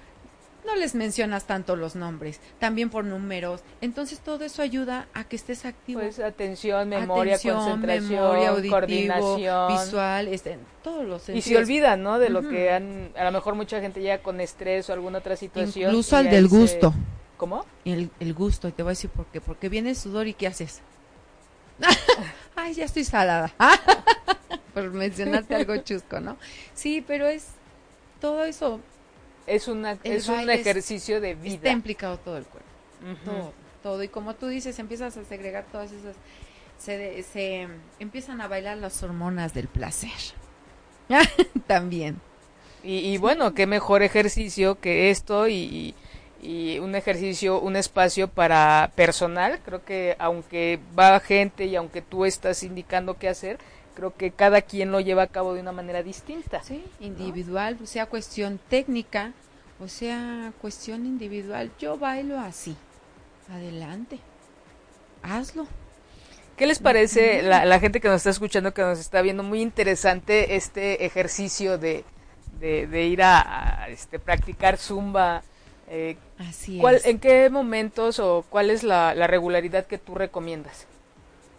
No 0.66 0.74
les 0.74 0.94
mencionas 0.94 1.46
tanto 1.46 1.76
los 1.76 1.94
nombres, 1.94 2.40
también 2.58 2.90
por 2.90 3.04
números. 3.04 3.62
Entonces 3.80 4.18
todo 4.18 4.44
eso 4.44 4.62
ayuda 4.62 5.06
a 5.14 5.24
que 5.24 5.36
estés 5.36 5.64
activo. 5.64 6.00
Pues 6.00 6.18
atención, 6.18 6.88
memoria, 6.88 7.38
concentración, 7.38 8.10
memoria, 8.10 8.70
coordinación, 8.70 9.68
visual, 9.68 10.28
este, 10.28 10.58
todos 10.82 11.06
los 11.06 11.28
Y 11.28 11.40
se 11.40 11.56
olvidan, 11.56 12.02
¿no? 12.02 12.18
De 12.18 12.30
lo 12.30 12.48
que 12.48 12.70
han, 12.70 13.12
a 13.16 13.24
lo 13.24 13.32
mejor 13.32 13.54
mucha 13.54 13.80
gente 13.80 14.00
llega 14.00 14.18
con 14.18 14.40
estrés 14.40 14.90
o 14.90 14.92
alguna 14.92 15.18
otra 15.18 15.36
situación. 15.36 15.90
Incluso 15.90 16.16
al 16.16 16.28
del 16.30 16.48
gusto. 16.48 16.92
¿Cómo? 17.36 17.64
El, 17.84 18.10
el 18.18 18.34
gusto, 18.34 18.66
y 18.66 18.72
te 18.72 18.82
voy 18.82 18.90
a 18.90 18.92
decir 18.92 19.10
por 19.10 19.26
qué. 19.26 19.40
Porque 19.40 19.68
viene 19.68 19.90
el 19.90 19.96
sudor 19.96 20.26
y 20.26 20.34
¿qué 20.34 20.46
haces? 20.46 20.80
Ay, 22.56 22.74
ya 22.74 22.84
estoy 22.84 23.04
salada. 23.04 23.52
Por 24.74 24.90
mencionarte 24.90 25.54
algo 25.54 25.76
chusco, 25.78 26.20
¿no? 26.20 26.36
Sí, 26.74 27.04
pero 27.06 27.26
es 27.26 27.48
todo 28.20 28.44
eso. 28.44 28.80
Es, 29.46 29.68
una, 29.68 29.98
es 30.02 30.28
un 30.28 30.50
ejercicio 30.50 31.20
de 31.20 31.34
vida. 31.34 31.54
Está 31.54 31.70
implicado 31.70 32.18
todo 32.18 32.36
el 32.36 32.44
cuerpo. 32.44 32.68
Todo, 33.24 33.52
todo. 33.82 34.02
Y 34.02 34.08
como 34.08 34.34
tú 34.34 34.48
dices, 34.48 34.78
empiezas 34.78 35.16
a 35.16 35.24
segregar 35.24 35.64
todas 35.70 35.92
esas. 35.92 36.16
Se, 36.78 37.22
se 37.22 37.68
empiezan 37.98 38.40
a 38.40 38.48
bailar 38.48 38.76
las 38.78 39.02
hormonas 39.02 39.54
del 39.54 39.68
placer. 39.68 40.10
También. 41.66 42.20
Y, 42.82 42.98
y 42.98 43.18
bueno, 43.18 43.54
qué 43.54 43.66
mejor 43.66 44.02
ejercicio 44.02 44.78
que 44.80 45.10
esto 45.10 45.48
y 45.48 45.94
y 46.42 46.78
un 46.78 46.94
ejercicio, 46.94 47.60
un 47.60 47.76
espacio 47.76 48.28
para 48.28 48.92
personal. 48.94 49.60
Creo 49.64 49.84
que 49.84 50.16
aunque 50.18 50.78
va 50.98 51.18
gente 51.20 51.66
y 51.66 51.76
aunque 51.76 52.02
tú 52.02 52.24
estás 52.24 52.62
indicando 52.62 53.18
qué 53.18 53.28
hacer, 53.28 53.58
creo 53.96 54.14
que 54.14 54.30
cada 54.30 54.62
quien 54.62 54.92
lo 54.92 55.00
lleva 55.00 55.22
a 55.22 55.26
cabo 55.26 55.54
de 55.54 55.60
una 55.60 55.72
manera 55.72 56.02
distinta. 56.02 56.62
Sí, 56.62 56.84
individual, 57.00 57.78
o 57.82 57.86
sea 57.86 58.06
cuestión 58.06 58.60
técnica, 58.68 59.32
o 59.80 59.88
sea 59.88 60.52
cuestión 60.60 61.06
individual. 61.06 61.72
Yo 61.80 61.98
bailo 61.98 62.38
así. 62.38 62.76
Adelante. 63.50 64.20
Hazlo. 65.22 65.66
¿Qué 66.56 66.66
les 66.66 66.78
parece 66.78 67.42
la, 67.42 67.64
la, 67.64 67.80
gente 67.80 68.00
que 68.00 68.08
nos 68.08 68.18
está 68.18 68.30
escuchando, 68.30 68.72
que 68.72 68.82
nos 68.82 68.98
está 68.98 69.20
viendo? 69.22 69.42
Muy 69.42 69.60
interesante 69.60 70.56
este 70.56 71.04
ejercicio 71.04 71.76
de, 71.76 72.04
de, 72.60 73.06
ir 73.06 73.22
a, 73.22 73.82
a, 73.82 73.88
este, 73.88 74.18
practicar 74.18 74.78
zumba 74.78 75.42
eh, 75.88 76.16
Así 76.38 76.78
¿cuál, 76.78 77.00
¿En 77.04 77.18
qué 77.18 77.48
momentos 77.48 78.18
o 78.18 78.44
cuál 78.50 78.70
es 78.70 78.82
la, 78.82 79.14
regularidad 79.26 79.86
que 79.86 79.98
tú 79.98 80.14
recomiendas? 80.14 80.86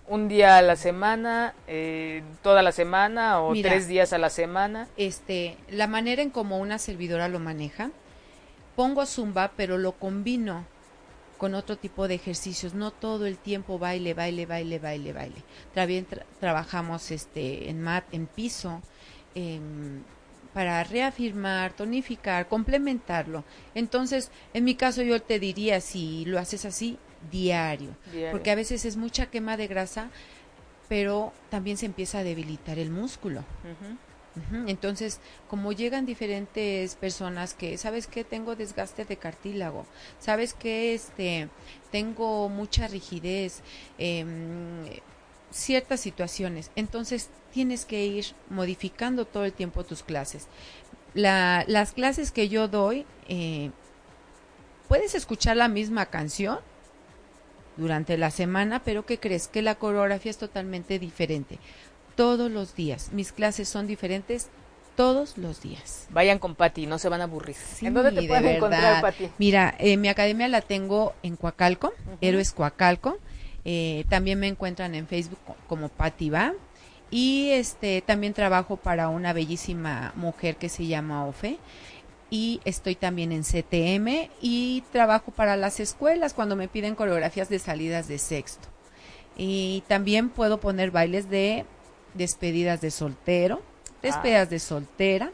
¿Un 0.08 0.30
día 0.30 0.58
a 0.58 0.62
la 0.62 0.78
semana, 0.78 1.54
eh, 1.68 2.24
toda 2.42 2.62
la 2.62 2.72
semana 2.72 3.42
o 3.42 3.54
tres 3.54 3.90
días 3.90 4.14
a 4.14 4.18
la 4.18 4.30
semana? 4.30 4.88
Este, 4.96 5.58
la 5.70 5.88
manera 5.88 6.22
en 6.22 6.30
como 6.30 6.60
una 6.60 6.80
servidora 6.80 7.28
lo 7.28 7.40
maneja, 7.40 7.92
pongo 8.78 9.06
zumba, 9.06 9.52
pero 9.58 9.78
lo 9.78 9.92
combino 9.92 10.66
con 11.38 11.56
otro 11.56 11.78
tipo 11.78 12.08
de 12.08 12.16
ejercicios, 12.16 12.74
no 12.74 12.92
todo 12.92 13.26
el 13.26 13.38
tiempo 13.38 13.80
baile, 13.80 14.14
baile, 14.14 14.46
baile, 14.46 14.80
baile, 14.80 15.12
baile. 15.12 15.44
También 15.74 16.08
trabajamos 16.40 17.12
este 17.12 17.70
en 17.70 17.82
mat, 17.82 18.06
en 18.14 18.28
piso, 18.28 18.82
en 19.36 20.06
para 20.54 20.84
reafirmar, 20.84 21.74
tonificar, 21.74 22.48
complementarlo. 22.48 23.44
Entonces, 23.76 24.32
en 24.56 24.64
mi 24.64 24.74
caso 24.74 25.04
yo 25.04 25.22
te 25.22 25.38
diría, 25.38 25.82
si 25.82 26.26
lo 26.26 26.40
haces 26.40 26.66
así, 26.66 26.98
diario, 27.32 27.96
porque 28.32 28.52
a 28.52 28.56
veces 28.56 28.86
es 28.86 28.98
mucha 28.98 29.28
quema 29.28 29.58
de 29.58 29.68
grasa, 29.68 30.10
pero 30.90 31.34
también 31.50 31.78
se 31.78 31.86
empieza 31.86 32.20
a 32.20 32.24
debilitar 32.24 32.80
el 32.80 32.90
músculo. 32.90 33.44
Entonces, 34.68 35.20
como 35.50 35.72
llegan 35.72 36.06
diferentes 36.06 36.96
personas 36.96 37.56
que, 37.56 37.78
¿sabes 37.78 38.06
qué? 38.06 38.24
Tengo 38.24 38.56
desgaste 38.56 39.04
de 39.04 39.18
cartílago, 39.18 39.86
¿sabes 40.20 40.54
qué? 40.54 40.94
Este, 40.94 41.50
tengo 41.92 42.48
mucha 42.48 42.88
rigidez, 42.88 43.62
eh, 43.98 45.02
ciertas 45.52 46.00
situaciones. 46.00 46.72
Entonces 46.76 47.30
tienes 47.52 47.86
que 47.86 48.06
ir 48.06 48.26
modificando 48.50 49.26
todo 49.26 49.46
el 49.46 49.54
tiempo 49.54 49.84
tus 49.84 50.04
clases. 50.04 50.48
La, 51.14 51.64
las 51.68 51.94
clases 51.94 52.32
que 52.32 52.48
yo 52.48 52.68
doy, 52.68 53.06
eh, 53.28 53.72
puedes 54.88 55.16
escuchar 55.16 55.58
la 55.58 55.68
misma 55.68 56.08
canción 56.08 56.60
durante 57.78 58.18
la 58.18 58.32
semana, 58.32 58.82
pero 58.84 59.06
¿qué 59.06 59.20
crees? 59.20 59.48
Que 59.48 59.62
la 59.62 59.76
coreografía 59.76 60.32
es 60.32 60.38
totalmente 60.38 61.00
diferente. 61.00 61.60
Todos 62.16 62.52
los 62.52 62.76
días. 62.76 63.12
Mis 63.14 63.32
clases 63.32 63.70
son 63.70 63.88
diferentes 63.88 64.50
todos 64.96 65.38
los 65.38 65.62
días. 65.62 66.08
Vayan 66.10 66.40
con 66.40 66.56
Patti, 66.56 66.88
no 66.88 66.98
se 66.98 67.08
van 67.08 67.22
a 67.22 67.26
aburrir. 67.26 67.56
¿En 67.82 67.94
dónde 67.94 68.12
te 68.12 68.28
pueden 68.28 68.48
encontrar, 68.48 69.02
Patti? 69.02 69.30
Mira, 69.38 69.76
eh, 69.78 69.96
mi 69.96 70.10
academia 70.10 70.48
la 70.48 70.62
tengo 70.62 71.14
en 71.22 71.36
Coacalco, 71.36 71.94
Héroes 72.20 72.52
Coacalco. 72.52 73.20
Eh, 73.64 74.06
también 74.10 74.40
me 74.40 74.48
encuentran 74.48 74.96
en 74.96 75.08
Facebook 75.08 75.40
como 75.68 75.90
Patti 75.90 76.32
Va. 76.32 76.54
Y 77.12 77.52
este 77.52 78.02
también 78.02 78.34
trabajo 78.34 78.76
para 78.76 79.08
una 79.10 79.32
bellísima 79.34 80.12
mujer 80.16 80.58
que 80.58 80.68
se 80.68 80.88
llama 80.88 81.26
Ofe. 81.26 81.58
Y 82.30 82.60
estoy 82.66 82.96
también 82.96 83.32
en 83.32 83.44
CTM 83.44 84.30
y 84.42 84.84
trabajo 84.92 85.32
para 85.32 85.56
las 85.56 85.80
escuelas 85.80 86.34
cuando 86.34 86.56
me 86.56 86.68
piden 86.68 86.96
coreografías 86.96 87.50
de 87.50 87.60
salidas 87.60 88.08
de 88.08 88.18
sexto. 88.18 88.68
Y 89.38 89.84
también 89.88 90.30
puedo 90.30 90.60
poner 90.60 90.92
bailes 90.92 91.30
de 91.30 91.66
despedidas 92.16 92.82
de 92.82 92.92
soltero, 92.92 93.62
despedidas 94.02 94.50
de 94.50 94.60
soltera. 94.60 95.32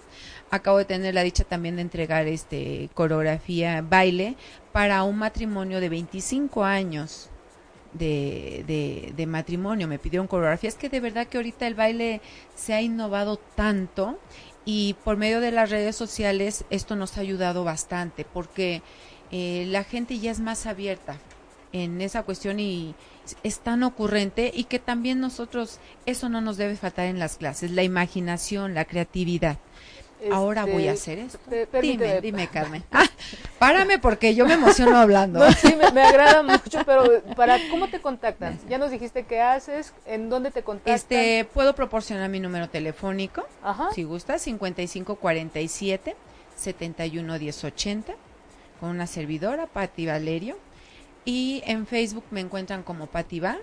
Acabo 0.51 0.77
de 0.77 0.85
tener 0.85 1.15
la 1.15 1.23
dicha 1.23 1.43
también 1.45 1.77
de 1.77 1.81
entregar 1.81 2.27
este 2.27 2.89
coreografía 2.93 3.81
baile 3.81 4.35
para 4.71 5.03
un 5.03 5.17
matrimonio 5.17 5.79
de 5.79 5.89
25 5.89 6.63
años 6.63 7.29
de, 7.93 8.63
de, 8.67 9.13
de 9.15 9.25
matrimonio. 9.25 9.87
Me 9.87 9.97
pidieron 9.99 10.27
coreografía. 10.27 10.69
Es 10.69 10.75
que 10.75 10.89
de 10.89 10.99
verdad 10.99 11.27
que 11.27 11.37
ahorita 11.37 11.65
el 11.65 11.75
baile 11.75 12.21
se 12.55 12.73
ha 12.73 12.81
innovado 12.81 13.37
tanto 13.55 14.19
y 14.65 14.95
por 15.03 15.17
medio 15.17 15.41
de 15.41 15.51
las 15.51 15.69
redes 15.69 15.95
sociales 15.95 16.65
esto 16.69 16.95
nos 16.95 17.17
ha 17.17 17.21
ayudado 17.21 17.63
bastante 17.63 18.25
porque 18.25 18.81
eh, 19.31 19.65
la 19.67 19.83
gente 19.83 20.19
ya 20.19 20.31
es 20.31 20.39
más 20.39 20.65
abierta 20.65 21.17
en 21.71 22.01
esa 22.01 22.23
cuestión 22.23 22.59
y 22.59 22.95
es 23.41 23.59
tan 23.59 23.83
ocurrente 23.83 24.51
y 24.53 24.65
que 24.65 24.79
también 24.79 25.19
nosotros 25.19 25.79
eso 26.05 26.29
no 26.29 26.39
nos 26.39 26.57
debe 26.57 26.75
faltar 26.75 27.07
en 27.07 27.19
las 27.19 27.37
clases, 27.37 27.71
la 27.71 27.83
imaginación, 27.83 28.73
la 28.73 28.85
creatividad. 28.85 29.57
Ahora 30.31 30.65
voy 30.65 30.87
a 30.87 30.93
este, 30.93 31.13
hacer 31.13 31.19
esto. 31.19 31.79
dime, 31.81 32.21
dime, 32.21 32.47
Carmen. 32.47 32.83
Ah, 32.91 33.07
párame 33.57 33.97
porque 33.99 34.35
yo 34.35 34.45
me 34.45 34.53
emociono 34.53 34.97
hablando. 34.97 35.39
No, 35.39 35.51
sí, 35.53 35.75
me, 35.93 36.01
agrada 36.01 36.43
mucho, 36.43 36.83
pero 36.85 37.23
para 37.35 37.57
¿cómo 37.69 37.87
te 37.87 38.01
contactan? 38.01 38.59
Ya 38.69 38.77
nos 38.77 38.91
dijiste 38.91 39.23
qué 39.23 39.41
haces, 39.41 39.93
en 40.05 40.29
dónde 40.29 40.51
te 40.51 40.63
contactan. 40.63 40.93
Este, 40.93 41.45
puedo 41.53 41.73
proporcionar 41.73 42.29
mi 42.29 42.39
número 42.39 42.69
telefónico, 42.69 43.47
Ajá. 43.63 43.89
si 43.93 44.03
gusta, 44.03 44.37
5547 44.37 46.15
711080 46.55 48.13
con 48.79 48.89
una 48.89 49.07
servidora, 49.07 49.65
Patti 49.67 50.05
Valerio. 50.05 50.57
Y 51.25 51.63
en 51.65 51.87
Facebook 51.87 52.25
me 52.31 52.41
encuentran 52.41 52.83
como 52.83 53.07
Patti 53.07 53.39
Va. 53.39 53.57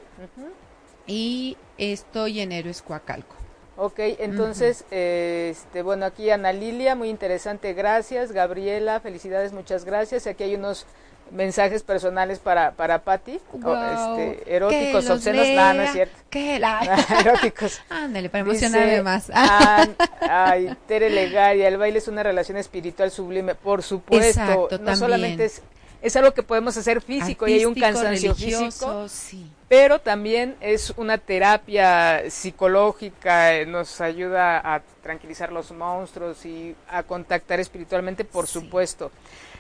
Y 1.07 1.59
estoy 1.77 2.41
en 2.41 2.53
Héroes 2.53 2.81
Coacalco. 2.81 3.37
Ok, 3.83 3.99
entonces, 4.18 4.85
este, 4.91 5.81
bueno, 5.81 6.05
aquí 6.05 6.28
Ana 6.28 6.53
Lilia, 6.53 6.95
muy 6.95 7.09
interesante, 7.09 7.72
gracias. 7.72 8.31
Gabriela, 8.31 9.01
felicidades, 9.01 9.55
muchas 9.55 9.87
gracias. 9.87 10.26
Aquí 10.26 10.43
hay 10.43 10.55
unos 10.55 10.85
mensajes 11.31 11.83
personales 11.83 12.41
para, 12.41 12.72
para 12.72 13.05
Patti, 13.05 13.41
este, 13.55 14.55
eróticos, 14.55 15.09
obscenos, 15.09 15.49
nada, 15.49 15.72
no 15.72 15.83
es 15.85 15.93
cierto. 15.93 16.14
¿Qué? 16.28 16.59
La... 16.59 16.81
eróticos. 17.20 17.81
Ándale, 17.89 18.28
para 18.28 18.43
emocionarme 18.43 19.03
más. 19.03 19.31
ay, 20.20 20.76
Tere 20.87 21.09
Legaria, 21.09 21.66
el 21.66 21.78
baile 21.78 22.01
es 22.01 22.09
una 22.09 22.22
relación 22.22 22.59
espiritual 22.59 23.11
sublime, 23.11 23.55
por 23.55 23.83
supuesto. 23.83 24.68
no 24.78 24.95
solamente 24.95 25.47
es 25.47 25.62
es 26.03 26.16
algo 26.16 26.33
que 26.33 26.43
podemos 26.43 26.76
hacer 26.76 27.01
físico 27.01 27.47
y 27.47 27.55
hay 27.55 27.64
un 27.64 27.74
cansancio 27.74 28.35
físico, 28.35 29.07
pero 29.71 30.01
también 30.01 30.57
es 30.61 30.93
una 30.97 31.16
terapia 31.16 32.29
psicológica, 32.29 33.55
eh, 33.55 33.66
nos 33.66 34.01
ayuda 34.01 34.59
a 34.59 34.83
tranquilizar 35.01 35.53
los 35.53 35.71
monstruos 35.71 36.45
y 36.45 36.75
a 36.89 37.05
contactar 37.05 37.61
espiritualmente, 37.61 38.25
por 38.25 38.49
supuesto. 38.49 39.12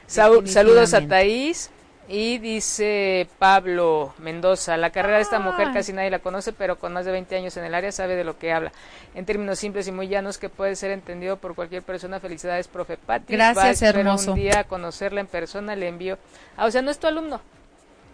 saludos 0.08 0.94
a 0.94 1.06
Thaís. 1.06 1.70
Y 2.08 2.38
dice 2.38 3.28
Pablo 3.38 4.12
Mendoza, 4.18 4.76
la 4.76 4.90
carrera 4.90 5.18
de 5.18 5.22
esta 5.22 5.38
mujer 5.38 5.68
casi 5.72 5.92
nadie 5.92 6.10
la 6.10 6.18
conoce, 6.18 6.52
pero 6.52 6.76
con 6.76 6.92
más 6.92 7.04
de 7.04 7.12
20 7.12 7.36
años 7.36 7.56
en 7.56 7.62
el 7.62 7.72
área 7.72 7.92
sabe 7.92 8.16
de 8.16 8.24
lo 8.24 8.36
que 8.36 8.52
habla. 8.52 8.72
En 9.14 9.24
términos 9.24 9.60
simples 9.60 9.86
y 9.86 9.92
muy 9.92 10.08
llanos 10.08 10.38
que 10.38 10.48
puede 10.48 10.74
ser 10.74 10.90
entendido 10.90 11.36
por 11.36 11.54
cualquier 11.54 11.84
persona. 11.84 12.18
Felicidades, 12.18 12.66
profe 12.66 12.96
Patti. 12.96 13.32
Gracias, 13.32 13.80
hermoso. 13.82 14.32
un 14.32 14.40
día 14.40 14.64
conocerla 14.64 15.20
en 15.20 15.28
persona, 15.28 15.76
le 15.76 15.86
envío. 15.86 16.18
Ah, 16.56 16.66
o 16.66 16.70
sea, 16.72 16.82
¿no 16.82 16.90
es 16.90 16.98
tu 16.98 17.06
alumno? 17.06 17.40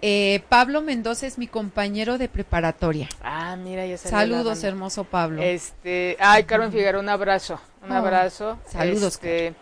Eh, 0.08 0.44
Pablo 0.48 0.82
Mendoza 0.82 1.26
es 1.26 1.36
mi 1.36 1.48
compañero 1.48 2.16
de 2.16 2.28
preparatoria. 2.28 3.08
Ah, 3.24 3.56
mira, 3.56 3.84
ya 3.86 3.98
Saludos, 3.98 4.62
hermoso 4.62 5.02
Pablo. 5.02 5.42
Este, 5.42 6.16
ay, 6.20 6.44
Carmen 6.44 6.70
Figueroa, 6.70 7.00
un 7.00 7.08
abrazo, 7.08 7.60
un 7.82 7.90
oh, 7.90 7.96
abrazo. 7.96 8.56
Saludos. 8.70 9.14
Este, 9.14 9.54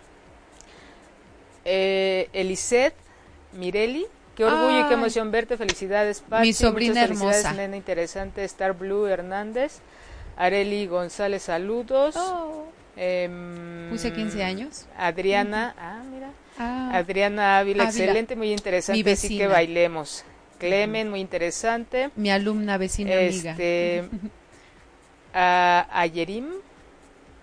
eh, 1.64 2.28
Elisette 2.34 2.95
Mirelli, 3.55 4.05
Qué 4.36 4.45
orgullo 4.45 4.84
y 4.84 4.88
qué 4.88 4.92
emoción 4.92 5.30
verte. 5.30 5.57
Felicidades, 5.57 6.20
Pati. 6.20 6.47
Mi 6.47 6.53
sobrina 6.53 6.92
Muchas 6.92 7.11
hermosa. 7.11 7.30
Felicidades, 7.30 7.57
nena 7.57 7.76
interesante. 7.78 8.45
Star 8.45 8.74
Blue 8.74 9.07
Hernández. 9.07 9.78
Areli 10.36 10.86
González, 10.86 11.45
saludos. 11.45 12.16
Oh. 12.18 12.66
Eh, 12.99 13.88
Puse 13.90 14.12
15 14.12 14.45
años. 14.45 14.84
Adriana, 14.99 15.74
ah, 15.78 16.03
mira. 16.12 16.28
Ah. 16.59 16.90
Adriana 16.92 17.61
Ávila, 17.61 17.84
excelente, 17.84 18.36
muy 18.36 18.53
interesante. 18.53 19.11
Así 19.11 19.38
que 19.38 19.47
bailemos. 19.47 20.22
Clemen, 20.65 21.11
muy 21.11 21.21
interesante. 21.21 22.11
Mi 22.17 22.31
alumna, 22.31 22.79
vecina 22.79 23.15
este, 23.15 24.01
amiga. 24.01 24.31
a, 25.35 25.87
Ayerim, 26.01 26.47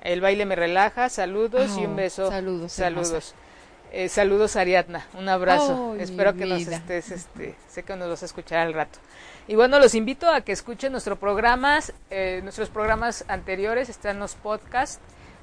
el 0.04 0.22
baile 0.22 0.46
me 0.46 0.56
relaja. 0.56 1.10
Saludos 1.10 1.78
y 1.78 1.86
un 1.86 1.94
oh, 1.94 1.96
beso. 1.96 2.30
Saludos. 2.30 2.72
Saludos. 2.72 3.36
Eh, 3.94 4.08
saludos 4.08 4.56
Ariadna, 4.56 5.06
un 5.16 5.28
abrazo. 5.28 5.96
Espero 6.00 6.34
que 6.34 6.46
nos 6.46 6.66
estés, 6.66 7.12
este, 7.12 7.56
sé 7.68 7.84
que 7.84 7.94
nos 7.98 8.10
vas 8.10 8.24
a 8.24 8.26
escuchar 8.26 8.60
al 8.60 8.74
rato. 8.74 9.00
Y 9.50 9.56
bueno, 9.56 9.80
los 9.80 9.96
invito 9.96 10.30
a 10.30 10.42
que 10.42 10.54
escuchen 10.54 10.94
nuestros 10.94 11.18
programas, 11.20 11.94
eh, 12.10 12.40
nuestros 12.42 12.70
programas 12.70 13.26
anteriores 13.28 13.90
están 13.90 14.18
los 14.18 14.36
podcasts, 14.36 15.02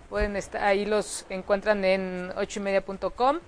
pueden 0.09 0.35
estar 0.37 0.65
ahí 0.65 0.87
los 0.87 1.27
encuentran 1.29 1.85
en 1.85 2.33
ochoymedia.com 2.37 3.41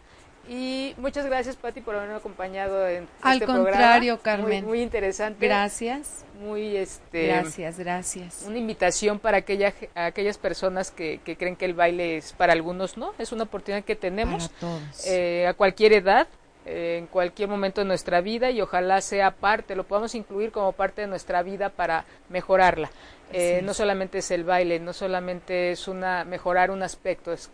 y 0.51 0.95
muchas 0.97 1.25
gracias, 1.27 1.55
Patti, 1.55 1.81
por 1.81 1.95
haberme 1.95 2.17
acompañado 2.17 2.89
en 2.89 3.07
Al 3.23 3.35
este 3.35 3.47
contrario, 3.47 4.17
programa. 4.17 4.43
Carmen. 4.43 4.65
Muy, 4.65 4.83
interesante. 4.83 5.47
Gracias. 5.47 6.25
Muy, 6.41 6.77
este... 6.77 7.29
Gracias, 7.29 7.79
gracias. 7.79 8.45
Una 8.45 8.59
invitación 8.59 9.21
para 9.21 9.37
aquella, 9.37 9.73
aquellas 9.95 10.39
personas 10.39 10.91
que, 10.91 11.21
que, 11.25 11.37
creen 11.37 11.55
que 11.55 11.67
el 11.67 11.75
baile 11.75 12.17
es 12.17 12.33
para 12.33 12.53
algunos, 12.53 12.97
¿no? 12.97 13.15
Es 13.19 13.31
una 13.31 13.45
oportunidad 13.45 13.85
que 13.85 13.95
tenemos. 13.95 14.49
Para 14.49 14.61
todos. 14.61 15.07
Eh, 15.07 15.47
a 15.47 15.55
cualquier 15.55 15.93
edad, 15.93 16.27
eh, 16.67 16.99
en 16.99 17.07
cualquier 17.07 17.49
momento 17.49 17.81
de 17.81 17.87
nuestra 17.87 18.21
vida 18.21 18.51
y 18.51 18.61
ojalá 18.61 19.01
sea 19.01 19.31
parte, 19.31 19.75
lo 19.75 19.85
podamos 19.85 20.15
incluir 20.15 20.53
como 20.53 20.73
parte 20.73 21.03
de 21.03 21.07
nuestra 21.07 21.43
vida 21.43 21.71
para 21.71 22.05
mejorarla. 22.29 22.91
Eh, 23.33 23.61
no 23.63 23.73
solamente 23.73 24.19
es 24.19 24.31
el 24.33 24.45
baile, 24.45 24.81
no 24.81 24.93
solamente 24.93 25.71
es 25.71 25.87
una 25.89 26.25
mejorar 26.25 26.71
un 26.71 26.83
aspecto, 26.83 27.33
es 27.33 27.51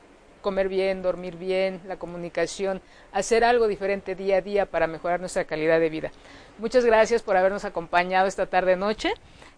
comer 0.47 0.69
bien, 0.69 1.03
dormir 1.03 1.35
bien, 1.35 1.81
la 1.89 1.97
comunicación, 1.97 2.81
hacer 3.11 3.43
algo 3.43 3.67
diferente 3.67 4.15
día 4.15 4.37
a 4.37 4.41
día 4.43 4.67
para 4.67 4.87
mejorar 4.87 5.19
nuestra 5.19 5.45
calidad 5.45 5.81
de 5.81 5.91
vida. 5.91 6.13
Muchas 6.59 6.85
gracias 6.85 7.21
por 7.21 7.37
habernos 7.37 7.65
acompañado 7.65 8.29
esta 8.29 8.47
tarde 8.47 8.77
noche 8.77 9.13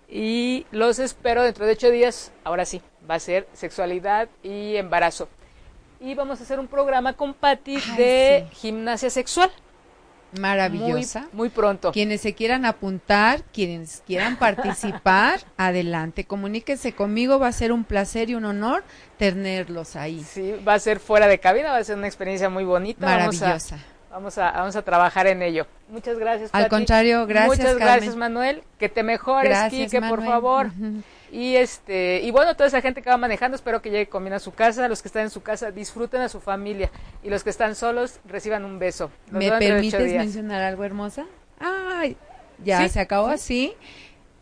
y 0.08 0.64
los 0.70 0.98
espero 0.98 1.42
dentro 1.42 1.66
de 1.66 1.72
ocho 1.72 1.90
días. 1.90 2.32
Ahora 2.42 2.64
sí, 2.64 2.80
va 3.08 3.16
a 3.16 3.20
ser 3.20 3.46
sexualidad 3.52 4.30
y 4.42 4.76
embarazo. 4.76 5.28
Y 6.00 6.14
vamos 6.14 6.40
a 6.40 6.44
hacer 6.44 6.58
un 6.58 6.68
programa 6.68 7.12
con 7.12 7.34
Patti 7.34 7.78
de 7.98 8.46
gimnasia 8.52 9.10
sexual 9.10 9.50
maravillosa. 10.38 11.28
Muy, 11.32 11.48
pronto. 11.48 11.92
Quienes 11.92 12.20
se 12.20 12.34
quieran 12.34 12.64
apuntar, 12.64 13.42
quienes 13.52 14.02
quieran 14.06 14.36
participar, 14.38 15.40
adelante, 15.56 16.24
comuníquense 16.24 16.92
conmigo, 16.92 17.38
va 17.38 17.48
a 17.48 17.52
ser 17.52 17.72
un 17.72 17.84
placer 17.84 18.30
y 18.30 18.34
un 18.34 18.44
honor 18.44 18.84
tenerlos 19.16 19.96
ahí. 19.96 20.22
Sí, 20.24 20.54
va 20.66 20.74
a 20.74 20.78
ser 20.78 21.00
fuera 21.00 21.26
de 21.26 21.38
cabina, 21.38 21.70
va 21.70 21.78
a 21.78 21.84
ser 21.84 21.96
una 21.96 22.06
experiencia 22.06 22.48
muy 22.48 22.64
bonita. 22.64 23.04
Maravillosa. 23.04 23.78
Vamos 24.10 24.38
a, 24.38 24.50
vamos 24.52 24.74
a, 24.74 24.82
trabajar 24.82 25.26
en 25.26 25.42
ello. 25.42 25.66
Muchas 25.88 26.18
gracias. 26.18 26.50
Al 26.52 26.68
contrario, 26.68 27.26
gracias. 27.26 27.58
Muchas 27.58 27.76
gracias, 27.76 28.16
Manuel. 28.16 28.62
Que 28.78 28.88
te 28.88 29.02
mejores, 29.02 29.50
gracias, 29.50 29.92
por 30.08 30.24
favor. 30.24 30.70
Y 31.30 31.56
este, 31.56 32.20
y 32.22 32.30
bueno, 32.30 32.54
toda 32.54 32.68
esa 32.68 32.80
gente 32.80 33.02
que 33.02 33.10
va 33.10 33.16
manejando, 33.16 33.56
espero 33.56 33.82
que 33.82 33.90
llegue 33.90 34.08
con 34.08 34.24
bien 34.24 34.34
a 34.34 34.38
su 34.38 34.52
casa. 34.52 34.88
Los 34.88 35.02
que 35.02 35.08
están 35.08 35.24
en 35.24 35.30
su 35.30 35.42
casa, 35.42 35.70
disfruten 35.70 36.20
a 36.20 36.28
su 36.28 36.40
familia. 36.40 36.90
Y 37.22 37.30
los 37.30 37.44
que 37.44 37.50
están 37.50 37.74
solos, 37.74 38.20
reciban 38.26 38.64
un 38.64 38.78
beso. 38.78 39.10
¿Me 39.30 39.50
permites 39.50 40.14
mencionar 40.14 40.62
algo 40.62 40.84
hermosa? 40.84 41.26
Ay, 41.58 42.16
ya 42.64 42.88
se 42.88 43.00
acabó 43.00 43.28
así. 43.28 43.74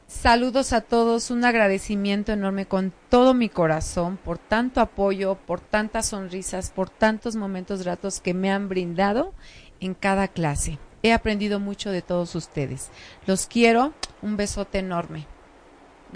Saludos 0.07 0.73
a 0.73 0.83
todos, 0.83 1.33
un 1.33 1.45
agradecimiento 1.45 2.33
enorme 2.33 2.67
con 2.67 2.93
todo 3.09 3.35
mi 3.35 3.49
corazón 3.49 4.19
por 4.19 4.39
tanto 4.39 4.81
apoyo, 4.81 5.35
por 5.35 5.59
tantas 5.59 6.07
sonrisas, 6.07 6.71
por 6.71 6.91
tantos 6.91 7.35
momentos 7.35 7.83
gratos 7.83 8.21
que 8.21 8.33
me 8.33 8.53
han 8.53 8.69
brindado 8.69 9.35
en 9.81 9.95
cada 9.95 10.29
clase. 10.29 10.79
He 11.03 11.13
aprendido 11.13 11.59
mucho 11.59 11.91
de 11.91 12.03
todos 12.03 12.37
ustedes. 12.37 12.91
Los 13.27 13.47
quiero, 13.47 13.95
un 14.23 14.37
besote 14.37 14.79
enorme. 14.79 15.27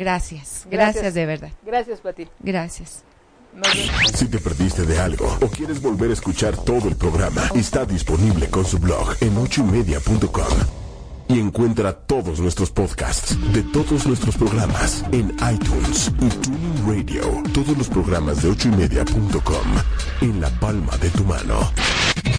Gracias, 0.01 0.67
gracias, 0.71 1.13
de 1.13 1.27
verdad. 1.27 1.51
Gracias, 1.63 2.01
Pati. 2.01 2.27
Gracias. 2.39 3.05
Si 4.15 4.29
te 4.29 4.39
perdiste 4.39 4.87
de 4.87 4.99
algo 4.99 5.27
o 5.43 5.49
quieres 5.49 5.83
volver 5.83 6.09
a 6.09 6.15
escuchar 6.15 6.57
todo 6.57 6.89
el 6.89 6.97
programa, 6.97 7.43
está 7.55 7.85
disponible 7.85 8.49
con 8.49 8.65
su 8.65 8.79
blog 8.79 9.15
en 9.21 9.37
ochoymedia.com. 9.37 10.57
Y 11.29 11.39
encuentra 11.39 11.93
todos 11.93 12.41
nuestros 12.41 12.71
podcasts 12.71 13.37
de 13.53 13.63
todos 13.63 14.07
nuestros 14.07 14.39
programas 14.39 15.05
en 15.13 15.37
iTunes 15.53 16.11
y 16.19 16.29
Tuning 16.29 16.87
Radio. 16.87 17.43
Todos 17.53 17.77
los 17.77 17.89
programas 17.91 18.43
de 18.43 18.49
ochoymedia.com 18.49 19.67
en 20.23 20.41
la 20.41 20.49
palma 20.61 20.97
de 20.97 21.11
tu 21.11 21.25
mano. 21.25 21.71